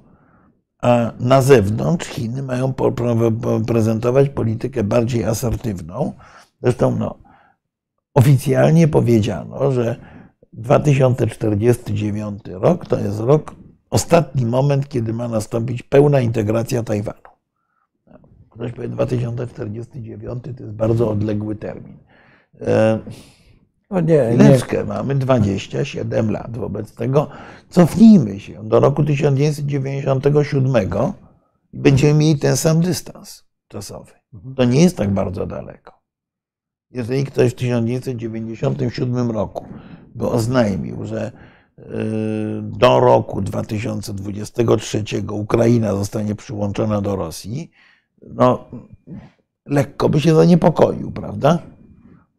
[0.81, 2.73] a na zewnątrz Chiny mają
[3.67, 6.13] prezentować politykę bardziej asertywną.
[6.61, 7.19] Zresztą no,
[8.13, 9.95] oficjalnie powiedziano, że
[10.53, 13.55] 2049 rok to jest rok,
[13.89, 17.29] ostatni moment, kiedy ma nastąpić pełna integracja Tajwanu.
[18.49, 21.97] Ktoś powie 2049 to jest bardzo odległy termin.
[22.61, 22.99] E,
[23.89, 26.57] no nie, Chwileczkę, mamy 27 lat.
[26.57, 27.29] Wobec tego
[27.69, 30.89] cofnijmy się do roku 1997
[31.73, 34.11] i będziemy mieli ten sam dystans czasowy.
[34.33, 34.55] Mhm.
[34.55, 35.99] To nie jest tak bardzo daleko.
[36.91, 39.65] Jeżeli ktoś w 1997 roku
[40.15, 41.31] by oznajmił, że
[42.61, 47.71] do roku 2023 Ukraina zostanie przyłączona do Rosji,
[48.21, 48.65] no
[49.65, 51.59] lekko by się zaniepokoił, prawda?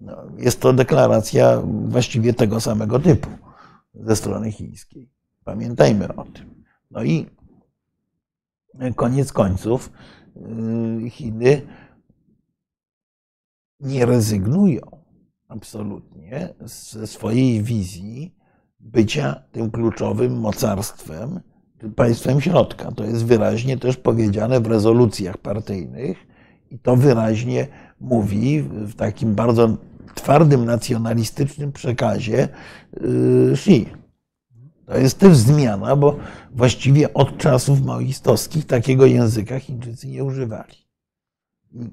[0.00, 3.28] No, jest to deklaracja właściwie tego samego typu
[3.94, 5.10] ze strony chińskiej.
[5.44, 6.64] Pamiętajmy o tym.
[6.90, 7.26] No i
[8.96, 9.92] koniec końców
[11.06, 11.62] y, Chiny
[13.80, 14.80] nie rezygnują
[15.48, 18.39] absolutnie ze swojej wizji
[18.80, 21.40] bycia tym kluczowym mocarstwem,
[21.96, 22.92] państwem środka.
[22.92, 26.26] To jest wyraźnie też powiedziane w rezolucjach partyjnych
[26.70, 27.66] i to wyraźnie
[28.00, 29.76] mówi w takim bardzo
[30.14, 32.48] twardym nacjonalistycznym przekazie
[32.96, 33.86] y, Xi.
[34.86, 36.16] To jest też zmiana, bo
[36.50, 40.74] właściwie od czasów maoistowskich takiego języka Chińczycy nie używali.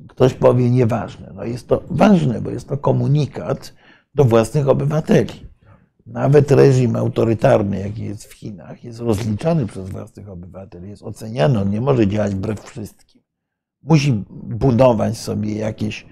[0.08, 1.32] Ktoś powie nieważne.
[1.36, 3.74] No jest to ważne, bo jest to komunikat
[4.16, 5.47] do własnych obywateli.
[6.08, 11.70] Nawet reżim autorytarny, jaki jest w Chinach, jest rozliczany przez własnych obywateli, jest oceniany, on
[11.70, 13.22] nie może działać wbrew wszystkim.
[13.84, 16.06] Musi budować sobie jakieś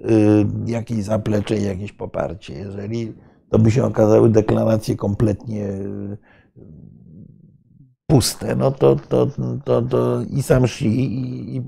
[0.00, 2.54] Y, jakieś zaplecze, jakieś poparcie.
[2.54, 3.12] Jeżeli
[3.50, 6.18] to by się okazały deklaracje kompletnie y,
[8.06, 9.26] puste, no to, to,
[9.64, 10.86] to, to i sam Xi,
[11.56, 11.62] i,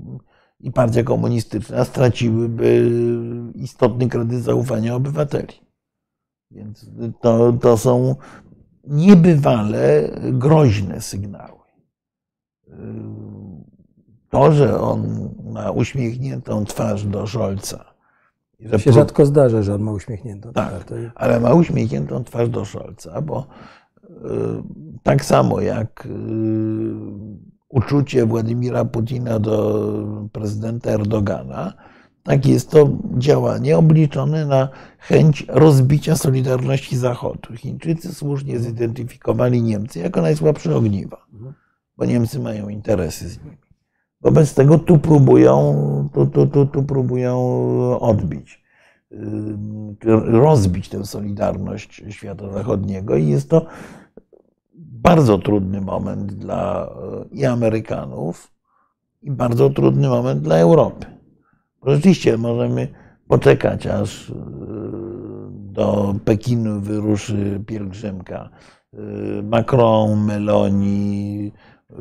[0.59, 2.91] i partia komunistyczna straciłyby
[3.55, 5.53] istotny kredyt zaufania obywateli.
[6.51, 6.89] Więc
[7.21, 8.15] to, to są
[8.87, 11.61] niebywale groźne sygnały.
[14.29, 17.91] To, że on ma uśmiechniętą twarz do Scholza,
[18.71, 20.99] to się rzadko zdarza, że on ma uśmiechniętą tak, twarz.
[21.15, 23.47] Ale ma uśmiechniętą twarz do Scholza, bo
[24.03, 24.09] y,
[25.03, 26.09] tak samo jak y,
[27.69, 29.85] uczucie Władimira Putina do
[30.31, 31.73] prezydenta Erdogana,
[32.23, 34.69] tak jest to działanie obliczone na
[34.99, 37.55] chęć rozbicia Solidarności Zachodu.
[37.55, 41.25] Chińczycy słusznie zidentyfikowali Niemcy jako najsłabsze ogniwa,
[41.97, 43.57] bo Niemcy mają interesy z nimi.
[44.21, 47.39] Wobec tego tu próbują, tu, tu, tu, tu próbują
[47.99, 48.63] odbić,
[50.25, 53.65] rozbić tę solidarność świata zachodniego i jest to
[54.75, 56.89] bardzo trudny moment dla
[57.31, 58.51] i Amerykanów,
[59.21, 61.20] i bardzo trudny moment dla Europy.
[61.85, 62.87] Rzeczywiście możemy
[63.27, 64.33] poczekać, aż y,
[65.51, 68.49] do Pekinu wyruszy pielgrzymka
[68.93, 68.97] y,
[69.43, 71.51] Macron, Meloni,
[71.91, 71.93] y,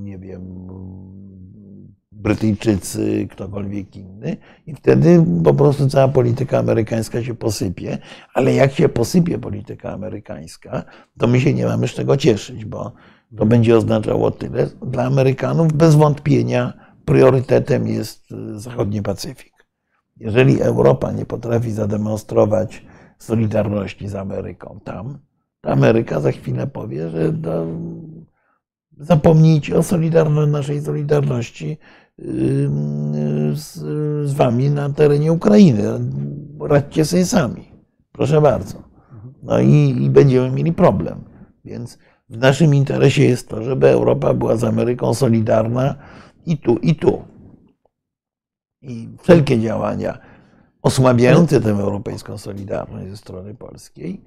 [0.00, 0.68] nie wiem,
[2.12, 4.36] Brytyjczycy, ktokolwiek inny,
[4.66, 7.98] i wtedy po prostu cała polityka amerykańska się posypie.
[8.34, 10.84] Ale jak się posypie polityka amerykańska,
[11.18, 12.92] to my się nie mamy z czego cieszyć, bo
[13.36, 14.66] to będzie oznaczało tyle.
[14.86, 19.54] Dla Amerykanów bez wątpienia priorytetem jest y, zachodni Pacyfik.
[20.16, 22.84] Jeżeli Europa nie potrafi zademonstrować
[23.18, 25.18] solidarności z Ameryką tam,
[25.60, 27.32] to Ameryka za chwilę powie, że
[28.98, 31.78] zapomnijcie o solidarności, naszej solidarności
[33.54, 33.72] z,
[34.28, 35.82] z wami na terenie Ukrainy.
[36.60, 37.68] Radźcie sobie sami.
[38.12, 38.82] Proszę bardzo.
[39.42, 41.24] No i, i będziemy mieli problem.
[41.64, 41.98] Więc
[42.28, 45.94] w naszym interesie jest to, żeby Europa była z Ameryką solidarna
[46.46, 47.22] i tu, i tu.
[48.82, 50.18] I wszelkie działania
[50.82, 54.24] osłabiające tę europejską solidarność ze strony polskiej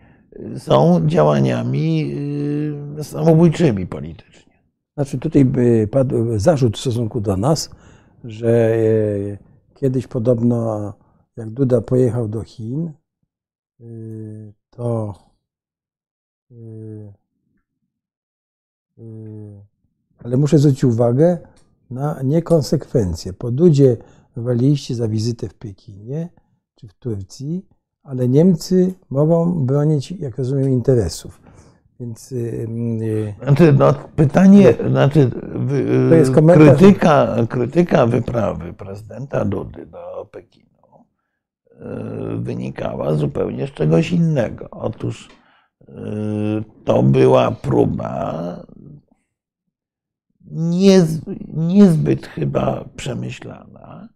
[0.58, 2.14] są działaniami
[3.00, 4.54] y, samobójczymi politycznie.
[4.94, 5.52] Znaczy tutaj
[5.92, 7.70] padł zarzut w stosunku do nas,
[8.24, 9.38] że e,
[9.76, 10.94] kiedyś podobno
[11.38, 12.92] jak Duda pojechał do Chin,
[13.80, 13.84] e,
[14.70, 15.14] to
[20.24, 21.38] ale muszę zwrócić uwagę
[21.90, 23.34] na niekonsekwencje.
[23.34, 23.98] Po Dudzie
[24.36, 26.30] waliliście za wizytę w Pekinie
[26.76, 27.66] czy w Turcji,
[28.04, 31.42] ale Niemcy mogą bronić, jak rozumiem, interesów.
[32.00, 35.32] Więc, yy, znaczy, no, pytanie, znaczy,
[36.54, 41.06] krytyka, krytyka wyprawy prezydenta Dudy do Pekinu
[41.70, 44.70] yy, wynikała zupełnie z czegoś innego.
[44.72, 45.30] Otóż
[45.88, 48.66] yy, to była próba
[50.52, 51.22] niez,
[51.54, 54.10] niezbyt chyba przemyślana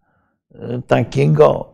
[0.54, 1.72] e, takiego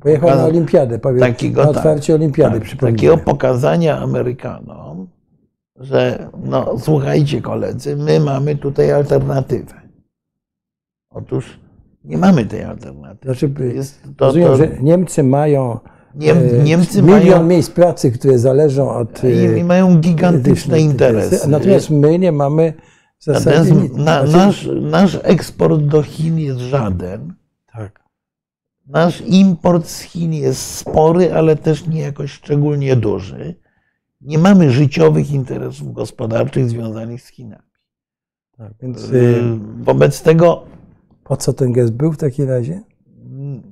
[0.00, 2.60] Pojechał na olimpiadę, powie, takiego, na otwarcie olimpiady.
[2.60, 5.06] tak, takiego pokazania Amerykanom,
[5.76, 9.74] że no słuchajcie koledzy, my mamy tutaj alternatywę.
[11.10, 11.60] Otóż
[12.04, 13.24] nie mamy tej alternatywy.
[13.24, 15.78] Znaczy, by- Jest to, rozumiem, to, że Niemcy mają
[16.14, 20.80] Niem, e, Niemcy milion mają, miejsc pracy, które zależą od i, i e, mają gigantyczne
[20.80, 21.48] interesy.
[21.48, 22.74] Natomiast my nie mamy
[23.24, 27.34] zasadzie na, Znaczy- nasz, nasz eksport do Chin jest żaden.
[27.72, 28.02] tak.
[28.86, 33.54] Nasz import z Chin jest spory, ale też nie jakoś szczególnie duży.
[34.20, 37.62] Nie mamy życiowych interesów gospodarczych związanych z Chinami.
[38.58, 38.72] tak.
[38.82, 39.18] Więc Yy,
[39.80, 40.64] e, Wobec tego,
[41.24, 42.80] po co ten gest był w takim razie?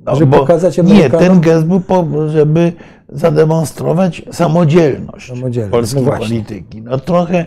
[0.04, 2.72] no, Żeby pokazać nie, Amerykanom- ten gest był, po, żeby
[3.08, 6.82] zademonstrować samodzielność Samodzielność, polskiej no polityki.
[6.82, 7.46] No trochę,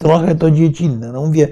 [0.00, 1.12] trochę to dziecinne.
[1.12, 1.48] No mówię,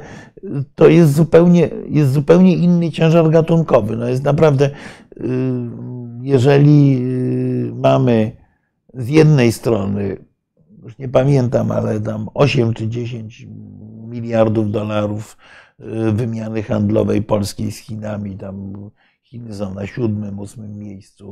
[0.75, 3.97] to jest zupełnie, jest zupełnie inny ciężar gatunkowy.
[3.97, 4.71] No jest naprawdę,
[5.17, 5.27] yy,
[6.23, 8.37] jeżeli yy, mamy
[8.95, 10.17] z jednej strony,
[10.83, 13.47] już nie pamiętam, ale tam 8 czy 10
[14.07, 15.37] miliardów dolarów
[15.79, 18.73] yy, wymiany handlowej polskiej z Chinami, tam
[19.31, 21.27] Chiny są na siódmym, ósmym miejscu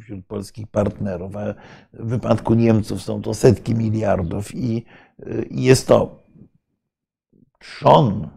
[0.00, 1.54] wśród polskich partnerów, a
[1.92, 4.84] w wypadku Niemców są to setki miliardów i
[5.50, 6.22] jest to
[7.58, 8.28] trzon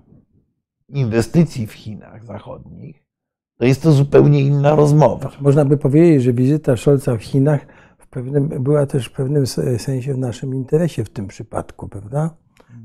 [0.89, 3.03] inwestycji w Chinach zachodnich,
[3.57, 5.31] to jest to zupełnie inna rozmowa.
[5.41, 7.65] Można by powiedzieć, że wizyta Scholza w Chinach
[7.97, 12.35] w pewnym, była też w pewnym se- sensie w naszym interesie w tym przypadku, prawda?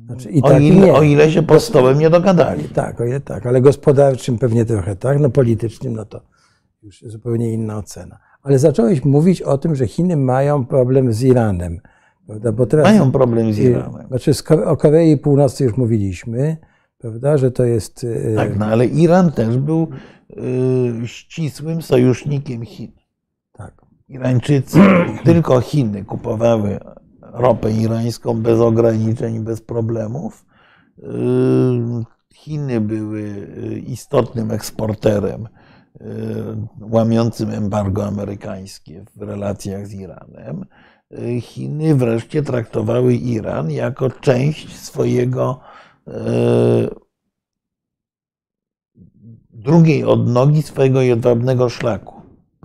[0.09, 2.65] Znaczy, i O tak, ile, o ile się pod stołem nie dogadali.
[2.65, 6.21] Tak, o ile tak, ale gospodarczym pewnie trochę tak, no politycznym no to
[6.83, 8.19] już zupełnie inna ocena.
[8.43, 11.81] Ale zacząłeś mówić o tym, że Chiny mają problem z Iranem,
[12.27, 12.53] prawda?
[12.53, 14.07] Bo teraz, Mają problem z y, Iranem.
[14.09, 14.33] Znaczy
[14.65, 16.57] o Korei Północnej już mówiliśmy,
[16.99, 18.05] prawda, że to jest...
[18.05, 19.89] y, Tak, no ale Iran też był
[21.03, 22.93] y, ścisłym sojusznikiem Chin.
[23.53, 23.73] tak.
[24.09, 24.79] Irańczycy,
[25.25, 26.79] tylko Chiny kupowały
[27.39, 30.47] ropę irańską bez ograniczeń bez problemów.
[30.98, 32.05] Yy,
[32.35, 35.48] Chiny były y, istotnym eksporterem
[36.01, 36.06] yy,
[36.81, 40.65] łamiącym embargo amerykańskie w relacjach z Iranem.
[41.10, 45.60] Yy, Chiny wreszcie traktowały Iran jako część swojego
[46.06, 46.15] yy,
[49.51, 52.18] drugiej odnogi swojego jedwabnego szlaku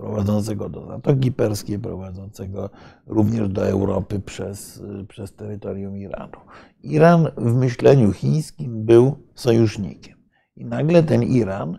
[0.04, 2.70] prowadzącego do Zatoki Perskiej, prowadzącego
[3.06, 6.36] również do Europy przez, przez terytorium Iranu.
[6.82, 10.16] Iran w myśleniu chińskim był sojusznikiem.
[10.56, 11.78] I nagle ten Iran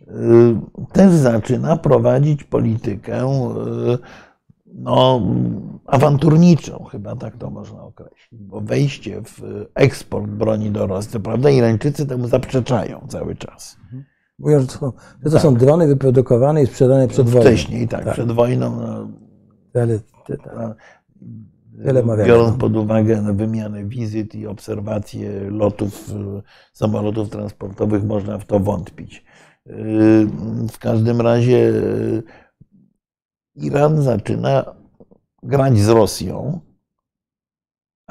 [0.00, 0.06] y,
[0.92, 3.98] też zaczyna prowadzić politykę y,
[4.74, 5.20] no,
[5.86, 12.06] awanturniczą, chyba tak to można określić, bo wejście w eksport broni do Rosji, prawda, Irańczycy
[12.06, 13.76] temu zaprzeczają cały czas.
[14.38, 14.92] Mówią, że to, są-
[15.24, 17.40] że to są drony wyprodukowane i sprzedane przed wojną.
[17.50, 18.12] Wcześniej, tak, Tak.
[18.14, 18.76] przed wojną.
[18.80, 19.08] No,
[19.82, 20.74] Ale, te-
[21.78, 26.42] Wiele ma biorąc pod uwagę no, wymianę wizyt i obserwacje lotów y,
[26.72, 29.24] samolotów transportowych, można w to wątpić.
[29.66, 30.26] Y,
[30.72, 32.22] W każdym razie y,
[33.54, 34.64] Iran zaczyna
[35.42, 36.60] grać z Rosją,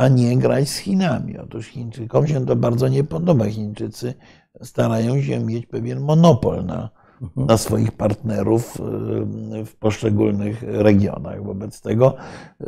[0.02, 1.38] a nie grać z Chinami.
[1.38, 3.46] Otóż Chińczykom się to bardzo nie podoba.
[3.46, 4.14] Chińczycy
[4.62, 6.90] starają się mieć pewien monopol na,
[7.22, 7.48] Mhm.
[7.48, 11.44] na swoich partnerów y, w poszczególnych regionach.
[11.44, 12.16] Wobec tego
[12.62, 12.66] y,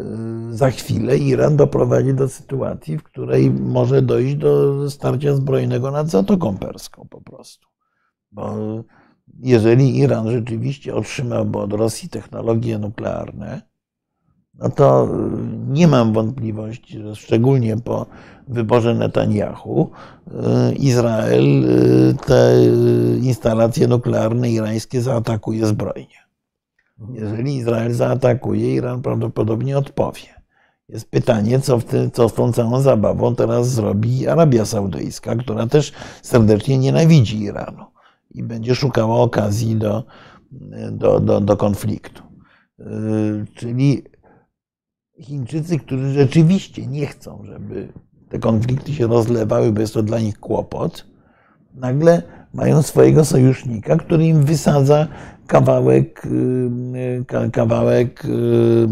[0.49, 6.57] za chwilę Iran doprowadzi do sytuacji, w której może dojść do starcia zbrojnego nad Zatoką
[6.57, 7.67] Perską po prostu.
[8.31, 8.55] Bo
[9.39, 13.61] jeżeli Iran rzeczywiście otrzymałby od Rosji technologie nuklearne,
[14.59, 15.09] no to y,
[15.67, 18.05] nie mam wątpliwości, że szczególnie po
[18.47, 19.91] wyborze Netanyahu,
[20.27, 22.65] y, Izrael y, te
[23.21, 26.23] instalacje nuklearne irańskie zaatakuje zbrojnie.
[27.13, 30.43] Jeżeli Izrael zaatakuje, Iran prawdopodobnie odpowie.
[30.89, 35.93] Jest pytanie, co, w co z tą całą zabawą teraz zrobi Arabia Saudyjska, która też
[36.21, 37.85] serdecznie nienawidzi Iranu
[38.31, 40.03] i będzie szukała okazji do,
[40.91, 42.23] do, do, do konfliktu.
[43.55, 44.03] Czyli
[45.23, 47.93] Chińczycy, którzy rzeczywiście nie chcą, żeby
[48.29, 51.07] te konflikty się rozlewały, bo jest to dla nich kłopot,
[51.73, 52.23] nagle
[52.53, 55.07] mają swojego sojusznika, który im wysadza
[55.47, 56.27] kawałek,
[57.27, 58.87] ka- kawałek yy,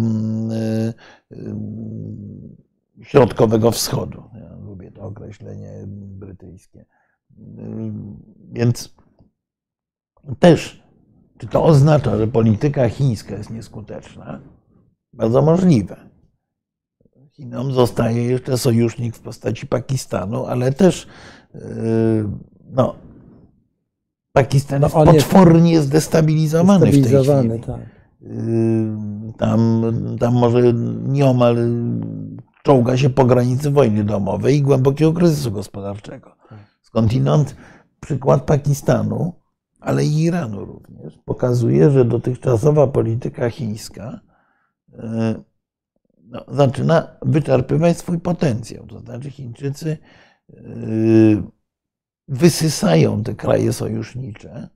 [1.29, 4.23] yy, środkowego wschodu.
[4.33, 6.85] Ja lubię to określenie brytyjskie.
[8.51, 8.95] Więc
[10.39, 10.83] też,
[11.37, 14.41] czy to oznacza, że polityka chińska jest nieskuteczna?
[15.13, 16.10] Bardzo możliwe.
[17.41, 21.07] Chinom zostaje jeszcze sojusznik w postaci Pakistanu, ale też
[22.71, 22.95] no,
[24.33, 27.59] Pakistan jest No, on jest potwornie zdestabilizowany, w tej chwili.
[27.59, 27.79] tak.
[29.37, 29.81] Tam,
[30.19, 30.73] tam może
[31.07, 31.57] nieomal
[32.63, 36.35] czołga się po granicy wojny domowej i głębokiego kryzysu gospodarczego.
[36.81, 37.55] Skądinąd
[37.99, 39.33] przykład Pakistanu,
[39.79, 44.19] ale i Iranu również, pokazuje, że dotychczasowa polityka chińska
[44.93, 45.35] e,
[46.31, 48.87] no, zaczyna wyczerpywać swój potencjał.
[48.87, 49.97] To znaczy Chińczycy
[50.49, 50.55] e,
[52.27, 54.69] wysysają te kraje sojusznicze,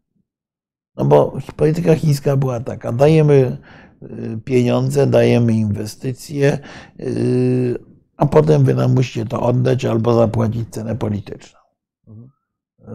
[0.97, 3.57] no bo polityka chińska była taka, dajemy
[4.03, 6.59] y, pieniądze, dajemy inwestycje,
[6.99, 7.77] y,
[8.17, 11.59] a potem wy nam musicie to oddać albo zapłacić cenę polityczną.
[12.79, 12.85] Y,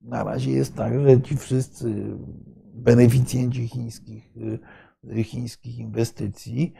[0.00, 2.16] Na razie jest tak, że ci wszyscy
[2.74, 4.34] beneficjenci chińskich,
[5.22, 6.72] chińskich inwestycji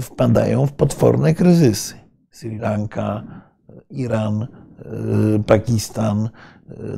[0.00, 1.94] wpadają w potworne kryzysy.
[2.30, 3.24] Sri Lanka,
[3.90, 4.46] Iran,
[5.46, 6.30] Pakistan,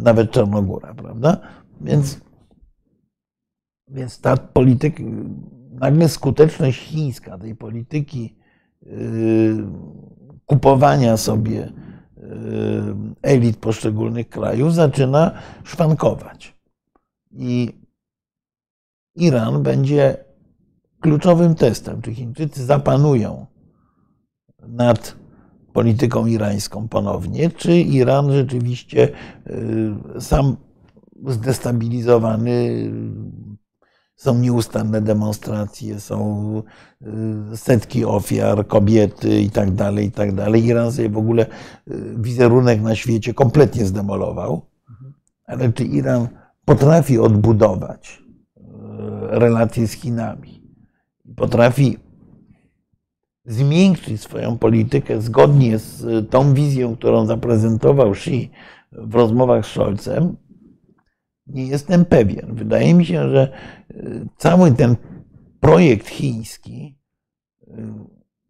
[0.02, 1.40] nawet Czarnogóra, prawda?
[1.80, 2.20] Więc,
[3.88, 5.02] więc ta polityka,
[5.70, 8.36] nagle skuteczność chińska tej polityki
[10.46, 11.72] kupowania sobie
[13.22, 15.32] elit poszczególnych krajów zaczyna
[15.64, 16.56] szwankować.
[17.30, 17.80] I
[19.14, 20.24] Iran będzie
[21.00, 23.46] kluczowym testem, czy Chińczycy zapanują
[24.68, 25.16] nad
[25.72, 29.08] polityką irańską ponownie, czy Iran rzeczywiście
[29.46, 30.56] yy, sam
[31.26, 32.90] zdestabilizowany.
[34.16, 36.62] Są nieustanne demonstracje, są
[37.52, 40.64] y, setki ofiar, kobiety i tak dalej, i tak dalej.
[40.64, 44.66] Iran sobie w ogóle y, wizerunek na świecie kompletnie zdemolował.
[45.46, 46.28] Ale czy Iran
[46.64, 48.22] potrafi odbudować
[48.56, 48.62] y,
[49.30, 50.59] relacje z Chinami?
[51.36, 51.96] Potrafi
[53.44, 58.50] zmiękczyć swoją politykę zgodnie z tą wizją, którą zaprezentował Xi
[58.92, 60.36] w rozmowach z Scholzem,
[61.46, 62.54] nie jestem pewien.
[62.54, 63.52] Wydaje mi się, że
[63.90, 64.96] y, cały ten
[65.60, 66.98] projekt chiński,
[67.68, 67.72] y,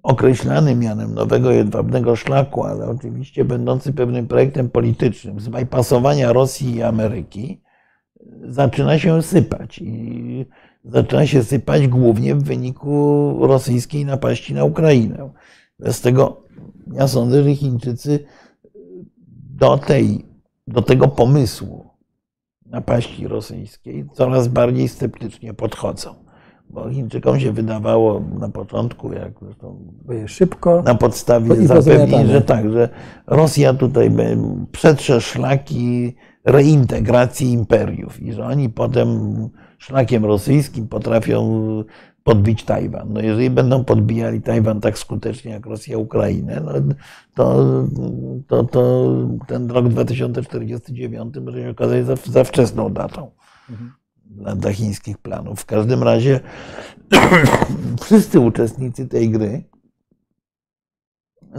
[0.03, 7.63] określany mianem nowego jedwabnego szlaku, ale oczywiście będący pewnym projektem politycznym, zbajpasowania Rosji i Ameryki,
[8.21, 9.79] y, zaczyna się sypać.
[9.79, 10.47] I
[10.85, 15.31] zaczyna się sypać głównie w wyniku rosyjskiej napaści na Ukrainę.
[15.79, 16.43] Z tego
[16.93, 18.25] ja sądzę, że Chińczycy
[19.51, 20.27] do, tej,
[20.67, 21.91] do tego pomysłu
[22.67, 26.15] napaści rosyjskiej coraz bardziej sceptycznie podchodzą.
[26.73, 29.79] Bo Chińczykom się wydawało na początku, jak zresztą
[30.27, 32.89] szybko na podstawie zapewnień, że tak, że
[33.27, 34.11] Rosja tutaj
[34.73, 36.15] przetrze szlaki
[36.45, 39.09] reintegracji imperiów i że oni potem
[39.79, 41.61] szlakiem rosyjskim potrafią
[42.25, 43.13] podbić Tajwan.
[43.13, 46.95] No jeżeli będą podbijali Tajwan tak skutecznie jak Rosja Ukrainę, no
[47.35, 47.65] to,
[48.47, 49.15] to, to
[49.47, 53.31] ten rok 2049 może się okazać za, za wczesną datą.
[53.69, 54.00] Dla,
[54.57, 55.61] dla chińskich planów.
[55.61, 56.41] W każdym razie
[58.05, 59.65] wszyscy uczestnicy tej gry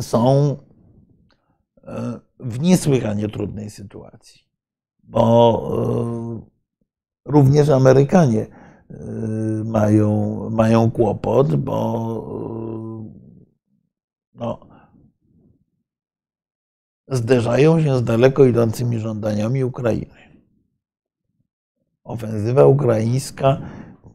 [0.02, 0.56] są
[1.84, 4.42] e, w niesłychanie trudnej sytuacji,
[5.04, 6.42] bo
[7.28, 8.48] e, również Amerykanie
[8.90, 8.96] e,
[9.66, 11.82] mają, mają kłopot, bo
[14.34, 14.60] no,
[17.08, 20.21] zderzają się z daleko idącymi żądaniami Ukrainy.
[22.04, 23.58] Ofensywa ukraińska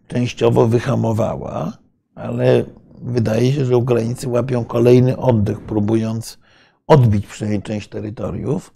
[0.07, 1.73] częściowo wyhamowała,
[2.15, 2.65] ale
[3.03, 6.39] wydaje się, że Ukraińcy łapią kolejny oddech, próbując
[6.87, 8.73] odbić przynajmniej część terytoriów,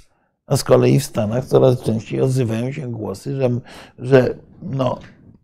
[0.47, 3.51] a z kolei w Stanach coraz częściej odzywają się głosy, że,
[3.99, 4.99] że no,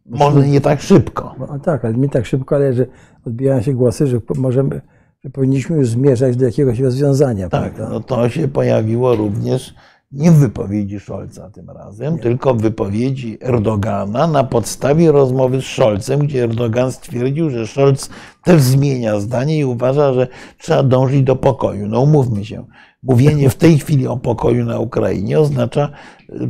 [0.07, 1.35] może nie tak szybko.
[1.39, 2.87] No, tak, ale mi tak szybko, ale że
[3.27, 4.81] odbijają się głosy, że możemy,
[5.25, 7.49] że powinniśmy już zmierzać do jakiegoś rozwiązania.
[7.49, 7.95] Tak, prawda?
[7.95, 9.75] no to się pojawiło również
[10.17, 16.21] nie w wypowiedzi Scholza tym razem, tylko w wypowiedzi Erdogana na podstawie rozmowy z Scholzem,
[16.21, 18.09] gdzie Erdogan stwierdził, że Scholz
[18.45, 20.29] też zmienia zdanie i uważa, że
[20.59, 21.89] trzeba dążyć do pokoju.
[21.89, 22.65] No umówmy się,
[23.03, 25.91] mówienie w tej chwili o pokoju na Ukrainie oznacza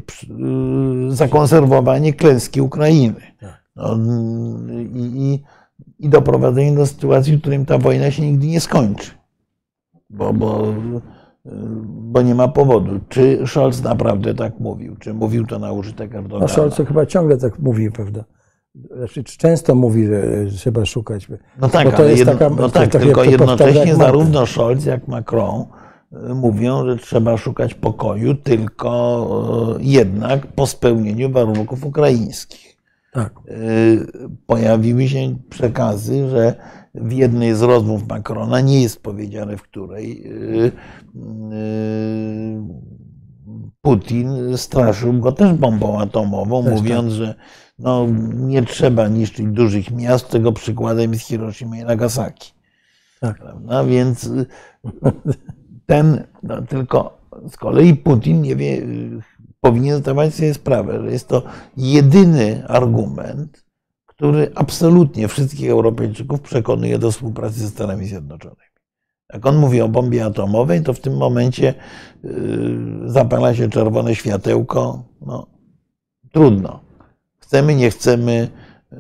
[0.07, 0.33] przy-
[1.13, 3.21] y, zakonserwowanie klęski Ukrainy.
[3.77, 3.99] No,
[4.95, 5.43] i,
[5.99, 9.11] i, doprowadzenie do sytuacji, w którym ta wojna się nigdy nie skończy
[10.11, 10.75] bo, bo,
[11.87, 13.01] bo nie ma powodu.
[13.09, 14.97] Czy Scholz naprawdę tak mówił?
[14.97, 16.49] Czy mówił to na użytek No Erdogana?
[16.49, 18.25] Scholz to chyba ciągle tak mówi, prawda?
[18.97, 21.29] Znaczy, często mówi, że trzeba szukać.
[21.61, 25.65] No tak, to ale jest jedno, taka- no tak tylko jednocześnie zarówno Scholz, jak Macron
[26.31, 32.77] y, mówią, że trzeba szukać pokoju, tylko y, jednak po spełnieniu warunków ukraińskich.
[33.13, 33.33] Tak.
[34.47, 36.55] Pojawiły się przekazy, że
[37.01, 40.33] w jednej z rozmów Macrona, nie jest powiedziane w której,
[43.83, 47.17] Putin straszył go też bombą atomową, też mówiąc, tak.
[47.17, 47.35] że
[47.79, 52.53] no, nie trzeba niszczyć dużych miast, tego przykładem jest Hiroshima i Nagasaki.
[53.21, 53.39] Tak.
[53.39, 53.85] Prawda?
[53.85, 54.31] Więc
[55.87, 57.19] ten, no, tylko
[57.51, 58.87] z kolei Putin nie wie,
[59.61, 61.43] powinien zdawać sobie sprawę, że jest to
[61.77, 63.66] jedyny argument,
[64.17, 68.61] który absolutnie wszystkich Europejczyków przekonuje do współpracy ze Stanami Zjednoczonymi.
[69.33, 71.75] Jak on mówi o bombie atomowej, to w tym momencie
[72.25, 72.31] yy,
[73.07, 75.05] zapala się czerwone światełko.
[75.27, 75.47] No,
[76.33, 76.81] trudno.
[77.39, 78.49] Chcemy, nie chcemy,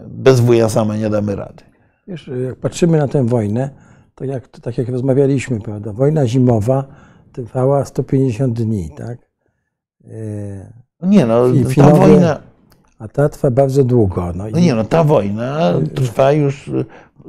[0.06, 1.64] bez wuja same nie damy rady.
[2.08, 3.70] Wiesz, jak patrzymy na tę wojnę,
[4.14, 5.92] to jak, to tak jak rozmawialiśmy, prawda?
[5.92, 6.84] Wojna zimowa
[7.32, 9.18] trwała 150 dni, tak?
[10.04, 10.72] Yy,
[11.02, 11.44] nie, no,
[11.76, 12.40] ta wojna.
[12.98, 14.32] A ta trwa bardzo długo.
[14.34, 16.70] No, no nie, no ta wojna trwa już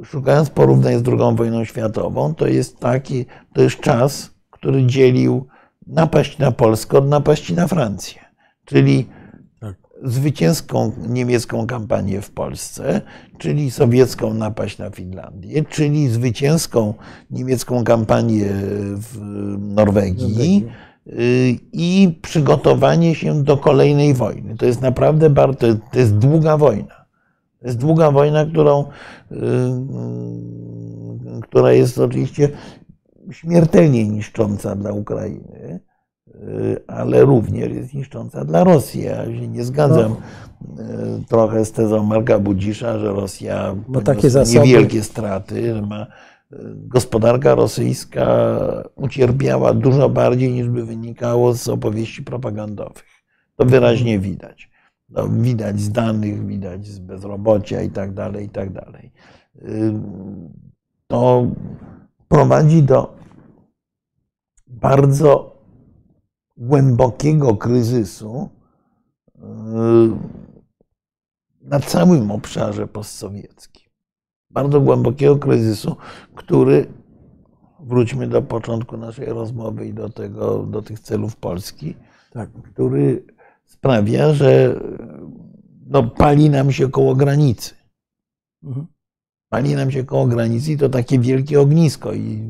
[0.04, 5.46] szukając porównań z II wojną światową, to jest taki, to jest czas, który dzielił
[5.86, 8.20] napaść na Polskę od napaści na Francję.
[8.64, 9.06] Czyli
[9.60, 9.74] tak.
[10.02, 13.00] zwycięską niemiecką kampanię w Polsce,
[13.38, 16.94] czyli sowiecką napaść na Finlandię, czyli zwycięską
[17.30, 18.46] niemiecką kampanię
[18.94, 19.18] w
[19.58, 20.87] Norwegii y,
[21.72, 24.56] i przygotowanie się do kolejnej wojny.
[24.56, 26.98] To jest naprawdę bardzo, to jest długa wojna.
[27.60, 28.84] To jest długa wojna, którą,
[29.32, 29.38] y, y,
[31.42, 32.48] która jest oczywiście
[33.30, 35.80] śmiertelnie niszcząca dla Ukrainy,
[36.26, 39.02] y, ale również jest niszcząca dla Rosji.
[39.02, 40.16] Ja się nie zgadzam
[40.60, 40.76] no.
[41.28, 44.58] trochę z tezą Marka Budzisza, że Rosja ma takie zasoby.
[44.58, 46.06] niewielkie straty, że ma
[46.74, 48.26] gospodarka rosyjska
[48.94, 53.04] ucierpiała dużo bardziej niż by wynikało z opowieści propagandowych.
[53.56, 54.70] To wyraźnie widać.
[55.08, 59.12] No, widać z danych, widać z bezrobocia i tak dalej, i tak dalej.
[61.06, 61.46] To
[62.28, 63.16] prowadzi do
[64.66, 65.58] bardzo
[66.56, 68.48] głębokiego kryzysu
[71.62, 73.77] na całym obszarze postsowieckim.
[74.50, 75.96] Bardzo głębokiego kryzysu,
[76.34, 76.86] który,
[77.80, 81.94] wróćmy do początku naszej rozmowy i do, tego, do tych celów Polski,
[82.30, 82.50] tak.
[82.52, 83.24] który
[83.64, 84.80] sprawia, że
[85.86, 87.74] no, pali nam się koło granicy.
[88.64, 88.86] Mhm.
[89.48, 92.12] Pali nam się koło granicy i to takie wielkie ognisko.
[92.12, 92.42] I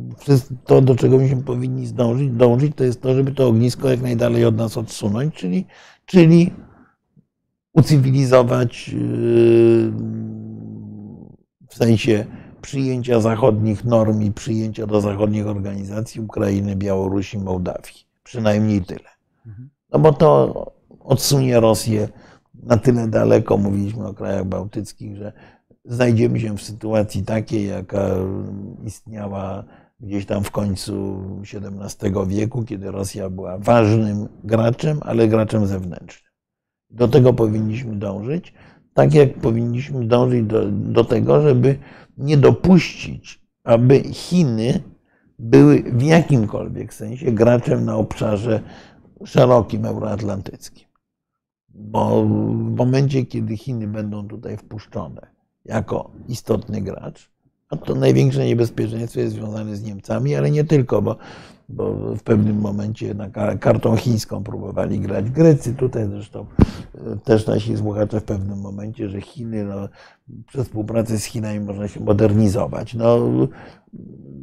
[0.65, 4.45] to, do czego myśmy powinni zdążyć, dążyć, to jest to, żeby to ognisko jak najdalej
[4.45, 5.67] od nas odsunąć, czyli,
[6.07, 6.51] czyli
[7.73, 9.93] ucywilizować yy,
[11.69, 12.25] w sensie
[12.61, 17.95] przyjęcia zachodnich norm i przyjęcia do zachodnich organizacji Ukrainy, Białorusi, Mołdawii.
[18.25, 19.09] Przynajmniej tyle.
[19.47, 19.71] Mhm.
[19.93, 22.09] No bo to odsunie Rosję
[22.63, 25.33] na tyle daleko, mówiliśmy o krajach bałtyckich, że
[25.85, 28.09] znajdziemy się w sytuacji takiej, jaka
[28.85, 29.65] istniała
[30.01, 31.23] gdzieś tam w końcu
[31.55, 36.33] XVII wieku, kiedy Rosja była ważnym graczem, ale graczem zewnętrznym.
[36.91, 38.55] Do tego powinniśmy dążyć,
[38.99, 41.79] tak jak powinniśmy dążyć do, do tego, żeby
[42.17, 44.83] nie dopuścić, aby Chiny
[45.39, 48.61] były w jakimkolwiek sensie graczem na obszarze
[49.25, 50.89] szerokim euroatlantyckim.
[51.69, 55.27] Bo w momencie, kiedy Chiny będą tutaj wpuszczone
[55.65, 57.31] jako istotny gracz,
[57.71, 61.17] no to największe niebezpieczeństwo jest związane z Niemcami, ale nie tylko, bo,
[61.69, 63.31] bo w pewnym momencie na
[63.61, 65.75] kartą chińską próbowali grać Grecy.
[65.75, 66.47] Tutaj zresztą
[66.95, 69.89] e, też nasi słuchacze w pewnym momencie, że Chiny, no,
[70.47, 72.95] przez współpracę z Chinami można się modernizować.
[72.95, 73.19] No,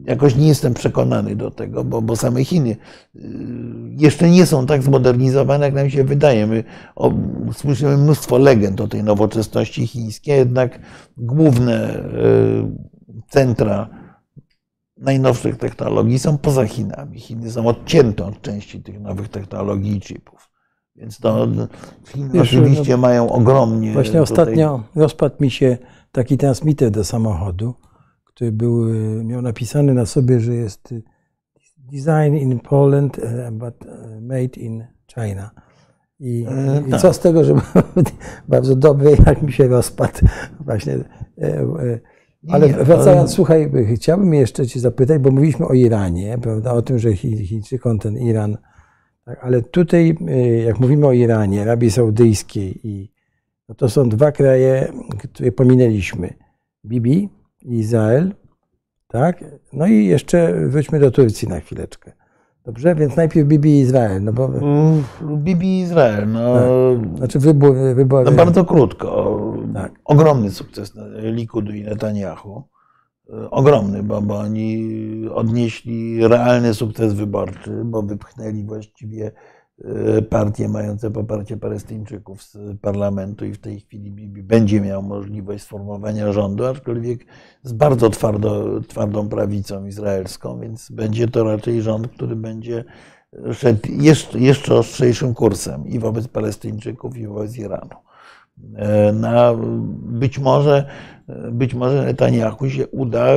[0.05, 2.69] jakoś nie jestem przekonany do tego, bo, bo same Chiny
[3.15, 3.19] y,
[3.89, 6.47] jeszcze nie są tak zmodernizowane, jak nam się wydaje.
[6.47, 6.63] My
[6.95, 7.13] o,
[7.53, 10.79] słyszymy mnóstwo legend o tej nowoczesności chińskiej, jednak
[11.17, 12.01] główne y,
[13.29, 14.04] centra
[14.97, 17.19] najnowszych technologii są poza Chinami.
[17.19, 20.49] Chiny są odcięte od części tych nowych technologii i chipów.
[20.95, 21.47] Więc to
[22.07, 23.93] Chiny Wiesz, oczywiście no, mają ogromnie.
[23.93, 24.21] Właśnie tutaj...
[24.21, 25.77] ostatnio rozpadł mi się
[26.11, 27.73] taki transmitter do samochodu
[28.35, 28.85] który był,
[29.23, 30.93] miał napisane na sobie, że jest
[31.77, 35.51] design in Poland, e, but e, made in China.
[36.19, 37.01] I, e, i tak.
[37.01, 37.55] co z tego, że
[38.47, 40.19] bardzo dobry, jak mi się rozpadł
[40.59, 40.97] właśnie.
[42.49, 47.15] Ale wracając, słuchaj, chciałbym jeszcze Cię zapytać, bo mówiliśmy o Iranie, prawda, o tym, że
[47.15, 48.57] Chińczykom ten Iran,
[49.25, 50.17] tak, ale tutaj,
[50.65, 53.11] jak mówimy o Iranie, Arabii Saudyjskiej, i,
[53.69, 54.93] no to są dwa kraje,
[55.33, 56.33] które pominęliśmy.
[56.85, 57.29] Bibi,
[57.61, 58.33] Izrael,
[59.07, 59.43] tak?
[59.73, 62.11] No i jeszcze wróćmy do Turcji na chwileczkę.
[62.65, 64.23] Dobrze, więc najpierw Bibi i Izrael.
[64.23, 64.49] No bo,
[65.21, 66.59] Bibi Izrael, no,
[67.17, 67.95] znaczy wybory.
[67.95, 69.37] wybory no bardzo krótko.
[69.73, 69.91] Tak.
[70.05, 72.63] Ogromny sukces Likudu i Netanyahu.
[73.51, 74.99] Ogromny, bo, bo oni
[75.33, 79.31] odnieśli realny sukces wyborczy, bo wypchnęli właściwie
[80.29, 86.33] partie mające poparcie Palestyńczyków z parlamentu i w tej chwili Bibi będzie miał możliwość sformowania
[86.33, 87.25] rządu, aczkolwiek
[87.63, 92.83] z bardzo twardo, twardą prawicą izraelską, więc będzie to raczej rząd, który będzie
[93.53, 97.95] szedł jeszcze, jeszcze ostrzejszym kursem i wobec Palestyńczyków, i wobec Iranu.
[98.75, 99.53] E, na,
[99.95, 100.85] być, może,
[101.51, 103.27] być może Netanyahu się uda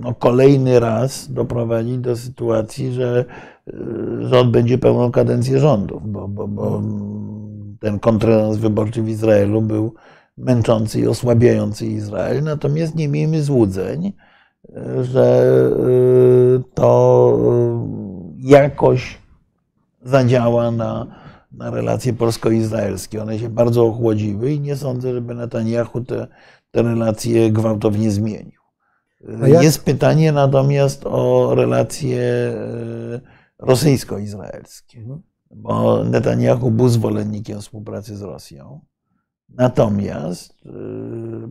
[0.00, 3.24] no, kolejny raz doprowadzić do sytuacji, że
[4.20, 6.82] rząd będzie pełną kadencję rządów, bo, bo, bo
[7.80, 9.94] ten kontrans wyborczy w Izraelu był
[10.36, 12.42] męczący i osłabiający Izrael.
[12.42, 14.12] Natomiast nie miejmy złudzeń,
[15.02, 15.44] że
[16.58, 17.38] e, to
[18.38, 19.18] jakoś
[20.02, 21.22] zadziała na
[21.52, 23.22] na relacje polsko-izraelskie.
[23.22, 26.26] One się bardzo ochłodziły i nie sądzę, żeby Netanyahu te,
[26.70, 28.62] te relacje gwałtownie zmienił.
[29.46, 32.20] Jest pytanie natomiast o relacje
[33.62, 35.22] rosyjsko-izraelskie, mhm.
[35.50, 38.80] bo Netanyahu był zwolennikiem współpracy z Rosją.
[39.48, 40.70] Natomiast e,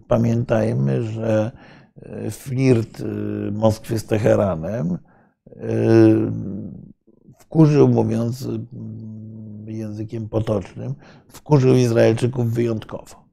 [0.08, 1.52] pamiętajmy, że
[1.96, 3.04] e, flirt
[3.52, 4.98] Moskwy z Teheranem
[7.40, 8.48] wkurzył, mówiąc
[9.66, 10.96] językiem potocznym,
[11.28, 13.26] wkurzył Izraelczyków wyjątkowo.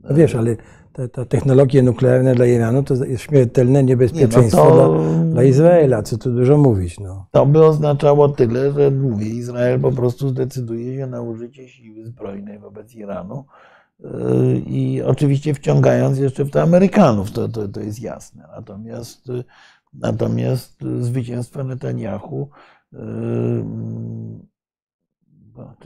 [0.00, 0.56] No wiesz, ale
[0.96, 5.42] te, te technologie nuklearne dla Iranu to jest śmiertelne niebezpieczeństwo Nie, no to, dla, dla,
[5.42, 7.00] Izraela, co tu dużo mówić.
[7.00, 7.26] No.
[7.30, 12.58] To by oznaczało tyle, że mówię, Izrael po prostu zdecyduje się na użycie siły zbrojnej
[12.58, 13.44] wobec Iranu
[14.00, 14.08] yy,
[14.66, 18.48] i oczywiście wciągając jeszcze w to Amerykanów, to, to, to jest jasne.
[18.56, 19.28] Natomiast,
[19.94, 22.48] natomiast zwycięstwo Netanyahu
[22.92, 22.98] yy,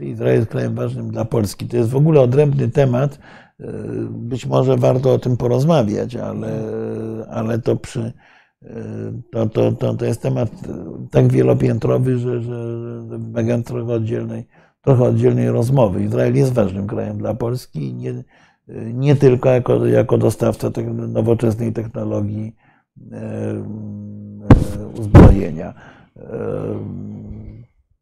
[0.01, 1.67] Izrael jest krajem ważnym dla Polski.
[1.69, 3.19] To jest w ogóle odrębny temat.
[3.61, 3.73] E,
[4.11, 6.53] być może warto o tym porozmawiać, ale,
[7.31, 8.13] ale to, przy,
[8.63, 8.75] e,
[9.33, 10.51] to, to, to, to jest temat
[11.11, 14.47] tak wielopiętrowy, że, że wymaga trochę oddzielnej,
[14.83, 16.05] trochę oddzielnej rozmowy.
[16.05, 18.25] Izrael jest ważnym krajem dla Polski nie,
[18.95, 20.71] nie tylko jako, jako dostawca
[21.09, 22.57] nowoczesnej technologii
[23.13, 23.65] e,
[24.99, 25.75] uzbrojenia.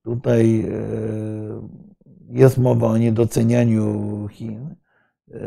[0.05, 0.67] Tutaj
[2.31, 4.75] jest mowa o niedocenianiu Chin.
[5.35, 5.41] E,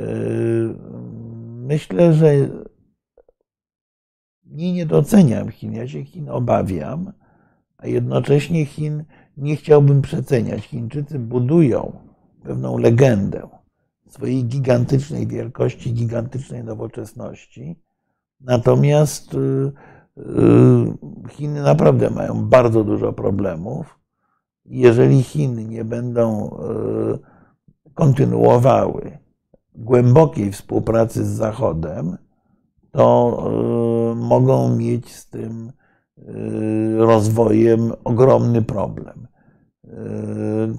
[1.67, 2.33] myślę, że
[4.45, 5.73] nie niedoceniam Chin.
[5.73, 7.13] Ja się Chin obawiam,
[7.77, 9.03] a jednocześnie Chin
[9.37, 10.63] nie chciałbym przeceniać.
[10.63, 11.99] Chińczycy budują
[12.43, 13.47] pewną legendę
[14.07, 17.79] swojej gigantycznej wielkości, gigantycznej nowoczesności.
[18.39, 19.71] Natomiast e,
[21.29, 24.01] Chiny naprawdę mają bardzo dużo problemów
[24.65, 26.49] jeżeli Chiny nie będą
[27.93, 29.17] kontynuowały
[29.75, 32.17] głębokiej współpracy z Zachodem,
[32.91, 33.37] to
[34.11, 35.71] e, mogą mieć z tym
[36.17, 36.23] e,
[36.97, 39.27] rozwojem ogromny problem.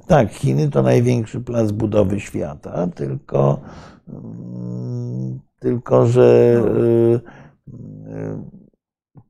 [0.06, 3.60] Tak, Chiny to największy plac budowy świata, tylko,
[4.09, 6.60] mm, tylko że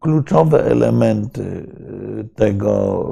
[0.00, 1.66] kluczowe elementy
[2.34, 3.04] tego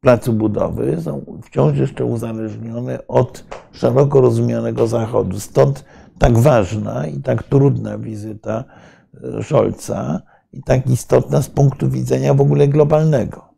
[0.00, 5.40] placu budowy są wciąż jeszcze uzależnione od szeroko rozumianego Zachodu.
[5.40, 5.84] Stąd
[6.18, 8.64] tak ważna i tak trudna wizyta
[9.38, 10.22] e, Scholza
[10.52, 13.48] i tak istotna z punktu widzenia w ogóle globalnego.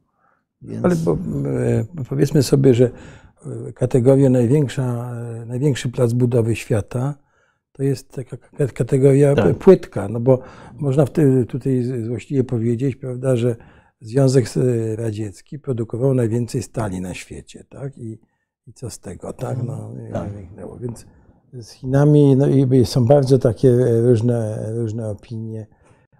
[0.62, 0.84] Więc...
[0.84, 5.12] Ale bo, e, powiedzmy sobie, że e, kategoria największa,
[5.46, 7.14] największy plac budowy świata
[7.72, 8.36] to jest taka
[8.74, 9.58] kategoria tak.
[9.58, 10.38] płytka, no bo
[10.78, 11.04] można
[11.48, 13.56] tutaj złośliwie powiedzieć, prawda, że
[14.00, 14.44] Związek
[14.96, 17.98] Radziecki produkował najwięcej stali na świecie, tak?
[17.98, 18.20] I,
[18.66, 19.62] i co z tego, tak?
[19.62, 20.30] No, tak.
[20.80, 21.06] Więc
[21.52, 23.70] z Chinami no, i są bardzo takie
[24.02, 25.66] różne, różne opinie.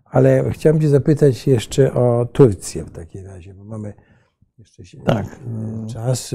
[0.04, 3.94] Ale chciałem Cię zapytać jeszcze o Turcję w takim razie, bo mamy
[4.58, 5.40] jeszcze tak.
[5.92, 6.34] czas.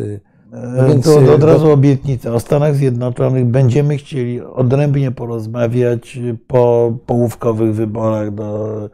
[0.51, 2.33] No więc to od razu obietnica.
[2.33, 8.89] O Stanach Zjednoczonych będziemy chcieli odrębnie porozmawiać po połówkowych wyborach do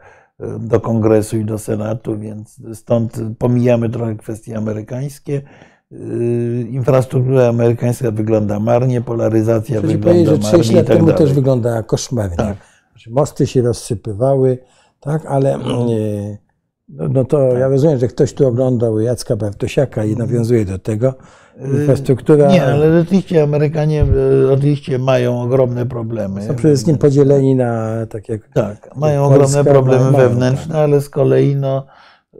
[0.58, 5.42] do Kongresu i do Senatu, więc stąd pomijamy trochę kwestie amerykańskie.
[5.90, 10.42] Yy, infrastruktura amerykańska wygląda marnie, polaryzacja Chcę wygląda marnie.
[10.42, 11.18] że 6 lat tak temu dalej.
[11.18, 12.36] też wyglądała koszmarnie.
[12.36, 12.56] Tak.
[12.90, 14.58] Znaczy, mosty się rozsypywały,
[15.00, 15.58] tak, ale
[16.88, 17.58] no, no to tak.
[17.58, 21.14] ja rozumiem, że ktoś tu oglądał Jacka Bartosiaka i nawiązuje do tego.
[21.60, 22.48] Infrastruktura.
[22.48, 26.42] Nie, ale rzeczywiście Amerykanie e, oczywiście mają ogromne problemy.
[26.42, 28.48] Są przede wszystkim podzieleni na tak jak.
[28.48, 31.86] Tak, mają Polska, ogromne problemy wewnętrzne, ale z kolei no,
[32.34, 32.38] e,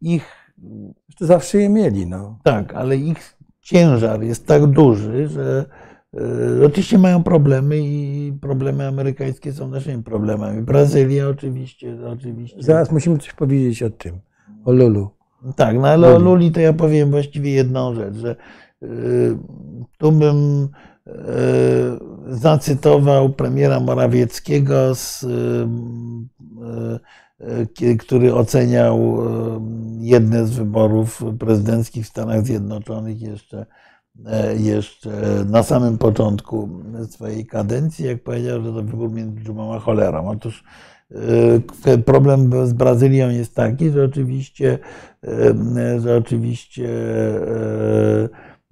[0.00, 0.24] ich
[1.18, 2.38] To zawsze je mieli, no.
[2.42, 5.64] tak, ale ich ciężar jest tak duży, że
[6.14, 10.62] e, oczywiście mają problemy i problemy amerykańskie są naszymi problemami.
[10.62, 12.62] Brazylia oczywiście, oczywiście.
[12.62, 14.20] Zaraz musimy coś powiedzieć o tym,
[14.64, 15.21] o Lulu.
[15.56, 16.24] Tak, no ale o Luli.
[16.24, 18.36] Luli to ja powiem właściwie jedną rzecz, że
[18.82, 19.38] y,
[19.98, 20.68] tu bym
[21.06, 21.12] y,
[22.28, 25.58] zacytował premiera Morawieckiego, z, y,
[27.98, 29.18] który oceniał
[30.00, 33.66] jedne z wyborów prezydenckich w Stanach Zjednoczonych jeszcze,
[34.26, 35.10] e, jeszcze
[35.48, 36.68] na samym początku
[37.10, 40.28] swojej kadencji, jak powiedział, że to wybór między dżumą a cholerą.
[40.28, 40.64] Otóż
[42.04, 44.78] problem z Brazylią jest taki, że oczywiście
[45.24, 46.88] e, że oczywiście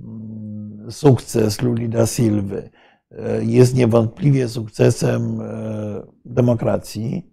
[0.00, 2.70] mm, sukces Luli da Silwy
[3.10, 5.40] e, jest niewątpliwie sukcesem
[6.24, 7.30] demokracji.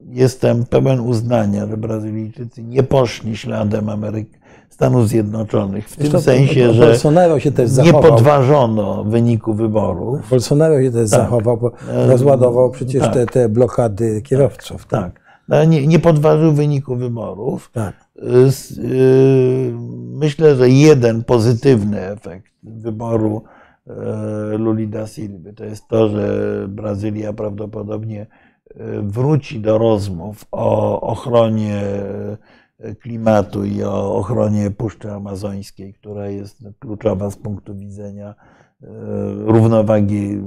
[0.00, 4.41] Jestem pełen uznania, że Brazylijczycy nie poszli śladem Ameryk
[4.82, 8.02] Stanów Zjednoczonych, w tym Zresztą sensie, że Bolsonaro się też nie zachował.
[8.12, 10.30] podważono wyniku wyborów.
[10.30, 11.20] Bolsonaro się też Tak.
[11.20, 11.70] zachował, bo
[12.06, 13.14] rozładował przecież tak.
[13.14, 14.86] te, te blokady kierowców.
[14.86, 15.20] Tak.
[15.50, 17.70] Ale Nie, nie podważył wyniku wyborów.
[17.72, 17.94] tak.
[18.18, 19.72] Y,
[20.12, 23.42] Myślę, że jeden pozytywny efekt wyboru
[23.86, 23.92] e,
[24.58, 26.28] Luli da Silva to jest to, że
[26.68, 31.82] Brazylia prawdopodobnie e, wróci do rozmów o ochronie
[33.00, 38.34] klimatu i o ochronie Puszczy Amazońskiej, która jest kluczowa z punktu widzenia
[38.82, 38.86] e,
[39.46, 40.40] równowagi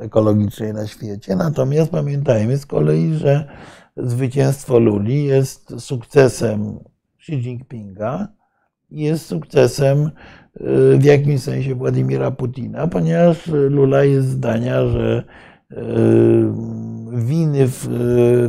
[0.00, 1.36] ekologicznej na świecie.
[1.36, 3.48] Natomiast pamiętajmy z kolei, że
[3.96, 6.78] zwycięstwo Luli jest sukcesem
[7.18, 8.28] Xi Jinpinga
[8.90, 15.24] i jest sukcesem y, w jakimś sensie Władimira Putina, ponieważ Lula jest zdania, że
[17.12, 17.88] winy w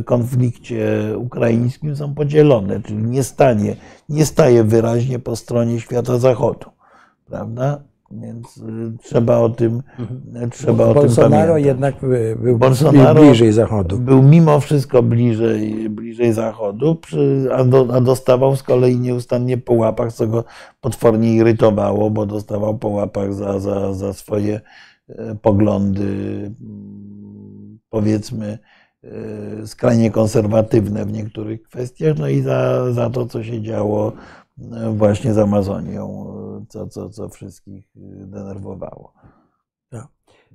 [0.00, 3.76] y, konflikcie ukraińskim są podzielone, czyli nie stanie,
[4.08, 6.70] nie staje wyraźnie po stronie świata zachodu,
[7.26, 7.80] prawda?
[8.10, 8.62] Więc y,
[9.02, 9.82] trzeba o tym,
[10.52, 11.64] trzeba o tym Bolsonaro pamiętać.
[11.64, 13.98] jednak by- był Bolsonaro bliżej Zachodu.
[13.98, 16.98] Był mimo wszystko bliżej, bliżej Zachodu,
[17.52, 20.44] a, do, a dostawał z kolei nieustannie po łapach, co go
[20.80, 24.60] potwornie irytowało, bo dostawał po łapach za, za, za swoje
[25.42, 26.04] poglądy,
[26.60, 28.58] mm, powiedzmy,
[29.04, 34.12] e, skrajnie konserwatywne w niektórych kwestiach, no i za, za to, co się działo
[34.72, 36.26] e, właśnie z Amazonią,
[36.62, 39.12] e, co, co, co wszystkich e, denerwowało.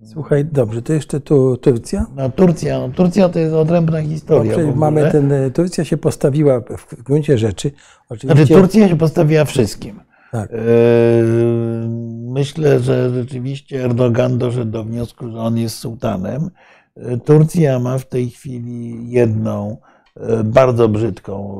[0.06, 2.06] Słuchaj, dobrze, to jeszcze tu Turcja?
[2.16, 4.54] No, Turcja, no, Turcja to jest odrębna historia.
[4.54, 4.76] ogóle.
[4.76, 7.72] mamy ten, e, Turcja się postawiła w gruncie rzeczy.
[8.08, 10.00] Znaczy, Oczywiście, Turcja się postawiła wszystkim.
[10.32, 11.90] Tak, Yy,
[12.30, 16.50] Myślę, że rzeczywiście Erdogan doszedł do wniosku, że on jest sułtanem.
[16.96, 19.78] Yy, Turcja ma w tej chwili jedną
[20.16, 21.60] yy, bardzo brzydką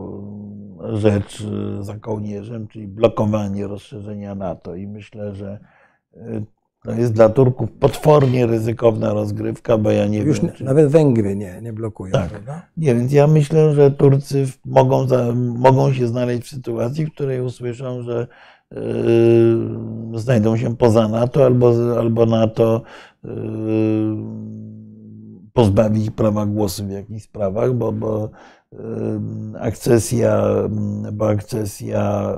[0.94, 1.44] rzecz
[1.82, 4.76] za kołnierzem, czyli blokowanie rozszerzenia NATO.
[4.76, 5.60] I myślę, że
[6.84, 10.64] to jest dla Turków potwornie ryzykowna rozgrywka, bo ja nie już wiem, czy...
[10.64, 12.12] nawet Węgry nie, nie blokują.
[12.12, 12.30] Tak.
[12.30, 12.62] prawda?
[12.78, 17.42] Nie, więc ja myślę, że Turcy mogą, za, mogą się znaleźć w sytuacji, w której
[17.42, 18.28] usłyszą, że
[20.14, 22.82] znajdą się poza NATO albo, albo NATO
[23.24, 23.32] yy,
[25.54, 28.30] pozbawi ich prawa głosu w jakichś sprawach, bo, bo
[28.72, 28.80] yy,
[29.60, 30.44] akcesja,
[31.14, 32.36] bo akcesja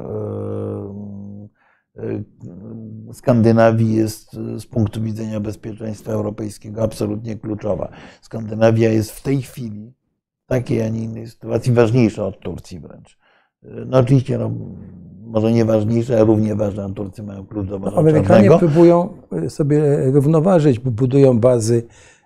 [3.13, 7.91] Skandynawii jest z punktu widzenia bezpieczeństwa europejskiego absolutnie kluczowa.
[8.21, 9.93] Skandynawia jest w tej chwili
[10.43, 13.17] w takiej, a nie innej sytuacji ważniejsza od Turcji wręcz.
[13.85, 14.51] No oczywiście, no,
[15.31, 16.89] może nie ważniejsza, ale równie ważna.
[16.89, 18.59] Turcy mają klucz do Morza No, Amerykanie Czarnego.
[18.59, 19.81] próbują e, sobie
[20.11, 21.83] równoważyć, bo budują bazy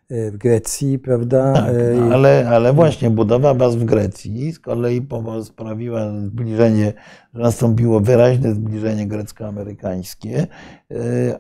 [0.10, 1.54] e, w Grecji, prawda?
[1.54, 5.08] Tak, no, ale, ale właśnie budowa baz w Grecji z kolei
[5.44, 6.94] sprawiła zbliżenie,
[7.34, 10.48] że nastąpiło wyraźne zbliżenie grecko-amerykańskie,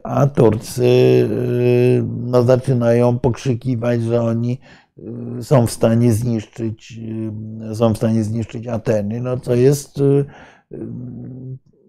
[0.03, 0.89] a Turcy
[2.07, 4.59] no, zaczynają pokrzykiwać, że oni
[5.41, 6.99] są w stanie zniszczyć,
[7.73, 10.01] są w stanie zniszczyć Ateny, no co jest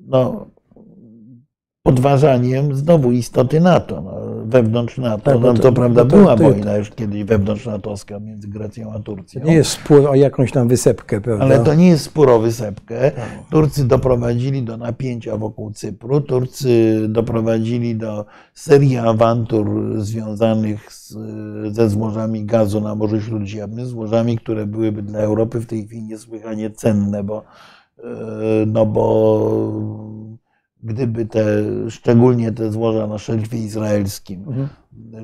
[0.07, 0.47] no,
[1.83, 4.01] podważaniem znowu istoty NATO.
[4.01, 4.13] No,
[4.45, 8.21] wewnątrz NATO, Tak, no, to- to, prawda, bo to- była to- wojna już kiedyś wewnątrz-natowska
[8.21, 9.41] między Grecją a Turcją.
[9.41, 11.45] To nie jest spór o jakąś tam wysepkę, prawda?
[11.45, 13.11] Ale to nie jest spór o wysepkę.
[13.11, 13.25] Tak.
[13.51, 16.21] Turcy doprowadzili do napięcia wokół Cypru.
[16.21, 21.17] Turcy doprowadzili do serii awantur związanych z,
[21.75, 26.71] ze złożami gazu na Morzu Śródziemnym, złożami, które byłyby dla Europy w tej chwili niesłychanie
[26.71, 27.43] cenne, bo,
[28.66, 29.06] no bo
[30.82, 31.44] gdyby te,
[31.90, 34.68] szczególnie te złoża na szelfie izraelskim, Mhm.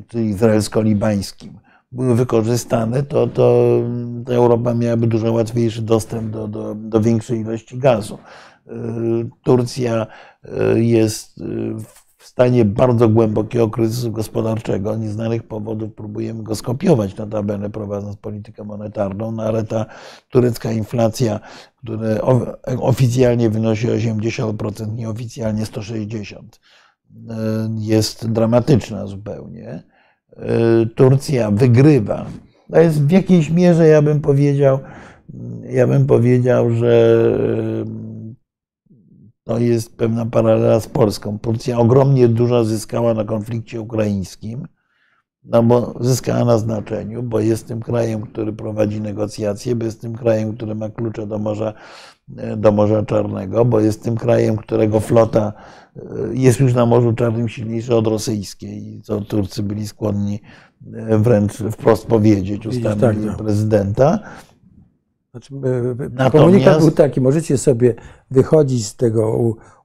[0.09, 1.59] czyli izraelsko-libańskim,
[1.93, 3.81] były wykorzystane, to, to,
[4.27, 8.19] to Europa miałaby dużo łatwiejszy dostęp do, do, do większej ilości gazu.
[9.43, 10.07] Turcja
[10.75, 11.45] jest
[11.85, 12.02] w
[12.33, 14.97] stanie bardzo głębokiego kryzysu gospodarczego.
[14.97, 19.87] Nieznanych powodów próbujemy go skopiować, notabene prowadząc politykę monetarną, no ale ta
[20.31, 21.41] turecka inflacja,
[21.77, 22.21] która
[22.81, 26.37] oficjalnie wynosi 80%, nieoficjalnie 160%,
[27.79, 29.83] jest dramatyczna zupełnie.
[30.95, 32.27] Turcja wygrywa.
[32.71, 34.79] To jest w jakiejś mierze, ja bym powiedział,
[35.65, 37.25] ja bym powiedział, że
[39.45, 41.39] to jest pewna paralela z Polską.
[41.39, 44.69] Turcja ogromnie dużo zyskała na konflikcie ukraińskim,
[45.45, 50.17] no bo zyskała na znaczeniu, bo jest tym krajem, który prowadzi negocjacje, bo jest tym
[50.17, 51.73] krajem, który ma klucze do Morza,
[52.57, 55.53] do Morza Czarnego, bo jest tym krajem, którego flota
[55.97, 56.01] e,
[56.33, 60.41] jest już na Morzu Czarnym silniejsza od rosyjskiej, co Turcy byli skłonni
[60.95, 63.37] e, wręcz wprost powiedzieć ustami tak, no.
[63.37, 64.19] prezydenta.
[65.33, 65.55] Znaczy,
[66.11, 66.33] Natomiast...
[66.33, 67.95] Komunikat był taki, możecie sobie
[68.31, 69.39] wychodzić z tego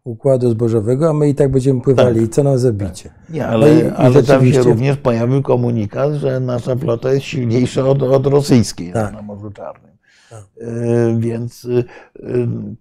[0.03, 2.15] układu zbożowego, a my i tak będziemy pływali.
[2.15, 2.26] Tak.
[2.26, 3.10] I co nas zabicie?
[3.30, 4.53] Nie, no ale, no i, ale rzeczywiście...
[4.53, 9.14] tam się również pojawił komunikat, że nasza flota jest silniejsza od, od rosyjskiej tak.
[9.14, 9.98] na Morzu Czarnym.
[10.30, 10.44] Tak.
[10.61, 11.68] E, więc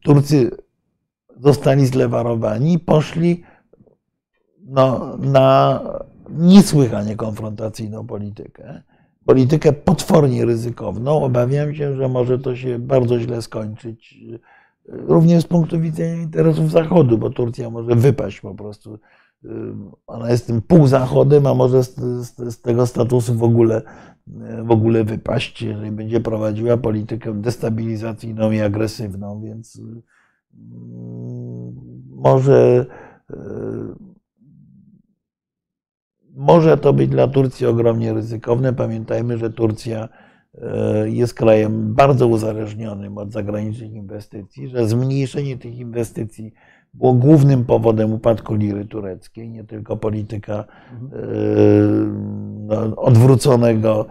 [0.05, 0.51] Turcy
[1.41, 3.43] zostali zlewarowani i poszli
[4.61, 5.81] no, na
[6.31, 8.83] niesłychanie konfrontacyjną politykę
[9.27, 11.25] politykę potwornie ryzykowną.
[11.25, 14.19] Obawiam się, że może to się bardzo źle skończyć,
[14.89, 18.99] również z punktu widzenia interesów Zachodu, bo Turcja może wypaść po prostu.
[20.07, 23.83] Ona jest tym półzachodem, a może z, z, z tego statusu w ogóle,
[24.65, 30.03] w ogóle wypaść, jeżeli będzie prowadziła politykę destabilizacyjną i agresywną, więc mm,
[32.09, 32.87] może
[36.37, 38.73] może to być dla Turcji ogromnie ryzykowne.
[38.73, 40.09] Pamiętajmy, że Turcja
[40.55, 46.53] e, jest krajem bardzo uzależnionym od zagranicznych inwestycji, że zmniejszenie tych inwestycji
[46.95, 50.65] było głównym powodem upadku liry tureckiej, nie tylko polityka e,
[52.67, 54.07] no, odwróconego,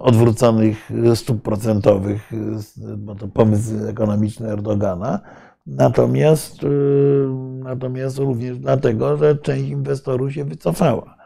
[0.00, 2.30] odwróconych stóp procentowych,
[2.98, 5.20] bo to pomysł ekonomiczny Erdogana,
[5.66, 6.68] natomiast, e,
[7.64, 11.17] natomiast również dlatego, że część inwestorów się wycofała.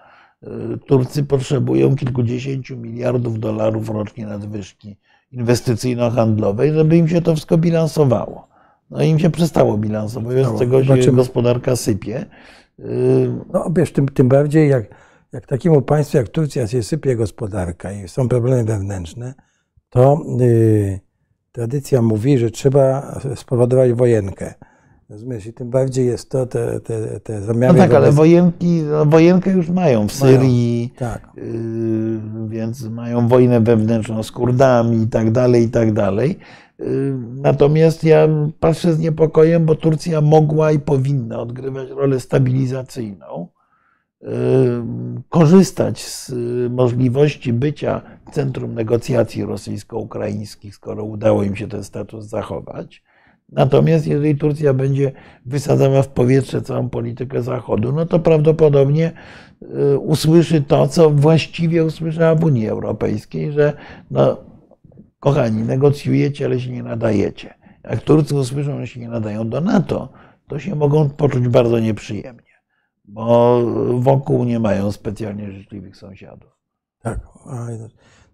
[0.86, 4.96] Turcy potrzebują kilkudziesięciu miliardów dolarów rocznie nadwyżki
[5.32, 8.48] inwestycyjno-handlowej, żeby im się to wszystko bilansowało.
[8.90, 12.26] No i im się przestało bilansować, z tego się gospodarka sypie.
[13.52, 14.84] No wiesz, tym, tym bardziej jak,
[15.32, 19.34] jak takiemu państwu jak Turcja się sypie gospodarka i są problemy wewnętrzne,
[19.90, 21.00] to yy,
[21.52, 24.54] tradycja mówi, że trzeba spowodować wojenkę.
[25.12, 27.72] Rozumiesz, i tym bardziej jest to, te, te, te zamiary...
[27.72, 31.32] No tak, ale wojenki, no, wojenkę już mają w Syrii, mają, tak.
[31.36, 36.38] yy, więc mają wojnę wewnętrzną z Kurdami i tak dalej, i tak dalej.
[36.78, 38.28] Yy, natomiast ja
[38.60, 43.48] patrzę z niepokojem, bo Turcja mogła i powinna odgrywać rolę stabilizacyjną,
[44.22, 44.28] yy,
[45.28, 46.32] korzystać z
[46.70, 48.02] możliwości bycia
[48.32, 53.02] centrum negocjacji rosyjsko-ukraińskich, skoro udało im się ten status zachować
[53.52, 55.12] Natomiast jeżeli Turcja będzie
[55.46, 59.12] wysadzała w powietrze całą politykę Zachodu, no to prawdopodobnie
[59.62, 63.72] y, usłyszy to, co właściwie usłyszała w Unii Europejskiej, że
[64.10, 64.36] no,
[65.20, 67.54] kochani, negocjujecie, ale się nie nadajecie.
[67.84, 70.08] Jak Turcy usłyszą, że się nie nadają do NATO,
[70.48, 72.52] to się mogą poczuć bardzo nieprzyjemnie,
[73.04, 73.60] bo
[73.98, 76.50] wokół nie mają specjalnie życzliwych sąsiadów.
[77.02, 77.20] Tak.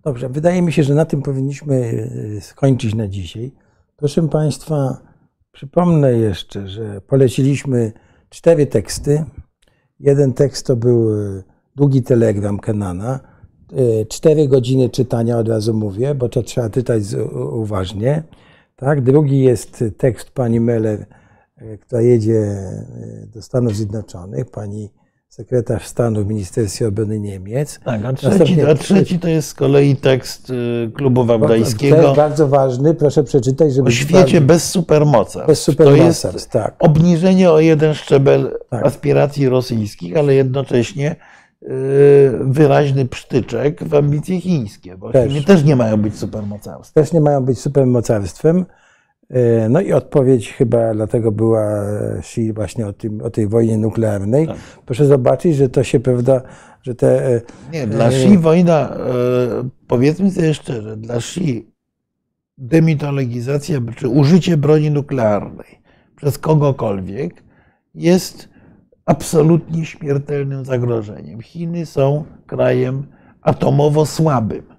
[0.05, 3.53] Dobrze, wydaje mi się, że na tym powinniśmy y, skończyć na dzisiaj.
[3.97, 5.08] Proszę Państwa,
[5.59, 7.93] Przypomnę jeszcze, że poleciliśmy
[8.31, 9.25] cztery teksty.
[10.01, 11.43] Jeden tekst to był e,
[11.77, 13.21] długi telegram Kenana.
[13.73, 17.03] E, cztery godziny czytania, od razu mówię, bo to trzeba czytać
[17.53, 18.23] uważnie.
[18.77, 19.03] Tak?
[19.03, 21.07] Drugi jest tekst pani Meller,
[21.57, 22.57] e, która jedzie
[23.35, 24.91] do Stanów Zjednoczonych, pani
[25.29, 27.81] sekretarz stanu w Ministerstwie Obrony Niemiec.
[27.85, 31.97] Tak, a trzeci, a trzeci to jest z kolei tekst y, klubu wałdajskiego.
[31.97, 33.89] To jest bardzo ważny, proszę przeczytać, żeby...
[33.89, 35.47] O świecie bez supermocarstw.
[35.47, 36.75] Bez supermocarstw, tak.
[36.79, 38.87] Obniżenie o jeden szczebel tak.
[38.87, 41.17] aspiracji rosyjskich, ale jednocześnie
[41.63, 41.67] y,
[42.41, 45.33] wyraźny psztyczek w ambicje chińskie, bo też.
[45.33, 47.05] Chiny też nie mają być supermocarstwem.
[47.05, 48.67] Też nie mają być supermocarstwem.
[49.31, 51.85] E, no i odpowiedź chyba dlatego była
[52.19, 54.47] Xi właśnie o, tym, o tej wojnie nuklearnej.
[54.47, 54.57] Tak.
[54.87, 56.43] Proszę zobaczyć, że to się prawda,
[56.83, 57.27] że te...
[57.27, 57.41] E,
[57.73, 58.97] Nie, dla e, Xi wojna,
[59.87, 61.67] powiedzmy sobie szczerze, dla Xi
[62.59, 65.79] demitologizacja czy użycie broni nuklearnej
[66.17, 67.43] przez kogokolwiek
[67.95, 68.49] jest
[69.07, 71.41] absolutnie śmiertelnym zagrożeniem.
[71.41, 73.07] Chiny są krajem
[73.43, 74.78] atomowo słabym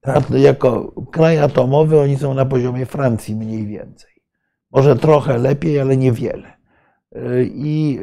[0.00, 0.30] Tak.
[0.30, 4.10] Jako kraj atomowy oni są na poziomie Francji mniej więcej.
[4.72, 6.52] Może trochę lepiej, ale niewiele.
[7.42, 8.00] I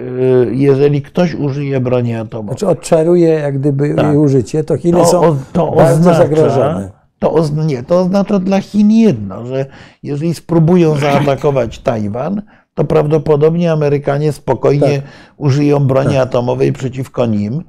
[0.51, 2.57] jeżeli ktoś użyje broni atomowej.
[2.57, 4.05] Znaczy odczaruje jak gdyby tak.
[4.05, 6.91] jej użycie, to Chiny to, są to bardzo oznacza, zagrożone.
[7.19, 9.65] To, nie, to oznacza dla Chin jedno, że
[10.03, 12.41] jeżeli spróbują zaatakować Tajwan,
[12.73, 15.11] to prawdopodobnie Amerykanie spokojnie tak.
[15.37, 16.27] użyją broni tak.
[16.27, 17.63] atomowej przeciwko nim.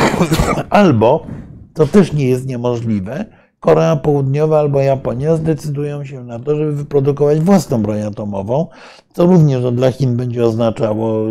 [0.70, 1.26] Albo,
[1.74, 3.24] to też nie jest niemożliwe,
[3.60, 8.66] Korea Południowa albo Japonia zdecydują się na to, żeby wyprodukować własną broń atomową,
[9.12, 11.26] co również dla Chin będzie oznaczało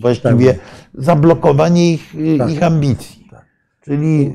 [0.00, 0.62] właściwie tak.
[0.94, 2.50] zablokowanie ich, tak.
[2.50, 3.26] ich ambicji.
[3.30, 3.46] Tak.
[3.84, 4.32] Czyli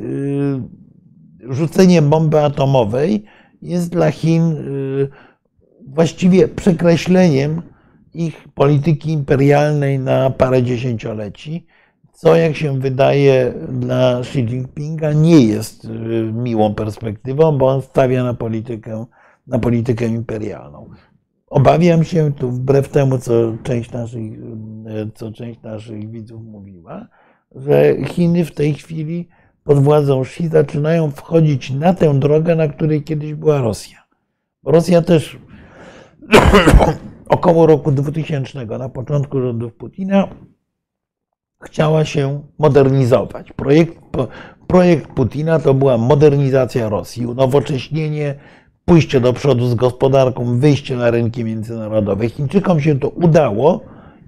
[1.50, 3.26] y, rzucenie bomby atomowej
[3.62, 5.10] jest dla Chin y,
[5.88, 7.62] właściwie przekreśleniem
[8.14, 11.66] ich polityki imperialnej na parę dziesięcioleci
[12.20, 15.90] co jak się wydaje dla Xi Jinpinga nie jest y,
[16.34, 19.06] miłą perspektywą, bo on stawia na politykę,
[19.48, 20.90] na politykę imperialną.
[21.48, 23.34] Obawiam się, tu wbrew temu, co
[23.64, 27.08] część naszych, y, co część naszych widzów mówiła,
[27.56, 29.28] że Chiny w tej chwili
[29.64, 33.98] pod władzą Xi zaczynają wchodzić na tę drogę, na której kiedyś była Rosja.
[34.66, 35.40] Rosja też
[37.30, 40.28] około roku 2000, na początku rządów Putina,
[41.64, 43.52] chciała się modernizować.
[43.52, 43.98] Projekt,
[44.68, 48.36] projekt Putina to była modernizacja Rosji, unowocześnienie,
[48.86, 52.30] pójście do przodu z gospodarką, wyjście na rynki międzynarodowe.
[52.30, 53.82] Chińczykom się to udało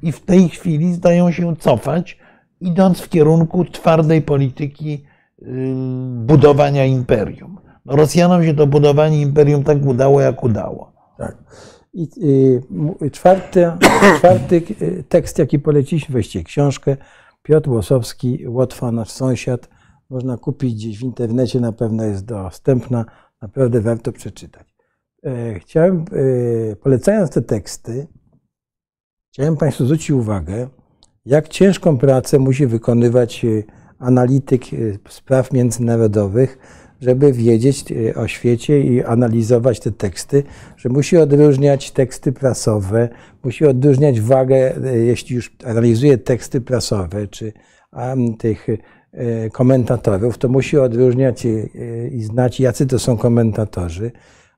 [0.03, 2.17] i w tej chwili zdają się cofać,
[2.61, 5.05] idąc w kierunku twardej polityki
[5.41, 5.47] yy,
[6.15, 7.57] budowania imperium.
[7.85, 10.93] No Rosjanom się to budowanie imperium tak udało, jak udało.
[11.17, 11.37] Tak.
[11.93, 12.07] I
[13.01, 13.71] y, czwarty,
[14.17, 16.97] czwarty y, tekst, jaki poleciliśmy, weźcie książkę,
[17.41, 19.69] Piotr Łosowski, Łotwa, nasz sąsiad.
[20.09, 23.05] Można kupić gdzieś w internecie, na pewno jest dostępna.
[23.41, 24.76] Naprawdę warto przeczytać.
[25.26, 26.05] E, chciałem,
[26.72, 28.07] e, polecając te teksty,
[29.34, 30.68] chciałem Państwu zwrócić uwagę,
[31.26, 33.63] jak ciężką pracę musi wykonywać e,
[33.99, 34.63] analityk
[35.09, 36.57] spraw międzynarodowych,
[37.01, 40.43] żeby wiedzieć e, o świecie i analizować te teksty,
[40.77, 43.09] że musi odróżniać teksty prasowe,
[43.43, 47.53] musi odróżniać wagę, e, jeśli już analizuje teksty prasowe, czy
[48.39, 51.47] tych e, komentatorów, to musi odróżniać
[52.11, 54.11] i znać, jacy to są komentatorzy.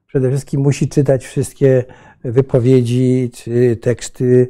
[0.08, 1.84] Przede wszystkim musi czytać wszystkie
[2.24, 4.48] wypowiedzi czy teksty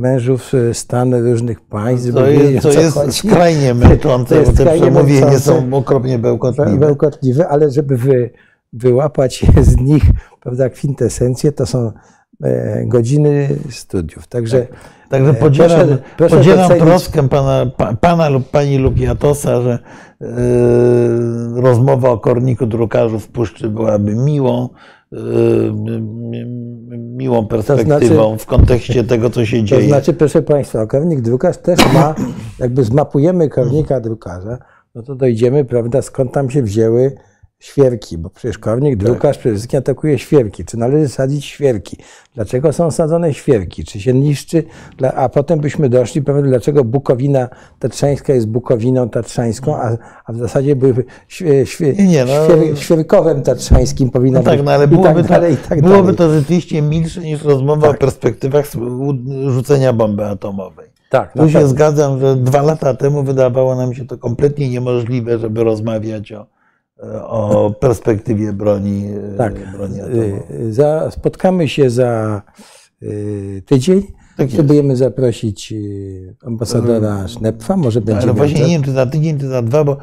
[0.00, 2.14] mężów stanu różnych państw.
[2.14, 6.78] To jest, to jest skrajnie męczące, bo te przemówienia są okropnie bełkotliwe.
[6.78, 7.48] bełkotliwe.
[7.48, 8.30] Ale żeby wy,
[8.72, 10.02] wyłapać z nich
[10.40, 11.92] prawda, kwintesencję, to są
[12.42, 14.26] e, godziny studiów.
[14.26, 14.66] Także,
[15.08, 17.66] Także e, podzielam, proszę, proszę podzielam troskę pana,
[18.00, 19.78] pana lub pani Lukiatosa, że
[20.20, 20.28] yy,
[21.54, 24.68] rozmowa o korniku drukarzu w puszczy byłaby miłą,
[27.16, 29.82] miłą perspektywą to znaczy, w kontekście tego, co się dzieje.
[29.82, 32.14] To znaczy, proszę Państwa, kornik drukarz też ma,
[32.58, 34.58] jakby zmapujemy kornika drukarza,
[34.94, 37.16] no to dojdziemy, prawda, skąd tam się wzięły
[37.58, 39.06] świerki, bo przecież kornik, tak.
[39.06, 40.64] drukarz przede wszystkim atakuje świerki.
[40.64, 41.96] Czy należy sadzić świerki?
[42.34, 43.84] Dlaczego są sadzone świerki?
[43.84, 44.64] Czy się niszczy?
[45.14, 50.76] A potem byśmy doszli, pewnie dlaczego Bukowina Tatrzańska jest Bukowiną Tatrzańską, a, a w zasadzie
[50.76, 55.30] były świe, świe, nie, no, świer, świerkowem tatrzańskim powinna no tak, no ale byłoby, tak
[55.30, 57.96] dalej, to, tak byłoby to rzeczywiście milsze niż rozmowa tak.
[57.96, 58.66] o perspektywach
[59.48, 60.86] rzucenia bomby atomowej.
[61.10, 65.64] Tak, tu się zgadzam, że dwa lata temu wydawało nam się to kompletnie niemożliwe, żeby
[65.64, 66.55] rozmawiać o
[67.22, 69.04] o perspektywie broni,
[69.38, 69.72] tak.
[69.72, 70.42] broni atomowej.
[70.70, 72.42] Za, spotkamy się za
[73.66, 74.02] tydzień.
[74.36, 75.74] Tak Spróbujemy zaprosić
[76.42, 78.22] ambasadora Sznepfa, może będzie.
[78.22, 79.96] Ale właśnie nie wiem, czy za tydzień, czy za dwa, bo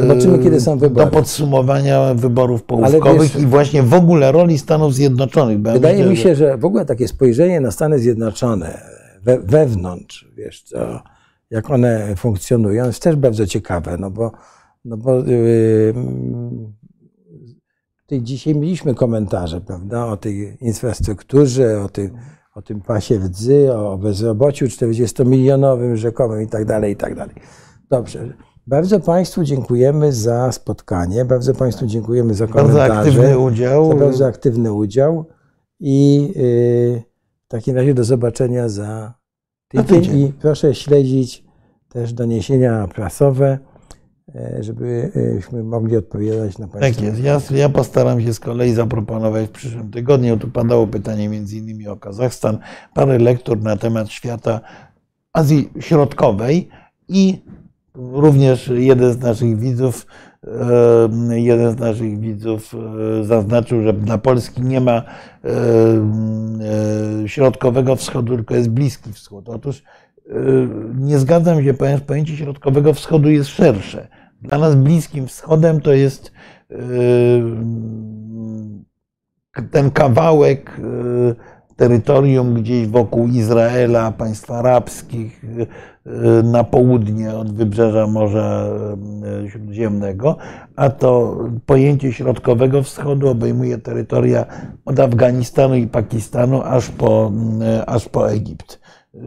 [0.00, 1.06] zobaczymy, kiedy są wybory.
[1.06, 5.62] Do podsumowania wyborów połówkowych wiesz, i właśnie w ogóle roli Stanów Zjednoczonych.
[5.62, 8.80] Wydaje myślę, mi się, że w ogóle takie spojrzenie na Stany Zjednoczone
[9.22, 11.02] we, wewnątrz, wiesz, co,
[11.50, 14.32] jak one funkcjonują, jest też bardzo ciekawe, no bo
[14.84, 15.94] no bo yy,
[18.02, 22.10] tutaj dzisiaj mieliśmy komentarze, prawda, o tej infrastrukturze, o, tej,
[22.54, 27.34] o tym pasie rdzy, o bezrobociu 40-milionowym rzekomym i tak dalej, i tak dalej.
[27.90, 28.34] Dobrze.
[28.66, 32.78] Bardzo Państwu dziękujemy za spotkanie, bardzo Państwu dziękujemy za komentarze.
[32.78, 33.88] Bardzo aktywny udział.
[33.88, 35.24] Za bardzo aktywny udział
[35.80, 37.02] i yy,
[37.44, 39.14] w takim razie do zobaczenia za
[39.68, 41.44] tydzień i proszę śledzić
[41.88, 43.58] też doniesienia prasowe.
[44.34, 47.02] E, żebyśmy mogli odpowiadać na Państwa.
[47.02, 47.20] Tak jest.
[47.20, 50.36] Ja, ja, postaram się z kolei zaproponować w przyszłym tygodniu.
[50.36, 52.58] Tu padało pytanie między innymi o Kazachstan,
[52.94, 54.60] parę lektur na temat świata
[55.32, 56.68] Azji Środkowej
[57.08, 57.42] i
[57.94, 60.06] również jeden z naszych widzów
[61.30, 62.74] e, jeden z naszych widzów
[63.20, 65.02] e, zaznaczył, że dla Polski nie ma
[67.26, 69.48] środkowego wschodu, tylko jest Bliski Wschód.
[69.48, 69.82] Otóż
[70.94, 74.08] nie zgadzam się, ponieważ pojęcie środkowego wschodu jest szersze.
[74.44, 76.32] Dla nas Bliskim Wschodem to jest
[76.70, 76.76] e,
[79.70, 85.44] ten kawałek e, terytorium gdzieś wokół Izraela, państw arabskich,
[86.06, 88.68] e, na południe od wybrzeża Morza
[89.48, 90.36] Śródziemnego,
[90.76, 94.46] a to pojęcie środkowego wschodu obejmuje terytoria
[94.84, 97.32] od Afganistanu i Pakistanu aż po,
[97.86, 98.80] aż po Egipt,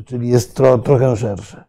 [0.05, 1.63] czyli jest tro, trochę szersze.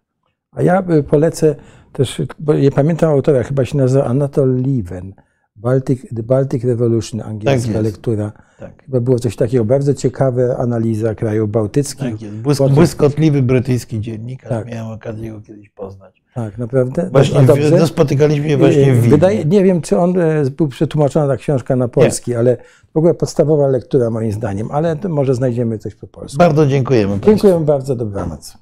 [0.53, 1.55] A ja y, polecę
[1.99, 5.15] też, bo nie pamiętam autora, chyba się nazywa Anatol Lieven.
[5.57, 7.83] Baltic, The Baltic Revolution, angielska jest.
[7.85, 8.33] lektura.
[8.59, 8.83] Tak.
[8.85, 12.11] Chyba było coś takiego, bardzo ciekawa analiza krajów bałtyckich.
[12.13, 12.35] Tak jest.
[12.35, 14.49] Błysk, Potem- błyskotliwy brytyjski dziennikarz.
[14.49, 14.67] Tak.
[14.67, 16.23] Miałem okazję go kiedyś poznać.
[16.35, 17.09] Tak, naprawdę.
[17.13, 17.77] Właśnie A w, dobrze?
[17.79, 19.09] no, spotykaliśmy się właśnie w.
[19.09, 22.57] Wydaje, nie wiem, czy on e, był przetłumaczona ta książka na polski, ale
[22.95, 26.39] w ogóle podstawowa lektura moim zdaniem, ale może znajdziemy coś po polsku.
[26.39, 27.19] Bardzo dziękujemy.
[27.27, 28.59] Dziękuję bardzo, dobranoc.